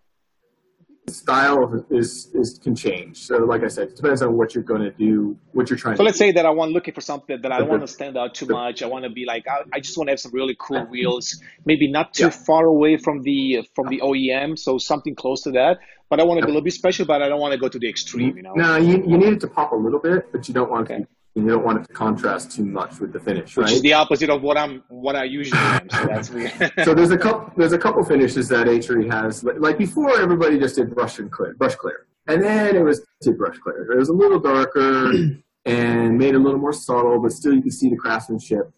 style 1.16 1.84
is, 1.90 2.30
is 2.34 2.58
can 2.62 2.74
change. 2.74 3.16
So, 3.18 3.38
like 3.38 3.62
I 3.64 3.68
said, 3.68 3.88
it 3.88 3.96
depends 3.96 4.22
on 4.22 4.36
what 4.36 4.54
you're 4.54 4.64
going 4.72 4.82
to 4.82 4.90
do, 4.90 5.36
what 5.52 5.68
you're 5.70 5.78
trying. 5.78 5.96
So 5.96 6.02
to 6.02 6.04
let's 6.04 6.18
do. 6.18 6.24
say 6.26 6.32
that 6.32 6.46
I 6.46 6.50
want 6.50 6.72
looking 6.72 6.94
for 6.94 7.00
something 7.00 7.40
that 7.42 7.52
I 7.52 7.58
don't 7.58 7.68
want 7.68 7.82
to 7.82 7.88
stand 7.88 8.16
out 8.16 8.34
too 8.34 8.46
much. 8.46 8.82
I 8.82 8.86
want 8.86 9.04
to 9.04 9.10
be 9.10 9.24
like 9.24 9.44
I, 9.48 9.62
I 9.72 9.80
just 9.80 9.96
want 9.96 10.08
to 10.08 10.12
have 10.12 10.20
some 10.20 10.32
really 10.32 10.56
cool 10.58 10.84
wheels, 10.86 11.40
maybe 11.64 11.90
not 11.90 12.14
too 12.14 12.24
Yeah. 12.24 12.30
far 12.30 12.64
away 12.66 12.96
from 12.98 13.22
the 13.22 13.66
from 13.74 13.88
the 13.88 14.00
OEM, 14.00 14.58
so 14.58 14.78
something 14.78 15.14
close 15.14 15.42
to 15.42 15.52
that. 15.52 15.78
But 16.08 16.20
I 16.20 16.24
want 16.24 16.38
to 16.40 16.46
be 16.46 16.50
a 16.50 16.54
little 16.54 16.62
bit 16.70 16.72
special, 16.72 17.04
but 17.04 17.20
I 17.22 17.28
don't 17.28 17.40
want 17.40 17.52
to 17.52 17.58
go 17.58 17.68
to 17.68 17.78
the 17.78 17.88
extreme, 17.88 18.36
you 18.36 18.42
know. 18.42 18.54
No, 18.54 18.76
you, 18.76 18.98
you 19.10 19.18
need 19.18 19.32
it 19.32 19.40
to 19.40 19.48
pop 19.48 19.72
a 19.72 19.76
little 19.76 19.98
bit, 19.98 20.30
but 20.30 20.46
you 20.46 20.54
don't 20.54 20.70
want 20.70 20.88
Okay. 20.88 21.00
To, 21.02 21.08
you 21.36 21.46
don't 21.46 21.64
want 21.64 21.78
it 21.80 21.86
to 21.86 21.92
contrast 21.92 22.50
too 22.52 22.64
much 22.64 22.98
with 22.98 23.12
the 23.12 23.20
finish, 23.20 23.56
Which 23.56 23.66
right? 23.66 23.72
is 23.74 23.82
the 23.82 23.92
opposite 23.92 24.30
of 24.30 24.40
what 24.42 24.56
I'm 24.56 24.82
what 24.88 25.14
I 25.16 25.24
usually 25.24 25.60
am. 25.60 25.88
So 25.90 26.70
so 26.84 26.94
there's 26.94 27.10
a 27.10 27.18
couple 27.18 27.52
there's 27.58 27.74
a 27.74 27.78
couple 27.78 28.02
finishes 28.04 28.48
that 28.48 28.66
HRE 28.66 29.10
has. 29.12 29.44
Like- 29.44 29.60
Like 29.60 29.78
before, 29.78 30.18
everybody 30.18 30.58
just 30.58 30.76
did 30.76 30.94
brush 30.94 31.18
and 31.18 31.30
clear, 31.30 31.54
brush 31.54 31.74
clear, 31.74 32.06
and 32.26 32.42
then 32.42 32.74
it 32.74 32.82
was 32.82 33.04
did 33.20 33.36
brush 33.36 33.58
clear. 33.58 33.92
It 33.92 33.98
was 33.98 34.08
a 34.08 34.14
little 34.14 34.40
darker 34.40 35.12
and 35.66 36.16
made 36.18 36.34
a 36.34 36.38
little 36.38 36.58
more 36.58 36.72
subtle, 36.72 37.20
but 37.20 37.32
still 37.32 37.52
you 37.52 37.60
can 37.62 37.70
see 37.70 37.90
the 37.90 37.96
craftsmanship. 37.96 38.70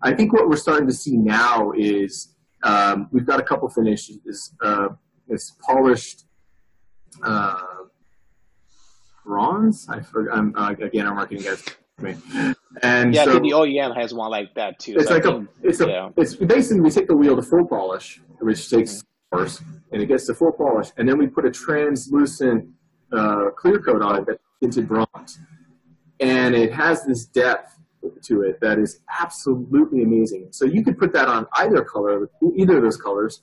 I 0.00 0.14
think 0.14 0.32
what 0.32 0.48
we're 0.48 0.56
starting 0.56 0.88
to 0.88 0.94
see 0.94 1.16
now 1.18 1.72
is 1.76 2.34
um, 2.62 3.08
we've 3.12 3.26
got 3.26 3.40
a 3.40 3.42
couple 3.42 3.68
finishes. 3.68 4.52
Uh, 4.62 4.88
it's 5.28 5.50
polished 5.60 6.24
uh, 7.22 7.60
bronze. 9.24 9.86
I 9.90 10.00
forgot. 10.00 10.38
I'm, 10.38 10.54
uh, 10.56 10.70
again, 10.70 11.06
our 11.06 11.14
marketing 11.14 11.44
guys. 11.44 11.62
And 12.82 13.14
yeah, 13.14 13.22
I 13.22 13.26
think 13.26 13.42
the 13.42 13.52
OEM 13.52 13.96
has 13.96 14.12
one 14.12 14.30
like 14.30 14.54
that 14.54 14.78
too. 14.78 14.96
it's 14.96 15.08
So 15.08 15.14
like 15.14 15.24
a, 15.24 15.46
it's 15.62 15.80
a, 15.80 15.88
yeah. 15.88 16.10
it's 16.16 16.34
basically 16.34 16.80
we 16.80 16.90
take 16.90 17.08
the 17.08 17.16
wheel 17.16 17.36
to 17.36 17.42
full 17.42 17.66
polish, 17.66 18.20
which 18.40 18.68
takes 18.68 19.02
hours, 19.32 19.62
and 19.92 20.02
it 20.02 20.06
gets 20.06 20.26
to 20.26 20.34
full 20.34 20.52
polish, 20.52 20.90
and 20.98 21.08
then 21.08 21.16
we 21.16 21.26
put 21.26 21.46
a 21.46 21.50
translucent 21.50 22.68
uh, 23.12 23.50
clear 23.56 23.80
coat 23.80 24.02
on 24.02 24.20
it 24.20 24.26
that's 24.26 24.42
tinted 24.62 24.88
bronze, 24.88 25.38
and 26.20 26.54
it 26.54 26.72
has 26.72 27.04
this 27.06 27.24
depth 27.24 27.78
to 28.22 28.42
it 28.42 28.60
that 28.60 28.78
is 28.78 29.00
absolutely 29.20 30.02
amazing. 30.02 30.48
So 30.50 30.64
you 30.64 30.84
could 30.84 30.98
put 30.98 31.12
that 31.14 31.28
on 31.28 31.46
either 31.56 31.82
color, 31.82 32.28
either 32.56 32.76
of 32.76 32.82
those 32.82 32.96
colors, 32.96 33.42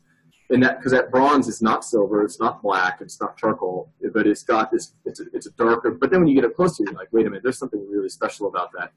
and 0.50 0.62
that 0.64 0.78
because 0.78 0.92
that 0.92 1.12
bronze 1.12 1.48
is 1.48 1.62
not 1.62 1.84
silver, 1.84 2.24
it's 2.24 2.40
not 2.40 2.62
black, 2.62 3.00
it's 3.02 3.20
not 3.20 3.38
charcoal, 3.38 3.92
but 4.14 4.28
it's 4.28 4.44
got 4.44 4.72
this, 4.72 4.94
it's 5.06 5.20
a, 5.20 5.26
it's 5.34 5.48
a 5.48 5.52
darker. 5.52 5.92
But 5.92 6.12
then 6.12 6.22
when 6.22 6.28
you 6.28 6.36
get 6.36 6.46
up 6.46 6.56
close 6.56 6.78
to 6.78 6.84
it, 6.84 6.88
you're 6.90 7.00
like, 7.00 7.10
wait 7.12 7.26
a 7.26 7.30
minute, 7.30 7.44
there's 7.44 7.58
something 7.58 7.86
really 7.90 8.10
special 8.10 8.48
about 8.48 8.72
that. 8.78 8.92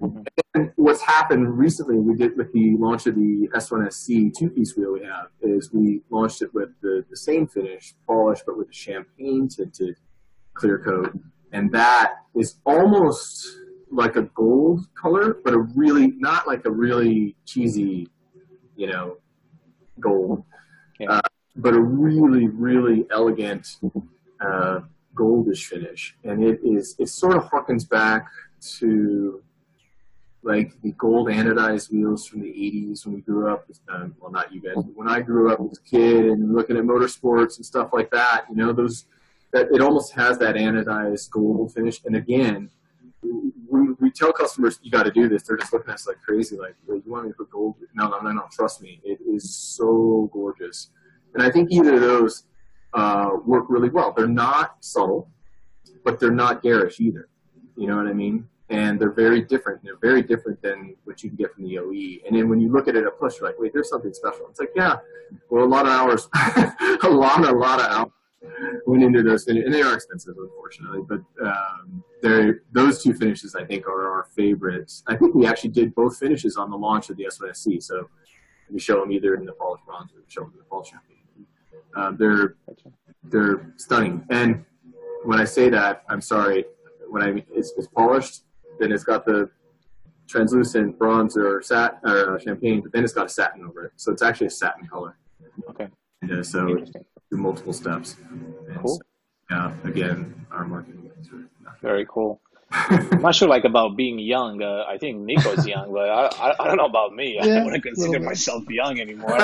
Mm-hmm. 0.00 0.22
And 0.54 0.72
what's 0.76 1.00
happened 1.00 1.56
recently, 1.58 1.98
we 1.98 2.14
did 2.14 2.36
with 2.36 2.52
the 2.52 2.76
launch 2.78 3.06
of 3.06 3.14
the 3.14 3.48
S1SC 3.54 4.34
two-piece 4.36 4.76
wheel 4.76 4.92
we 4.92 5.04
have, 5.04 5.28
is 5.40 5.72
we 5.72 6.02
launched 6.10 6.42
it 6.42 6.52
with 6.54 6.70
the, 6.82 7.04
the 7.08 7.16
same 7.16 7.46
finish, 7.46 7.94
polish, 8.06 8.40
but 8.44 8.58
with 8.58 8.68
a 8.68 8.72
champagne 8.72 9.48
tinted 9.48 9.96
clear 10.54 10.78
coat, 10.78 11.16
and 11.52 11.70
that 11.72 12.14
is 12.34 12.56
almost 12.64 13.46
like 13.90 14.16
a 14.16 14.22
gold 14.22 14.80
color, 14.94 15.38
but 15.44 15.54
a 15.54 15.58
really 15.58 16.08
not 16.18 16.46
like 16.46 16.64
a 16.66 16.70
really 16.70 17.36
cheesy, 17.44 18.08
you 18.74 18.86
know, 18.88 19.18
gold, 20.00 20.44
Yeah. 20.98 21.12
uh, 21.12 21.20
but 21.56 21.74
a 21.74 21.80
really 21.80 22.48
really 22.48 23.06
elegant 23.10 23.76
uh, 24.40 24.80
goldish 25.14 25.64
finish, 25.64 26.16
and 26.24 26.44
it 26.44 26.60
is 26.62 26.94
it 26.98 27.08
sort 27.08 27.36
of 27.36 27.44
harkens 27.44 27.88
back 27.88 28.26
to 28.78 29.42
like 30.42 30.80
the 30.82 30.92
gold 30.92 31.28
anodized 31.28 31.90
wheels 31.90 32.24
from 32.24 32.40
the 32.40 32.48
80s 32.48 33.04
when 33.04 33.16
we 33.16 33.20
grew 33.20 33.52
up. 33.52 33.68
Um, 33.88 34.14
well, 34.20 34.30
not 34.30 34.52
you 34.52 34.60
guys, 34.60 34.74
but 34.76 34.94
when 34.94 35.08
I 35.08 35.20
grew 35.20 35.52
up 35.52 35.60
as 35.60 35.78
a 35.78 35.82
kid 35.82 36.26
and 36.26 36.54
looking 36.54 36.76
at 36.76 36.84
motorsports 36.84 37.56
and 37.56 37.66
stuff 37.66 37.90
like 37.92 38.10
that, 38.12 38.44
you 38.48 38.54
know, 38.54 38.72
those 38.72 39.06
that 39.52 39.68
it 39.72 39.80
almost 39.80 40.12
has 40.12 40.38
that 40.38 40.54
anodized 40.54 41.30
gold 41.30 41.72
finish. 41.72 42.00
And 42.04 42.16
again, 42.16 42.70
we, 43.68 43.92
we 44.00 44.10
tell 44.10 44.32
customers 44.32 44.78
you 44.82 44.90
got 44.90 45.04
to 45.04 45.10
do 45.10 45.28
this. 45.28 45.42
They're 45.42 45.56
just 45.56 45.72
looking 45.72 45.90
at 45.90 45.94
us 45.94 46.06
like 46.06 46.20
crazy, 46.22 46.56
like, 46.56 46.74
"Wait, 46.86 47.02
you 47.04 47.12
want 47.12 47.24
me 47.24 47.30
to 47.30 47.36
put 47.36 47.50
gold? 47.50 47.76
No, 47.94 48.08
no, 48.08 48.20
no, 48.20 48.32
no. 48.32 48.44
Trust 48.52 48.82
me, 48.82 49.00
it 49.04 49.18
is 49.26 49.56
so 49.56 50.30
gorgeous. 50.32 50.90
And 51.34 51.42
I 51.42 51.50
think 51.50 51.70
either 51.70 51.94
of 51.94 52.00
those 52.00 52.44
uh, 52.94 53.30
work 53.44 53.66
really 53.68 53.90
well. 53.90 54.12
They're 54.16 54.26
not 54.26 54.84
subtle, 54.84 55.28
but 56.04 56.18
they're 56.18 56.30
not 56.30 56.62
garish 56.62 57.00
either. 57.00 57.28
You 57.76 57.86
know 57.86 57.96
what 57.96 58.06
I 58.06 58.12
mean? 58.12 58.48
And 58.68 58.98
they're 58.98 59.12
very 59.12 59.42
different. 59.42 59.82
They're 59.84 59.98
very 60.00 60.22
different 60.22 60.60
than 60.62 60.96
what 61.04 61.22
you 61.22 61.30
can 61.30 61.36
get 61.36 61.54
from 61.54 61.64
the 61.64 61.78
OE. 61.78 62.26
And 62.26 62.36
then 62.36 62.48
when 62.48 62.58
you 62.58 62.72
look 62.72 62.88
at 62.88 62.96
it 62.96 63.04
at 63.04 63.16
close, 63.16 63.38
you're 63.38 63.48
like, 63.48 63.58
wait, 63.58 63.72
there's 63.72 63.90
something 63.90 64.12
special. 64.12 64.46
It's 64.48 64.58
like, 64.58 64.72
yeah, 64.74 64.96
well, 65.50 65.64
a 65.64 65.66
lot 65.66 65.86
of 65.86 65.92
hours, 65.92 66.28
a 66.34 67.08
lot, 67.08 67.46
a 67.46 67.52
lot 67.52 67.80
of 67.80 67.86
hours 67.86 68.10
went 68.86 69.02
into 69.02 69.22
those 69.22 69.44
finishes, 69.44 69.66
and 69.66 69.74
they 69.74 69.82
are 69.82 69.94
expensive, 69.94 70.34
unfortunately. 70.38 71.00
But 71.08 71.20
um, 71.44 72.04
those 72.72 73.02
two 73.02 73.14
finishes, 73.14 73.54
I 73.54 73.64
think, 73.64 73.86
are 73.86 74.10
our 74.10 74.28
favorites. 74.34 75.02
I 75.06 75.16
think 75.16 75.34
we 75.34 75.46
actually 75.46 75.70
did 75.70 75.94
both 75.94 76.18
finishes 76.18 76.56
on 76.56 76.70
the 76.70 76.76
launch 76.76 77.10
of 77.10 77.16
the 77.16 77.24
S1SC. 77.24 77.82
So 77.82 78.08
we 78.70 78.80
show 78.80 79.00
them 79.00 79.12
either 79.12 79.34
in 79.34 79.44
the 79.44 79.52
polished 79.52 79.84
bronze 79.84 80.12
or 80.12 80.18
we 80.18 80.24
show 80.28 80.42
them 80.42 80.52
in 80.52 80.58
the 80.58 80.64
polished 80.64 80.92
champagne. 80.92 81.46
Um, 81.94 82.16
they're 82.18 82.56
they're 83.24 83.72
stunning. 83.76 84.24
And 84.30 84.64
when 85.24 85.38
I 85.40 85.44
say 85.44 85.68
that, 85.70 86.04
I'm 86.08 86.20
sorry. 86.20 86.64
When 87.08 87.22
I 87.22 87.44
it's, 87.52 87.72
it's 87.76 87.88
polished, 87.88 88.42
then 88.78 88.92
it's 88.92 89.04
got 89.04 89.24
the 89.24 89.50
translucent 90.28 90.98
bronze 90.98 91.36
or 91.36 91.62
sat 91.62 92.00
or 92.04 92.38
champagne, 92.40 92.80
but 92.82 92.92
then 92.92 93.04
it's 93.04 93.12
got 93.12 93.26
a 93.26 93.28
satin 93.28 93.64
over 93.64 93.84
it. 93.84 93.92
So 93.96 94.12
it's 94.12 94.22
actually 94.22 94.48
a 94.48 94.50
satin 94.50 94.86
color. 94.86 95.16
Okay. 95.70 95.88
Uh, 96.30 96.42
so 96.42 96.76
Interesting. 97.26 97.28
through 97.30 97.38
multiple 97.42 97.72
steps. 97.72 98.16
And 98.30 98.76
Cool. 98.82 98.96
so, 98.96 99.00
yeah, 99.50 99.72
again, 99.84 100.46
our 100.50 100.64
marketing. 100.64 101.10
is 101.20 101.30
really- 101.32 101.44
Very 101.82 102.06
cool. 102.08 102.40
I'm 102.72 103.22
not 103.22 103.32
sure 103.36 103.46
like 103.48 103.62
about 103.64 103.96
being 103.96 104.18
young. 104.18 104.60
Uh, 104.60 104.84
I 104.88 104.98
think 104.98 105.20
Nico's 105.20 105.64
young, 105.68 105.92
but 105.92 106.08
I, 106.10 106.26
I, 106.48 106.54
I 106.58 106.66
don't 106.66 106.78
know 106.78 106.86
about 106.86 107.14
me. 107.14 107.38
I 107.38 107.46
Yeah, 107.46 107.64
wouldn't 107.64 107.84
consider 107.84 108.08
little 108.08 108.22
bit. 108.22 108.26
myself 108.26 108.64
young 108.68 108.98
anymore. 109.00 109.36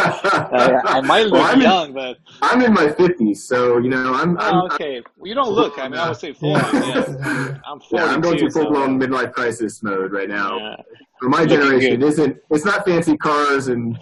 Uh, 0.52 0.80
I 0.84 1.00
might 1.00 1.22
look 1.26 1.34
Well, 1.34 1.44
I'm 1.44 1.54
in- 1.56 1.62
young, 1.62 1.92
but 1.92 2.18
I'm 2.42 2.60
in 2.62 2.74
my 2.74 2.88
50s, 2.88 3.36
so 3.38 3.78
you 3.78 3.88
know, 3.90 4.12
I'm, 4.14 4.36
I'm, 4.38 4.54
oh, 4.54 4.66
okay. 4.74 5.02
Well, 5.16 5.28
you 5.28 5.34
don't 5.34 5.52
look. 5.52 5.78
I 5.78 5.88
mean, 5.88 5.98
I 6.00 6.08
would 6.08 6.18
say 6.18 6.32
40. 6.40 6.76
Yeah. 6.76 7.58
I'm 7.64 7.80
42. 7.80 7.96
yeah, 7.96 8.04
I'm 8.06 8.20
going 8.20 8.38
through 8.38 8.50
full 8.50 8.70
blown 8.70 8.98
midlife 9.00 9.32
crisis 9.32 9.82
mode 9.82 10.12
right 10.12 10.28
now. 10.28 10.58
yeah. 10.58 10.76
For 11.20 11.28
my 11.28 11.42
Looking 11.42 11.56
generation, 11.60 11.90
good. 12.00 12.02
it 12.02 12.08
isn't 12.08 12.36
it's 12.50 12.64
not 12.64 12.84
fancy 12.84 13.16
cars 13.16 13.68
and 13.68 13.96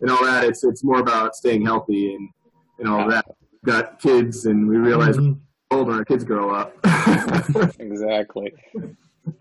and 0.00 0.10
all 0.10 0.24
that. 0.24 0.44
It's 0.44 0.64
it's 0.64 0.82
more 0.82 1.00
about 1.00 1.36
staying 1.36 1.64
healthy 1.66 2.14
and 2.14 2.28
and 2.78 2.88
all 2.88 3.08
that. 3.10 3.24
Got 3.64 3.98
kids, 4.00 4.46
and 4.46 4.68
we 4.68 4.76
realize 4.76 5.16
Mhm. 5.16 5.38
we're 5.70 5.78
older 5.78 5.92
our 5.92 6.04
kids 6.04 6.24
grow 6.24 6.50
up. 6.50 6.76
Exactly. 7.78 8.52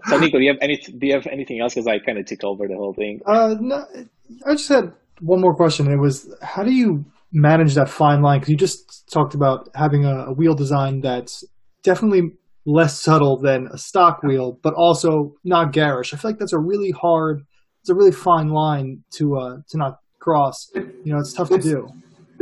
So, 0.07 0.17
Nico, 0.17 0.37
do 0.37 0.43
you 0.43 0.51
have 0.51 0.59
any? 0.61 0.77
Do 0.77 1.05
you 1.07 1.13
have 1.13 1.27
anything 1.27 1.59
else? 1.59 1.73
Because 1.73 1.87
I 1.87 1.99
kind 1.99 2.17
of 2.17 2.25
took 2.25 2.43
over 2.43 2.67
the 2.67 2.75
whole 2.75 2.93
thing. 2.93 3.19
Uh, 3.25 3.55
no, 3.59 3.85
I 4.45 4.51
just 4.53 4.69
had 4.69 4.93
one 5.19 5.41
more 5.41 5.53
question. 5.55 5.91
It 5.91 5.97
was, 5.99 6.33
how 6.41 6.63
do 6.63 6.71
you 6.71 7.03
manage 7.33 7.75
that 7.75 7.89
fine 7.89 8.21
line? 8.21 8.39
Because 8.39 8.49
you 8.49 8.57
just 8.57 9.09
talked 9.11 9.33
about 9.35 9.69
having 9.75 10.05
a, 10.05 10.27
a 10.27 10.33
wheel 10.33 10.55
design 10.55 11.01
that's 11.01 11.43
definitely 11.83 12.31
less 12.65 13.01
subtle 13.01 13.37
than 13.37 13.67
a 13.73 13.77
stock 13.77 14.23
wheel, 14.23 14.57
but 14.63 14.73
also 14.75 15.33
not 15.43 15.73
garish. 15.73 16.13
I 16.13 16.17
feel 16.17 16.31
like 16.31 16.39
that's 16.39 16.53
a 16.53 16.59
really 16.59 16.91
hard, 16.91 17.43
it's 17.81 17.89
a 17.89 17.95
really 17.95 18.11
fine 18.13 18.49
line 18.49 19.03
to 19.15 19.35
uh, 19.37 19.57
to 19.67 19.77
not 19.77 19.99
cross. 20.19 20.71
You 20.75 21.11
know, 21.13 21.19
it's 21.19 21.33
tough 21.33 21.49
to 21.49 21.57
do. 21.57 21.89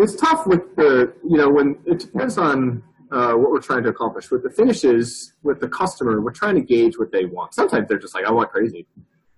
It's 0.01 0.15
tough 0.15 0.47
with 0.47 0.75
the 0.75 1.13
you 1.27 1.37
know 1.37 1.49
when 1.49 1.77
it 1.85 1.99
depends 1.99 2.37
on 2.37 2.83
uh, 3.11 3.33
what 3.33 3.51
we're 3.51 3.61
trying 3.61 3.83
to 3.83 3.89
accomplish. 3.89 4.31
With 4.31 4.43
the 4.43 4.49
finishes 4.49 5.33
with 5.43 5.59
the 5.59 5.67
customer 5.67 6.21
we're 6.21 6.31
trying 6.31 6.55
to 6.55 6.61
gauge 6.61 6.97
what 6.97 7.11
they 7.11 7.25
want. 7.25 7.53
Sometimes 7.53 7.87
they're 7.87 7.99
just 7.99 8.15
like 8.15 8.25
i 8.25 8.31
want 8.31 8.51
crazy. 8.51 8.87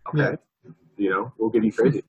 Okay. 0.10 0.38
You 0.98 1.10
know 1.10 1.34
we'll 1.38 1.50
give 1.50 1.64
you 1.64 1.72
crazy. 1.72 2.04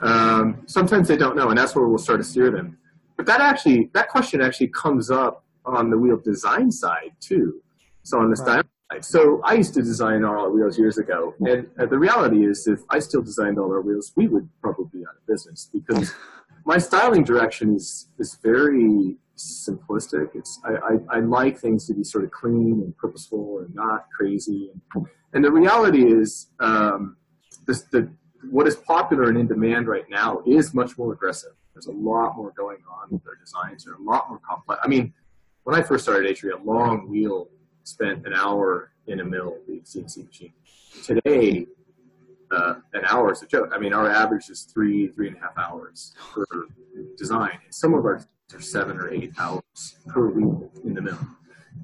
Um, 0.00 0.62
sometimes 0.66 1.08
they 1.08 1.16
don't 1.16 1.36
know 1.36 1.48
and 1.50 1.58
that's 1.58 1.74
where 1.74 1.86
we'll 1.86 1.98
start 1.98 2.20
to 2.20 2.24
steer 2.24 2.50
them. 2.50 2.78
But 3.16 3.26
that 3.26 3.40
actually 3.40 3.90
that 3.94 4.08
question 4.08 4.40
actually 4.40 4.68
comes 4.68 5.10
up 5.10 5.44
on 5.64 5.90
the 5.90 5.96
wheel 5.98 6.18
design 6.18 6.70
side 6.70 7.12
too. 7.20 7.62
So 8.02 8.18
on 8.18 8.24
the 8.24 8.28
Right. 8.30 8.38
style 8.38 8.62
side. 8.92 9.04
So 9.04 9.40
i 9.44 9.54
used 9.54 9.74
to 9.74 9.82
design 9.82 10.24
all 10.24 10.38
our 10.44 10.50
wheels 10.50 10.78
years 10.78 10.98
ago 10.98 11.34
and 11.40 11.66
uh, 11.78 11.86
the 11.86 11.98
reality 11.98 12.44
is 12.46 12.66
if 12.66 12.80
i 12.90 12.98
still 12.98 13.22
designed 13.22 13.58
all 13.58 13.70
our 13.72 13.80
wheels 13.80 14.12
we 14.16 14.28
would 14.28 14.46
probably 14.60 14.86
be 14.92 15.00
out 15.06 15.16
of 15.16 15.26
business 15.26 15.70
because 15.72 16.12
my 16.64 16.78
styling 16.78 17.24
direction 17.24 17.74
is 17.74 18.08
is 18.18 18.38
very 18.42 19.16
simplistic. 19.36 20.28
It's 20.34 20.60
I, 20.64 20.74
I, 20.74 21.16
I 21.16 21.20
like 21.20 21.58
things 21.58 21.86
to 21.86 21.94
be 21.94 22.04
sort 22.04 22.24
of 22.24 22.30
clean 22.30 22.82
and 22.84 22.96
purposeful 22.96 23.60
and 23.60 23.74
not 23.74 24.06
crazy. 24.16 24.70
And, 24.94 25.06
and 25.32 25.44
the 25.44 25.50
reality 25.50 26.06
is, 26.12 26.48
um, 26.60 27.16
this, 27.66 27.82
the 27.82 28.08
what 28.50 28.66
is 28.66 28.76
popular 28.76 29.28
and 29.28 29.38
in 29.38 29.46
demand 29.46 29.88
right 29.88 30.08
now 30.08 30.42
is 30.46 30.74
much 30.74 30.96
more 30.98 31.12
aggressive. 31.12 31.52
There's 31.72 31.86
a 31.86 31.92
lot 31.92 32.36
more 32.36 32.52
going 32.56 32.78
on 32.88 33.08
with 33.10 33.24
their 33.24 33.36
designs. 33.36 33.84
They're 33.84 33.94
a 33.94 34.02
lot 34.02 34.28
more 34.28 34.38
complex. 34.46 34.80
I 34.84 34.88
mean, 34.88 35.12
when 35.64 35.74
I 35.74 35.82
first 35.82 36.04
started 36.04 36.30
Atria, 36.30 36.60
a 36.60 36.62
long 36.62 37.08
wheel 37.08 37.48
spent 37.82 38.26
an 38.26 38.34
hour 38.34 38.92
in 39.06 39.20
a 39.20 39.24
mill, 39.24 39.56
the 39.66 39.80
CNC 39.80 40.26
machine. 40.26 40.52
Today, 41.02 41.66
uh, 42.54 42.74
an 42.92 43.04
hour 43.06 43.32
is 43.32 43.42
a 43.42 43.46
joke. 43.46 43.70
I 43.74 43.78
mean, 43.78 43.92
our 43.92 44.10
average 44.10 44.48
is 44.48 44.62
three, 44.62 45.08
three 45.08 45.28
and 45.28 45.36
a 45.36 45.40
half 45.40 45.56
hours 45.58 46.14
per 46.32 46.46
design. 47.16 47.58
Some 47.70 47.94
of 47.94 48.04
our 48.04 48.24
are 48.54 48.60
seven 48.60 48.98
or 48.98 49.12
eight 49.12 49.32
hours 49.38 49.96
per 50.08 50.28
week 50.28 50.70
in 50.84 50.94
the 50.94 51.02
mill. 51.02 51.18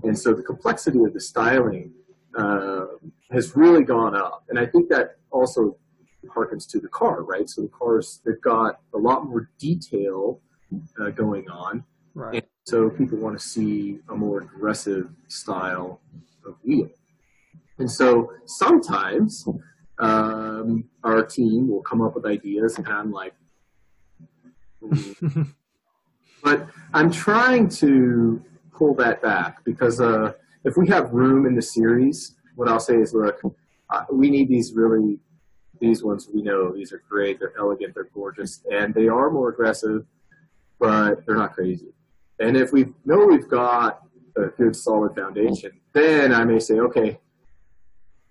And 0.04 0.16
so 0.16 0.34
the 0.34 0.42
complexity 0.42 1.02
of 1.02 1.12
the 1.12 1.20
styling 1.20 1.92
uh, 2.38 2.86
has 3.32 3.56
really 3.56 3.82
gone 3.82 4.14
up. 4.14 4.44
And 4.48 4.58
I 4.58 4.66
think 4.66 4.88
that 4.90 5.16
also 5.30 5.76
harkens 6.26 6.68
to 6.68 6.78
the 6.78 6.88
car, 6.88 7.22
right? 7.22 7.48
So 7.48 7.62
the 7.62 7.68
cars, 7.68 8.20
they've 8.24 8.40
got 8.40 8.80
a 8.94 8.98
lot 8.98 9.26
more 9.26 9.50
detail 9.58 10.40
uh, 11.00 11.10
going 11.10 11.48
on. 11.50 11.84
Right. 12.14 12.34
And 12.34 12.42
so 12.66 12.90
people 12.90 13.18
want 13.18 13.38
to 13.38 13.44
see 13.44 13.98
a 14.08 14.14
more 14.14 14.42
aggressive 14.42 15.08
style 15.28 16.00
of 16.46 16.54
wheel. 16.62 16.88
And 17.78 17.90
so 17.90 18.32
sometimes 18.46 19.48
um, 20.00 20.84
our 21.04 21.24
team 21.24 21.68
will 21.68 21.82
come 21.82 22.00
up 22.00 22.14
with 22.14 22.26
ideas, 22.26 22.78
and 22.78 22.88
I'm 22.88 23.12
like, 23.12 23.34
but 26.42 26.66
I'm 26.94 27.10
trying 27.10 27.68
to 27.68 28.42
pull 28.72 28.94
that 28.94 29.20
back 29.20 29.62
because 29.64 30.00
uh, 30.00 30.32
if 30.64 30.76
we 30.78 30.88
have 30.88 31.12
room 31.12 31.46
in 31.46 31.54
the 31.54 31.62
series, 31.62 32.36
what 32.56 32.66
I'll 32.68 32.80
say 32.80 32.96
is, 32.96 33.12
look, 33.12 33.40
uh, 33.90 34.04
we 34.10 34.30
need 34.30 34.48
these 34.48 34.72
really, 34.72 35.18
these 35.80 36.02
ones 36.02 36.28
we 36.32 36.40
know 36.42 36.72
these 36.72 36.92
are 36.92 37.02
great, 37.08 37.38
they're 37.38 37.52
elegant, 37.58 37.94
they're 37.94 38.08
gorgeous, 38.14 38.62
and 38.72 38.94
they 38.94 39.08
are 39.08 39.30
more 39.30 39.50
aggressive, 39.50 40.06
but 40.78 41.26
they're 41.26 41.36
not 41.36 41.52
crazy. 41.52 41.92
And 42.38 42.56
if 42.56 42.72
we 42.72 42.86
know 43.04 43.26
we've 43.26 43.48
got 43.48 44.00
a 44.36 44.46
good 44.46 44.74
solid 44.74 45.14
foundation, 45.14 45.72
then 45.92 46.32
I 46.32 46.44
may 46.44 46.58
say, 46.58 46.78
okay, 46.80 47.18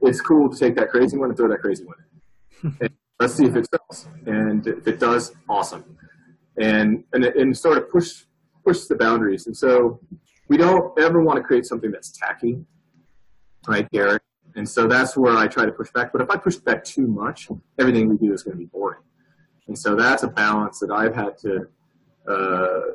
it's 0.01 0.21
cool 0.21 0.49
to 0.49 0.57
take 0.57 0.75
that 0.75 0.89
crazy 0.89 1.17
one 1.17 1.29
and 1.29 1.37
throw 1.37 1.47
that 1.49 1.59
crazy 1.59 1.85
one 1.85 1.95
in. 2.63 2.77
and 2.81 2.89
let's 3.19 3.35
see 3.35 3.45
if 3.45 3.55
it 3.55 3.67
sells. 3.69 4.07
And 4.25 4.65
if 4.65 4.87
it 4.87 4.99
does, 4.99 5.33
awesome. 5.47 5.97
And, 6.57 7.03
and, 7.13 7.25
and 7.25 7.57
sort 7.57 7.77
of 7.77 7.89
push, 7.89 8.23
push 8.65 8.85
the 8.85 8.95
boundaries. 8.95 9.47
And 9.47 9.55
so 9.55 9.99
we 10.47 10.57
don't 10.57 10.97
ever 10.99 11.21
want 11.21 11.37
to 11.37 11.43
create 11.43 11.65
something 11.65 11.91
that's 11.91 12.11
tacky, 12.11 12.63
right, 13.67 13.89
Garrett? 13.91 14.21
And 14.55 14.67
so 14.67 14.87
that's 14.87 15.15
where 15.15 15.37
I 15.37 15.47
try 15.47 15.65
to 15.65 15.71
push 15.71 15.91
back. 15.91 16.11
But 16.11 16.21
if 16.21 16.29
I 16.29 16.37
push 16.37 16.55
back 16.55 16.83
too 16.83 17.07
much, 17.07 17.49
everything 17.77 18.09
we 18.09 18.17
do 18.17 18.33
is 18.33 18.43
going 18.43 18.57
to 18.57 18.59
be 18.59 18.65
boring. 18.65 19.01
And 19.67 19.77
so 19.77 19.95
that's 19.95 20.23
a 20.23 20.27
balance 20.27 20.79
that 20.79 20.91
I've 20.91 21.15
had 21.15 21.37
to 21.39 21.67
uh, 22.27 22.93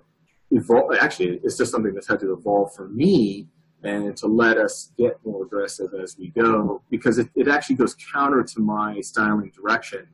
evolve. 0.51 0.95
Actually, 1.01 1.41
it's 1.45 1.57
just 1.57 1.71
something 1.71 1.95
that's 1.95 2.09
had 2.09 2.21
to 2.21 2.33
evolve 2.33 2.75
for 2.75 2.89
me 2.89 3.47
and 3.85 4.17
to 4.17 4.27
let 4.27 4.57
us 4.57 4.93
get 4.99 5.19
more 5.25 5.45
aggressive 5.45 5.93
as 5.95 6.17
we 6.19 6.29
go 6.29 6.83
because 6.91 7.19
it, 7.19 7.29
it 7.37 7.49
actually 7.49 7.77
goes 7.77 7.95
counter 8.13 8.43
to 8.43 8.61
my 8.61 9.01
styling 9.01 9.53
direction. 9.55 10.09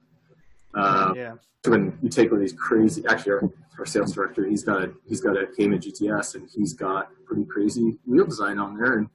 Uh, 0.74 1.12
yeah. 1.16 1.34
When 1.66 1.96
you 2.02 2.08
take 2.08 2.30
one 2.30 2.40
of 2.40 2.40
these 2.40 2.54
crazy, 2.54 3.04
actually, 3.08 3.32
our, 3.32 3.50
our 3.78 3.86
sales 3.86 4.12
director, 4.12 4.46
he's 4.46 4.64
got 4.64 4.82
a 4.82 4.92
he's 5.06 5.20
got 5.20 5.36
a 5.36 5.46
Cayman 5.46 5.78
GTS, 5.78 6.36
and 6.36 6.48
he's 6.54 6.72
got 6.72 7.10
pretty 7.26 7.44
crazy 7.44 7.98
wheel 8.06 8.24
design 8.24 8.58
on 8.58 8.78
there, 8.78 8.96
and 8.98 9.08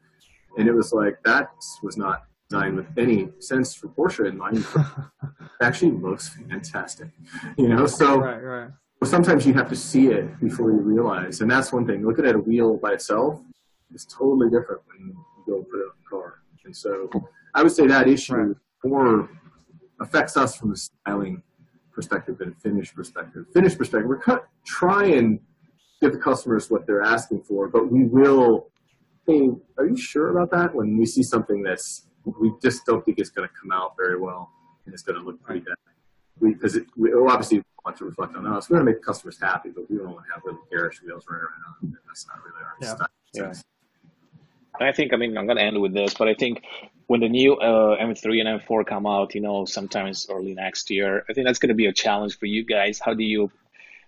and 0.57 0.67
it 0.67 0.73
was 0.73 0.93
like 0.93 1.17
that 1.23 1.49
was 1.81 1.97
not 1.97 2.25
designed 2.47 2.75
with 2.75 2.85
any 2.97 3.29
sense 3.39 3.73
for 3.73 3.87
Porsche 3.87 4.29
in 4.29 4.37
mind. 4.37 4.57
it 5.23 5.63
actually 5.63 5.91
looks 5.91 6.29
fantastic, 6.29 7.09
you 7.57 7.67
know. 7.67 7.87
So 7.87 8.19
right, 8.19 8.37
right. 8.37 8.69
Well, 9.01 9.09
sometimes 9.09 9.47
you 9.47 9.53
have 9.55 9.69
to 9.69 9.75
see 9.75 10.09
it 10.09 10.39
before 10.39 10.71
you 10.71 10.77
realize, 10.77 11.41
and 11.41 11.49
that's 11.49 11.73
one 11.73 11.87
thing. 11.87 12.05
Looking 12.05 12.27
at 12.27 12.35
a 12.35 12.39
wheel 12.39 12.77
by 12.77 12.93
itself 12.93 13.41
is 13.95 14.05
totally 14.05 14.49
different 14.49 14.81
when 14.87 15.07
you 15.07 15.15
go 15.47 15.63
put 15.63 15.79
it 15.79 15.83
on 15.83 15.91
the 16.03 16.09
car. 16.09 16.41
And 16.65 16.75
so 16.75 17.09
I 17.53 17.63
would 17.63 17.71
say 17.71 17.87
that 17.87 18.07
issue 18.07 18.35
Right. 18.35 18.55
more 18.83 19.29
affects 20.01 20.35
us 20.37 20.55
from 20.57 20.73
a 20.73 20.75
styling 20.75 21.41
perspective 21.93 22.37
than 22.37 22.49
a 22.51 22.55
finish 22.55 22.93
perspective. 22.93 23.45
Finish 23.53 23.77
perspective, 23.77 24.07
we're 24.09 24.17
cut, 24.19 24.47
try 24.65 25.05
and 25.05 25.39
give 26.01 26.11
the 26.11 26.19
customers 26.19 26.69
what 26.69 26.85
they're 26.85 27.01
asking 27.01 27.41
for, 27.43 27.67
but 27.69 27.89
we 27.91 28.03
will. 28.03 28.69
Hey, 29.25 29.49
are 29.79 29.87
you 29.87 29.97
sure 29.97 30.29
about 30.37 30.51
that? 30.51 30.75
When 30.75 30.97
we 30.97 31.05
see 31.05 31.23
something 31.23 31.63
that's 31.63 32.07
we 32.39 32.51
just 32.61 32.85
don't 32.85 33.03
think 33.05 33.17
it's 33.19 33.29
going 33.29 33.47
to 33.47 33.53
come 33.59 33.71
out 33.71 33.93
very 33.97 34.19
well 34.19 34.51
and 34.85 34.93
it's 34.93 35.03
going 35.03 35.17
to 35.17 35.23
look 35.23 35.41
pretty 35.43 35.61
bad. 35.61 35.75
Because 36.41 36.75
it, 36.75 36.85
we 36.97 37.13
obviously 37.13 37.63
want 37.85 37.95
to 37.97 38.05
reflect 38.05 38.35
on 38.35 38.45
us. 38.47 38.67
We 38.69 38.73
want 38.75 38.87
to 38.87 38.91
make 38.93 39.01
customers 39.03 39.39
happy, 39.39 39.69
but 39.69 39.89
we 39.89 39.97
don't 39.97 40.09
want 40.11 40.25
to 40.27 40.33
have 40.33 40.41
little 40.43 40.59
garish 40.71 41.01
wheels 41.03 41.23
running 41.29 41.43
around. 41.45 41.97
That's 42.07 42.27
not 42.27 42.37
really 42.43 42.63
our 42.63 42.73
Yeah. 42.81 42.95
style. 42.95 43.07
Yeah. 43.33 43.53
And 44.79 44.87
I 44.89 44.91
think, 44.91 45.13
I 45.13 45.17
mean, 45.17 45.37
I'm 45.37 45.45
going 45.45 45.57
to 45.57 45.63
end 45.63 45.81
with 45.81 45.93
this, 45.93 46.13
but 46.13 46.27
I 46.27 46.33
think 46.33 46.63
when 47.07 47.19
the 47.19 47.29
new 47.29 47.53
uh, 47.55 47.97
M3 48.01 48.45
and 48.45 48.61
M4 48.61 48.85
come 48.85 49.05
out, 49.05 49.35
you 49.35 49.41
know, 49.41 49.65
sometimes 49.65 50.27
early 50.29 50.53
next 50.53 50.89
year, 50.89 51.23
I 51.29 51.33
think 51.33 51.45
that's 51.45 51.59
going 51.59 51.69
to 51.69 51.75
be 51.75 51.85
a 51.85 51.93
challenge 51.93 52.37
for 52.37 52.45
you 52.45 52.65
guys. 52.65 52.99
How 52.99 53.13
do 53.13 53.23
you 53.23 53.51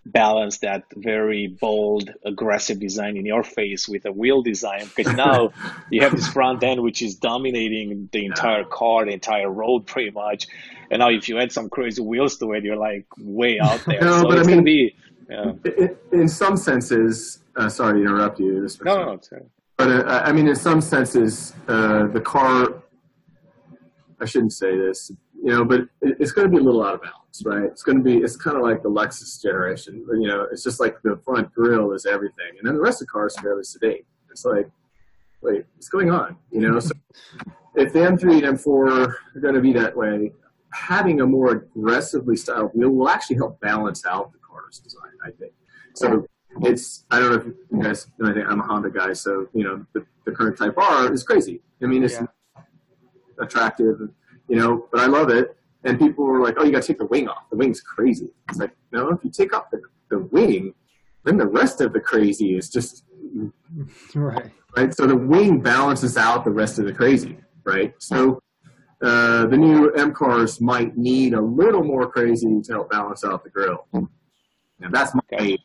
balance 0.06 0.60
that 0.60 0.84
very 0.96 1.48
bold, 1.48 2.14
aggressive 2.24 2.80
design 2.80 3.18
in 3.18 3.26
your 3.26 3.44
face 3.44 3.88
with 3.88 4.06
a 4.06 4.12
wheel 4.12 4.42
design? 4.42 4.90
Because 4.96 5.14
now 5.28 5.52
you 5.92 6.02
have 6.02 6.14
this 6.16 6.28
front 6.28 6.64
end 6.64 6.82
which 6.82 7.02
is 7.02 7.16
dominating 7.16 8.10
the 8.12 8.26
entire 8.26 8.64
car, 8.64 9.06
the 9.06 9.12
entire 9.12 9.50
road, 9.50 9.86
pretty 9.86 10.12
much. 10.12 10.48
And 10.90 11.00
now 11.00 11.10
if 11.10 11.30
you 11.30 11.38
add 11.40 11.52
some 11.52 11.70
crazy 11.70 12.02
wheels 12.02 12.38
to 12.38 12.54
it, 12.54 12.64
you're 12.64 12.78
like 12.78 13.06
way 13.20 13.60
out 13.60 13.84
there. 13.86 14.02
No, 14.02 14.22
so 14.22 14.28
but 14.28 14.38
I 14.38 14.40
it's 14.40 14.48
going 14.48 14.60
to 14.60 14.64
mean- 14.64 14.88
be. 14.90 14.96
Yeah. 15.30 15.52
In, 15.78 15.98
in 16.14 16.30
some 16.30 16.56
senses, 16.56 17.40
uh, 17.58 17.68
sorry 17.68 18.00
to 18.00 18.06
interrupt 18.06 18.40
you. 18.40 18.62
This 18.62 18.80
No, 18.82 18.96
no, 18.96 19.20
no. 19.30 19.50
But 19.78 19.90
uh, 20.08 20.24
I 20.26 20.32
mean, 20.32 20.48
in 20.48 20.56
some 20.56 20.82
senses, 20.82 21.54
uh, 21.68 22.08
the 22.08 22.22
car. 22.22 22.84
I 24.20 24.26
shouldn't 24.26 24.54
say 24.54 24.76
this, 24.76 25.12
you 25.36 25.52
know, 25.52 25.64
but 25.64 25.82
it, 26.02 26.18
it's 26.20 26.32
going 26.32 26.50
to 26.50 26.52
be 26.52 26.58
a 26.60 26.64
little 26.64 26.84
out 26.84 26.96
of 26.96 27.02
balance, 27.04 27.44
right? 27.46 27.66
It's 27.66 27.84
going 27.84 28.00
to 28.00 28.04
be. 28.04 28.18
It's 28.18 28.36
kind 28.36 28.58
of 28.58 28.64
like 28.64 28.82
the 28.82 28.90
Lexus 28.90 29.40
generation, 29.40 30.04
you 30.20 30.28
know. 30.28 30.48
It's 30.52 30.64
just 30.64 30.80
like 30.80 30.98
the 31.04 31.20
front 31.24 31.54
grille 31.54 31.94
is 31.94 32.08
everything, 32.08 32.58
and 32.58 32.68
then 32.68 32.74
the 32.74 32.82
rest 32.82 33.02
of 33.02 33.08
the 33.08 33.12
car 33.12 33.28
is 33.28 33.36
fairly 33.40 33.64
sedate. 33.64 34.06
It's 34.32 34.44
like, 34.44 34.68
wait, 35.42 35.66
what's 35.76 35.90
going 35.90 36.10
on? 36.10 36.38
You 36.52 36.62
know, 36.62 36.80
so 36.80 36.94
if 37.76 37.94
the 37.94 38.00
M3 38.00 38.44
and 38.44 38.58
M4 38.58 39.08
are 39.36 39.40
going 39.40 39.54
to 39.54 39.62
be 39.62 39.74
that 39.74 39.96
way, 39.96 40.32
having 40.74 41.22
a 41.22 41.26
more 41.28 41.52
aggressively 41.52 42.36
styled 42.36 42.72
wheel 42.74 42.90
will 42.90 43.10
actually 43.10 43.36
help 43.36 43.60
balance 43.60 44.04
out 44.08 44.32
the 44.32 44.40
car's 44.40 44.80
design. 44.80 45.12
I 45.24 45.30
think. 45.30 45.54
So 45.94 46.26
it's 46.62 47.06
I 47.12 47.20
don't 47.20 47.30
know 47.32 47.36
if 47.38 47.46
you 47.46 47.84
guys 47.84 48.08
know 48.18 48.28
anything. 48.30 48.46
I'm 48.50 48.60
a 48.60 48.64
Honda 48.64 48.90
guy, 48.90 49.14
so 49.14 49.48
you 49.54 49.64
know 49.64 49.86
the, 49.94 50.06
the 50.26 50.32
current 50.32 50.58
Type 50.58 50.78
R 50.78 51.12
is 51.14 51.24
crazy. 51.24 51.62
I 51.82 51.86
mean, 51.86 52.04
it's 52.04 52.16
Yeah. 52.16 52.26
attractive, 53.40 54.00
you 54.48 54.56
know, 54.56 54.88
but 54.92 55.02
I 55.02 55.06
love 55.06 55.30
it. 55.30 55.56
And 55.84 56.00
people 56.00 56.26
were 56.26 56.42
like, 56.42 56.56
"Oh, 56.58 56.64
you 56.64 56.72
got 56.72 56.82
to 56.82 56.88
take 56.88 56.98
the 56.98 57.06
wing 57.06 57.28
off. 57.28 57.50
The 57.52 57.58
wing's 57.58 57.82
crazy." 57.82 58.30
It's 58.50 58.58
like, 58.60 58.76
no, 58.92 59.10
if 59.10 59.24
you 59.24 59.30
take 59.32 59.54
off 59.56 59.70
the, 59.72 59.82
the 60.10 60.20
wing, 60.20 60.74
then 61.24 61.38
the 61.38 61.48
rest 61.48 61.82
of 61.82 61.94
the 61.94 62.00
crazy 62.00 62.58
is 62.58 62.70
just 62.70 63.04
Right. 64.16 64.52
right? 64.76 64.94
So 64.94 65.06
the 65.06 65.16
wing 65.16 65.62
balances 65.62 66.18
out 66.18 66.44
the 66.46 66.52
rest 66.52 66.80
of 66.80 66.86
the 66.86 66.94
crazy, 66.94 67.38
right? 67.64 67.94
So 68.00 68.42
uh, 69.04 69.46
the 69.46 69.58
new 69.58 69.92
M 69.92 70.14
cars 70.14 70.60
might 70.60 70.98
need 70.98 71.34
a 71.36 71.42
little 71.42 71.84
more 71.84 72.10
crazy 72.10 72.60
to 72.64 72.74
help 72.74 72.90
balance 72.90 73.24
out 73.24 73.44
the 73.44 73.50
grill. 73.52 73.86
And 73.94 74.08
that's 74.92 75.14
my. 75.14 75.22
Okay. 75.34 75.58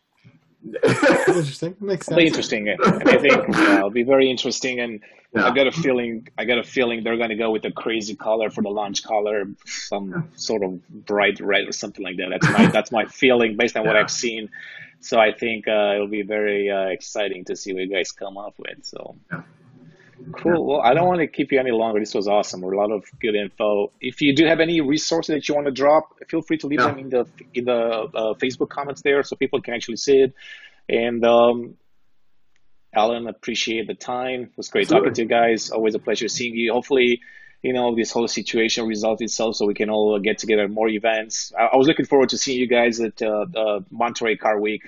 Interesting. 1.28 1.76
Makes 1.80 2.06
sense. 2.06 2.12
It'll 2.12 2.16
be 2.18 2.26
interesting. 2.26 2.68
And 2.68 2.78
I 3.08 3.18
think 3.18 3.48
yeah, 3.48 3.78
it'll 3.78 3.90
be 3.90 4.02
very 4.04 4.30
interesting. 4.30 4.80
And 4.80 5.00
Yeah. 5.34 5.46
I 5.48 5.54
got 5.54 5.66
a 5.66 5.72
feeling, 5.72 6.28
I 6.38 6.44
got 6.44 6.58
a 6.58 6.62
feeling 6.62 7.02
they're 7.04 7.16
going 7.16 7.30
to 7.30 7.36
go 7.36 7.50
with 7.50 7.64
a 7.64 7.72
crazy 7.72 8.14
color 8.14 8.50
for 8.50 8.62
the 8.62 8.68
launch 8.68 9.02
color, 9.02 9.46
some 9.66 10.28
sort 10.36 10.62
of 10.62 10.86
bright 11.06 11.40
red 11.40 11.66
or 11.68 11.72
something 11.72 12.04
like 12.04 12.16
that. 12.18 12.28
That's 12.30 12.52
my, 12.52 12.66
that's 12.70 12.92
my 12.92 13.04
feeling 13.06 13.56
based 13.56 13.76
on 13.76 13.86
what 13.86 13.96
I've 13.96 14.10
seen. 14.10 14.50
So 15.00 15.18
I 15.18 15.32
think 15.32 15.66
uh, 15.66 15.94
it'll 15.94 16.06
be 16.06 16.22
very 16.22 16.70
uh, 16.70 16.86
exciting 16.86 17.44
to 17.46 17.56
see 17.56 17.72
what 17.72 17.82
you 17.82 17.88
guys 17.88 18.12
come 18.12 18.36
up 18.36 18.54
with. 18.58 18.84
So 18.84 19.16
Yeah. 19.32 19.42
Cool. 20.32 20.66
Well, 20.66 20.80
I 20.80 20.94
don't 20.94 21.06
want 21.06 21.20
to 21.20 21.26
keep 21.26 21.52
you 21.52 21.58
any 21.60 21.70
longer. 21.70 22.00
This 22.00 22.14
was 22.14 22.28
awesome. 22.28 22.62
A 22.62 22.66
lot 22.68 22.90
of 22.90 23.04
good 23.20 23.34
info. 23.34 23.92
If 24.00 24.20
you 24.20 24.34
do 24.34 24.44
have 24.46 24.60
any 24.60 24.80
resources 24.80 25.34
that 25.34 25.48
you 25.48 25.54
want 25.54 25.66
to 25.66 25.72
drop, 25.72 26.04
feel 26.28 26.42
free 26.42 26.58
to 26.58 26.66
leave 26.66 26.80
Yeah. 26.80 26.88
them 26.88 26.98
in 26.98 27.08
the 27.10 27.26
in 27.54 27.64
the 27.64 27.80
uh, 28.14 28.34
Facebook 28.34 28.68
comments 28.70 29.02
there, 29.02 29.22
so 29.22 29.36
people 29.36 29.60
can 29.60 29.74
actually 29.74 29.96
see 29.96 30.18
it. 30.18 30.34
And 30.88 31.24
um, 31.24 31.76
Alan, 32.94 33.26
appreciate 33.26 33.86
the 33.86 33.94
time. 33.94 34.42
It 34.42 34.56
was 34.56 34.68
great 34.68 34.82
Absolutely. 34.82 35.10
talking 35.10 35.14
to 35.14 35.22
you 35.22 35.28
guys. 35.28 35.70
Always 35.70 35.94
a 35.94 35.98
pleasure 35.98 36.28
seeing 36.28 36.54
you. 36.54 36.72
Hopefully, 36.72 37.20
you 37.62 37.72
know, 37.72 37.94
this 37.96 38.10
whole 38.12 38.28
situation 38.28 38.86
resolves 38.86 39.22
itself 39.22 39.56
so 39.56 39.66
we 39.66 39.74
can 39.74 39.88
all 39.88 40.18
get 40.18 40.38
together 40.38 40.64
at 40.64 40.70
more 40.70 40.88
events. 40.88 41.52
I, 41.58 41.66
I 41.72 41.76
was 41.76 41.86
looking 41.86 42.06
forward 42.06 42.28
to 42.30 42.38
seeing 42.38 42.60
you 42.60 42.68
guys 42.68 43.00
at 43.00 43.22
uh, 43.22 43.46
the 43.50 43.84
Monterey 43.90 44.36
Car 44.36 44.60
Week. 44.60 44.82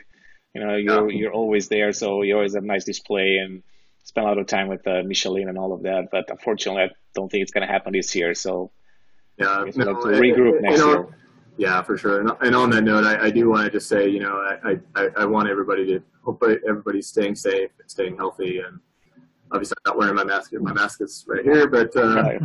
You 0.54 0.64
know, 0.64 0.76
you're 0.76 1.10
Yeah. 1.10 1.18
you're 1.18 1.32
always 1.32 1.68
there, 1.68 1.92
so 1.92 2.22
you 2.22 2.34
always 2.34 2.54
have 2.54 2.64
nice 2.64 2.84
display 2.84 3.38
and 3.42 3.62
spend 4.04 4.26
a 4.26 4.28
lot 4.28 4.38
of 4.38 4.46
time 4.46 4.68
with 4.68 4.86
uh, 4.86 5.02
Michelin 5.02 5.48
and 5.48 5.58
all 5.58 5.72
of 5.72 5.82
that. 5.82 6.08
But 6.12 6.30
unfortunately, 6.30 6.82
I 6.84 6.90
don't 7.14 7.30
think 7.30 7.42
it's 7.42 7.52
going 7.52 7.66
to 7.66 7.72
happen 7.72 7.92
this 7.92 8.14
year. 8.14 8.34
So 8.34 8.70
Yeah, 9.38 9.62
we'll 9.62 9.72
to 9.72 10.08
regroup 10.08 10.60
next 10.60 10.78
year. 10.78 11.08
Yeah, 11.56 11.82
for 11.82 11.96
sure. 11.96 12.20
And, 12.20 12.30
and 12.40 12.54
on 12.54 12.70
that 12.70 12.82
note, 12.82 13.04
I, 13.04 13.26
I 13.26 13.30
do 13.30 13.48
want 13.48 13.64
to 13.64 13.70
just 13.70 13.88
say, 13.88 14.08
you 14.08 14.20
know, 14.20 14.34
I, 14.64 14.78
I, 14.96 15.08
I 15.18 15.24
want 15.24 15.48
everybody 15.48 15.86
to 15.86 16.02
hope 16.22 16.42
everybody's 16.68 17.06
staying 17.06 17.36
safe 17.36 17.70
and 17.78 17.88
staying 17.88 18.16
healthy, 18.16 18.58
and 18.58 18.80
obviously 19.52 19.76
I'm 19.84 19.92
not 19.92 19.98
wearing 19.98 20.16
my 20.16 20.24
mask. 20.24 20.52
My 20.54 20.72
mask 20.72 21.00
is 21.00 21.24
right 21.28 21.44
here, 21.44 21.68
but 21.68 21.94
uh, 21.96 22.38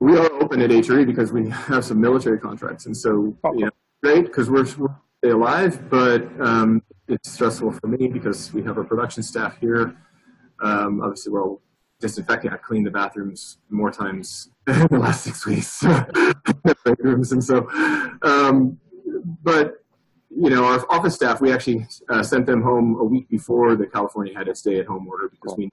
we 0.00 0.16
are 0.16 0.32
open 0.40 0.62
at 0.62 0.70
HRE 0.70 1.04
because 1.04 1.30
we 1.30 1.50
have 1.50 1.84
some 1.84 2.00
military 2.00 2.38
contracts, 2.38 2.86
and 2.86 2.96
so 2.96 3.36
Oh, 3.44 3.52
you 3.52 3.66
know, 3.66 3.70
great 4.02 4.24
because 4.24 4.48
we're, 4.48 4.66
we're 4.78 4.94
stay 5.18 5.30
alive, 5.30 5.90
but 5.90 6.26
um, 6.40 6.82
it's 7.08 7.32
stressful 7.32 7.72
for 7.72 7.88
me 7.88 8.08
because 8.08 8.52
we 8.52 8.62
have 8.62 8.78
our 8.78 8.84
production 8.84 9.22
staff 9.22 9.58
here. 9.58 9.96
Um, 10.60 11.00
obviously, 11.00 11.32
we're 11.32 11.42
all 11.42 11.62
disinfecting. 12.00 12.50
I've 12.50 12.62
cleaned 12.62 12.86
the 12.86 12.90
bathrooms 12.90 13.58
more 13.70 13.90
times 13.90 14.50
in 14.66 14.86
the 14.90 14.98
last 14.98 15.24
six 15.24 15.46
weeks, 15.46 15.82
break 16.84 16.98
rooms, 16.98 17.32
and 17.32 17.42
so. 17.42 17.68
Um, 18.22 18.78
but 19.42 19.84
you 20.30 20.50
know, 20.50 20.64
our 20.64 20.84
office 20.90 21.14
staff, 21.14 21.40
we 21.40 21.52
actually 21.52 21.86
uh, 22.10 22.22
sent 22.22 22.46
them 22.46 22.62
home 22.62 22.96
a 23.00 23.04
week 23.04 23.28
before 23.28 23.74
the 23.74 23.86
California 23.86 24.36
had 24.36 24.46
its 24.46 24.60
stay-at-home 24.60 25.08
order 25.08 25.28
because 25.28 25.56
we 25.56 25.64
knew 25.64 25.70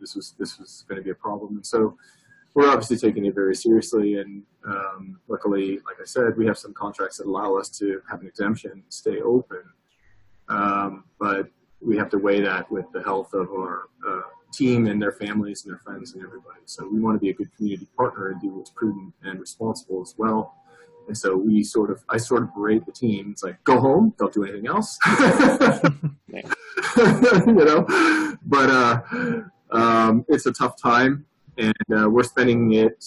this 0.00 0.14
was 0.14 0.34
this 0.38 0.58
was 0.58 0.84
going 0.88 1.00
to 1.00 1.04
be 1.04 1.10
a 1.10 1.14
problem, 1.14 1.56
and 1.56 1.66
so 1.66 1.96
we're 2.54 2.68
obviously 2.68 2.96
taking 2.96 3.26
it 3.26 3.34
very 3.34 3.54
seriously. 3.54 4.18
And 4.18 4.42
um, 4.66 5.20
luckily, 5.28 5.74
like 5.86 6.00
I 6.00 6.04
said, 6.04 6.36
we 6.38 6.46
have 6.46 6.56
some 6.56 6.72
contracts 6.72 7.18
that 7.18 7.26
allow 7.26 7.54
us 7.56 7.68
to 7.78 8.00
have 8.10 8.22
an 8.22 8.26
exemption, 8.26 8.82
stay 8.88 9.20
open. 9.20 9.62
Um, 10.48 11.04
but 11.20 11.48
we 11.80 11.96
have 11.96 12.08
to 12.10 12.18
weigh 12.18 12.40
that 12.40 12.70
with 12.70 12.86
the 12.92 13.02
health 13.02 13.32
of 13.34 13.50
our 13.50 13.88
uh, 14.06 14.22
team 14.52 14.86
and 14.86 15.00
their 15.00 15.12
families 15.12 15.64
and 15.64 15.72
their 15.72 15.80
friends 15.80 16.14
and 16.14 16.22
everybody. 16.22 16.60
So 16.64 16.88
we 16.88 17.00
want 17.00 17.16
to 17.16 17.20
be 17.20 17.30
a 17.30 17.34
good 17.34 17.54
community 17.56 17.88
partner 17.96 18.30
and 18.30 18.40
do 18.40 18.48
what's 18.48 18.70
prudent 18.70 19.12
and 19.22 19.38
responsible 19.38 20.02
as 20.02 20.14
well. 20.16 20.54
And 21.06 21.16
so 21.16 21.36
we 21.36 21.62
sort 21.62 21.90
of, 21.90 22.02
I 22.08 22.16
sort 22.16 22.42
of 22.42 22.54
berate 22.54 22.84
the 22.84 22.92
team. 22.92 23.30
It's 23.30 23.44
like, 23.44 23.62
go 23.64 23.80
home, 23.80 24.14
don't 24.18 24.32
do 24.32 24.42
anything 24.44 24.66
else. 24.66 24.98
you 27.46 27.52
know, 27.52 27.86
but 28.44 28.70
uh, 28.70 29.00
um, 29.70 30.24
it's 30.28 30.46
a 30.46 30.52
tough 30.52 30.80
time, 30.80 31.24
and 31.58 31.74
uh, 31.96 32.08
we're 32.08 32.24
spending 32.24 32.72
it. 32.72 33.04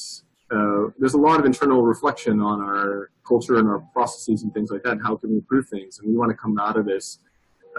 Uh, 0.51 0.88
there's 0.97 1.13
a 1.13 1.17
lot 1.17 1.39
of 1.39 1.45
internal 1.45 1.84
reflection 1.84 2.39
on 2.39 2.61
our 2.61 3.11
culture 3.28 3.57
and 3.57 3.67
our 3.67 3.80
processes 3.93 4.43
and 4.43 4.53
things 4.53 4.72
like 4.72 4.84
that, 4.84 4.93
and 4.93 5.01
how 5.03 5.15
can 5.15 5.30
we 5.32 5.36
improve 5.38 5.67
things. 5.67 5.99
And 5.99 6.09
we 6.09 6.15
want 6.15 6.32
to 6.32 6.38
come 6.38 6.57
out 6.57 6.78
of 6.78 6.86
this 6.86 7.20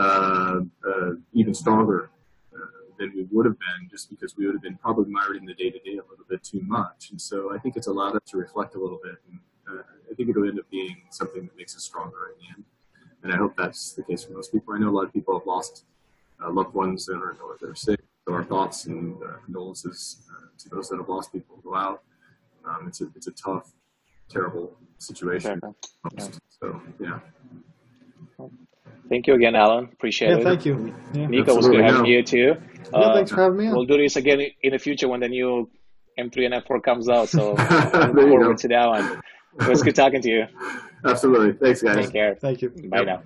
uh, 0.01 0.61
uh, 0.89 1.11
even 1.33 1.53
stronger 1.55 2.11
uh, 2.55 2.59
than 2.99 3.13
we 3.15 3.27
would 3.31 3.47
have 3.47 3.59
been, 3.59 3.89
just 3.91 4.09
because 4.09 4.37
we 4.37 4.47
would 4.47 4.55
have 4.55 4.63
been 4.63 4.77
probably 4.77 5.11
mired 5.11 5.37
in 5.37 5.45
the 5.45 5.55
day 5.55 5.71
to 5.71 5.79
day 5.81 5.97
a 6.05 6.07
little 6.11 6.25
bit 6.29 6.43
too 6.43 6.63
much. 6.63 7.11
And 7.11 7.21
so 7.21 7.55
I 7.55 7.59
think 7.59 7.77
it's 7.77 7.87
allowed 7.87 8.17
us 8.17 8.23
to 8.31 8.37
reflect 8.39 8.75
a 8.75 8.81
little 8.81 9.01
bit. 9.03 9.17
And 9.29 9.39
uh, 9.69 9.83
I 10.11 10.15
think 10.15 10.31
it'll 10.31 10.49
end 10.49 10.59
up 10.59 10.71
being 10.71 10.97
something 11.11 11.43
that 11.47 11.57
makes 11.57 11.77
us 11.77 11.83
stronger 11.83 12.33
in 12.33 12.35
the 12.41 12.49
end. 12.55 12.65
And 13.23 13.33
I 13.33 13.37
hope 13.37 13.55
that's 13.57 13.93
the 13.93 14.03
case 14.03 14.25
for 14.25 14.33
most 14.33 14.53
people. 14.53 14.75
I 14.75 14.79
know 14.79 14.89
a 14.89 14.97
lot 14.99 15.05
of 15.05 15.13
people 15.13 15.39
have 15.39 15.47
lost 15.47 15.85
uh, 16.43 16.51
loved 16.51 16.75
ones 16.75 17.05
that 17.07 17.17
are, 17.17 17.37
or 17.45 17.59
they're 17.61 17.75
sick. 17.75 18.01
So 18.27 18.33
our 18.33 18.45
thoughts 18.45 18.87
and 18.87 19.23
uh, 19.23 19.37
condolences 19.45 20.23
uh, 20.31 20.47
to 20.59 20.69
those 20.71 20.89
that 20.89 20.97
have 20.97 21.09
lost 21.09 21.33
people 21.33 21.61
go 21.63 21.75
out. 21.75 22.03
Um, 22.65 22.87
it's 22.89 23.01
a 23.01 23.09
it's 23.17 23.27
a 23.27 23.33
tough, 23.33 23.73
terrible 24.29 24.77
situation. 24.99 25.61
Okay. 26.07 26.33
So 26.49 26.81
yeah, 27.01 27.21
Thank 29.11 29.27
you 29.27 29.35
again, 29.35 29.55
Alan. 29.57 29.85
Appreciate 29.93 30.31
Yeah, 30.31 30.37
it. 30.39 30.45
thank 30.45 30.65
you. 30.65 30.95
Yeah. 31.13 31.27
Nico, 31.27 31.55
was 31.57 31.69
good 31.69 31.81
having 31.81 32.03
no. 32.03 32.09
you 32.09 32.23
too. 32.23 32.55
Yeah, 32.93 32.99
Uh, 32.99 33.15
thanks 33.15 33.31
for 33.33 33.43
having 33.43 33.59
me 33.59 33.67
on. 33.67 33.75
We'll 33.75 33.85
do 33.85 33.99
this 33.99 34.17
again 34.17 34.41
in 34.63 34.71
the 34.73 34.79
future 34.79 35.09
when 35.09 35.21
the 35.21 35.29
new 35.29 35.69
M3 36.19 36.47
and 36.47 36.55
M4 36.65 36.83
comes 36.83 37.09
out. 37.09 37.29
So 37.29 37.53
look 37.55 37.69
forward 38.15 38.45
go. 38.45 38.55
to 38.55 38.69
that 38.69 38.87
one. 38.87 39.21
It 39.61 39.69
was 39.69 39.83
good 39.83 39.97
talking 39.97 40.23
to 40.23 40.29
you. 40.31 40.45
absolutely. 41.05 41.53
Thanks, 41.55 41.83
guys. 41.83 41.97
Take 42.07 42.13
care. 42.13 42.35
Thank 42.37 42.63
you. 42.63 42.71
Bye 42.71 43.03
now. 43.05 43.23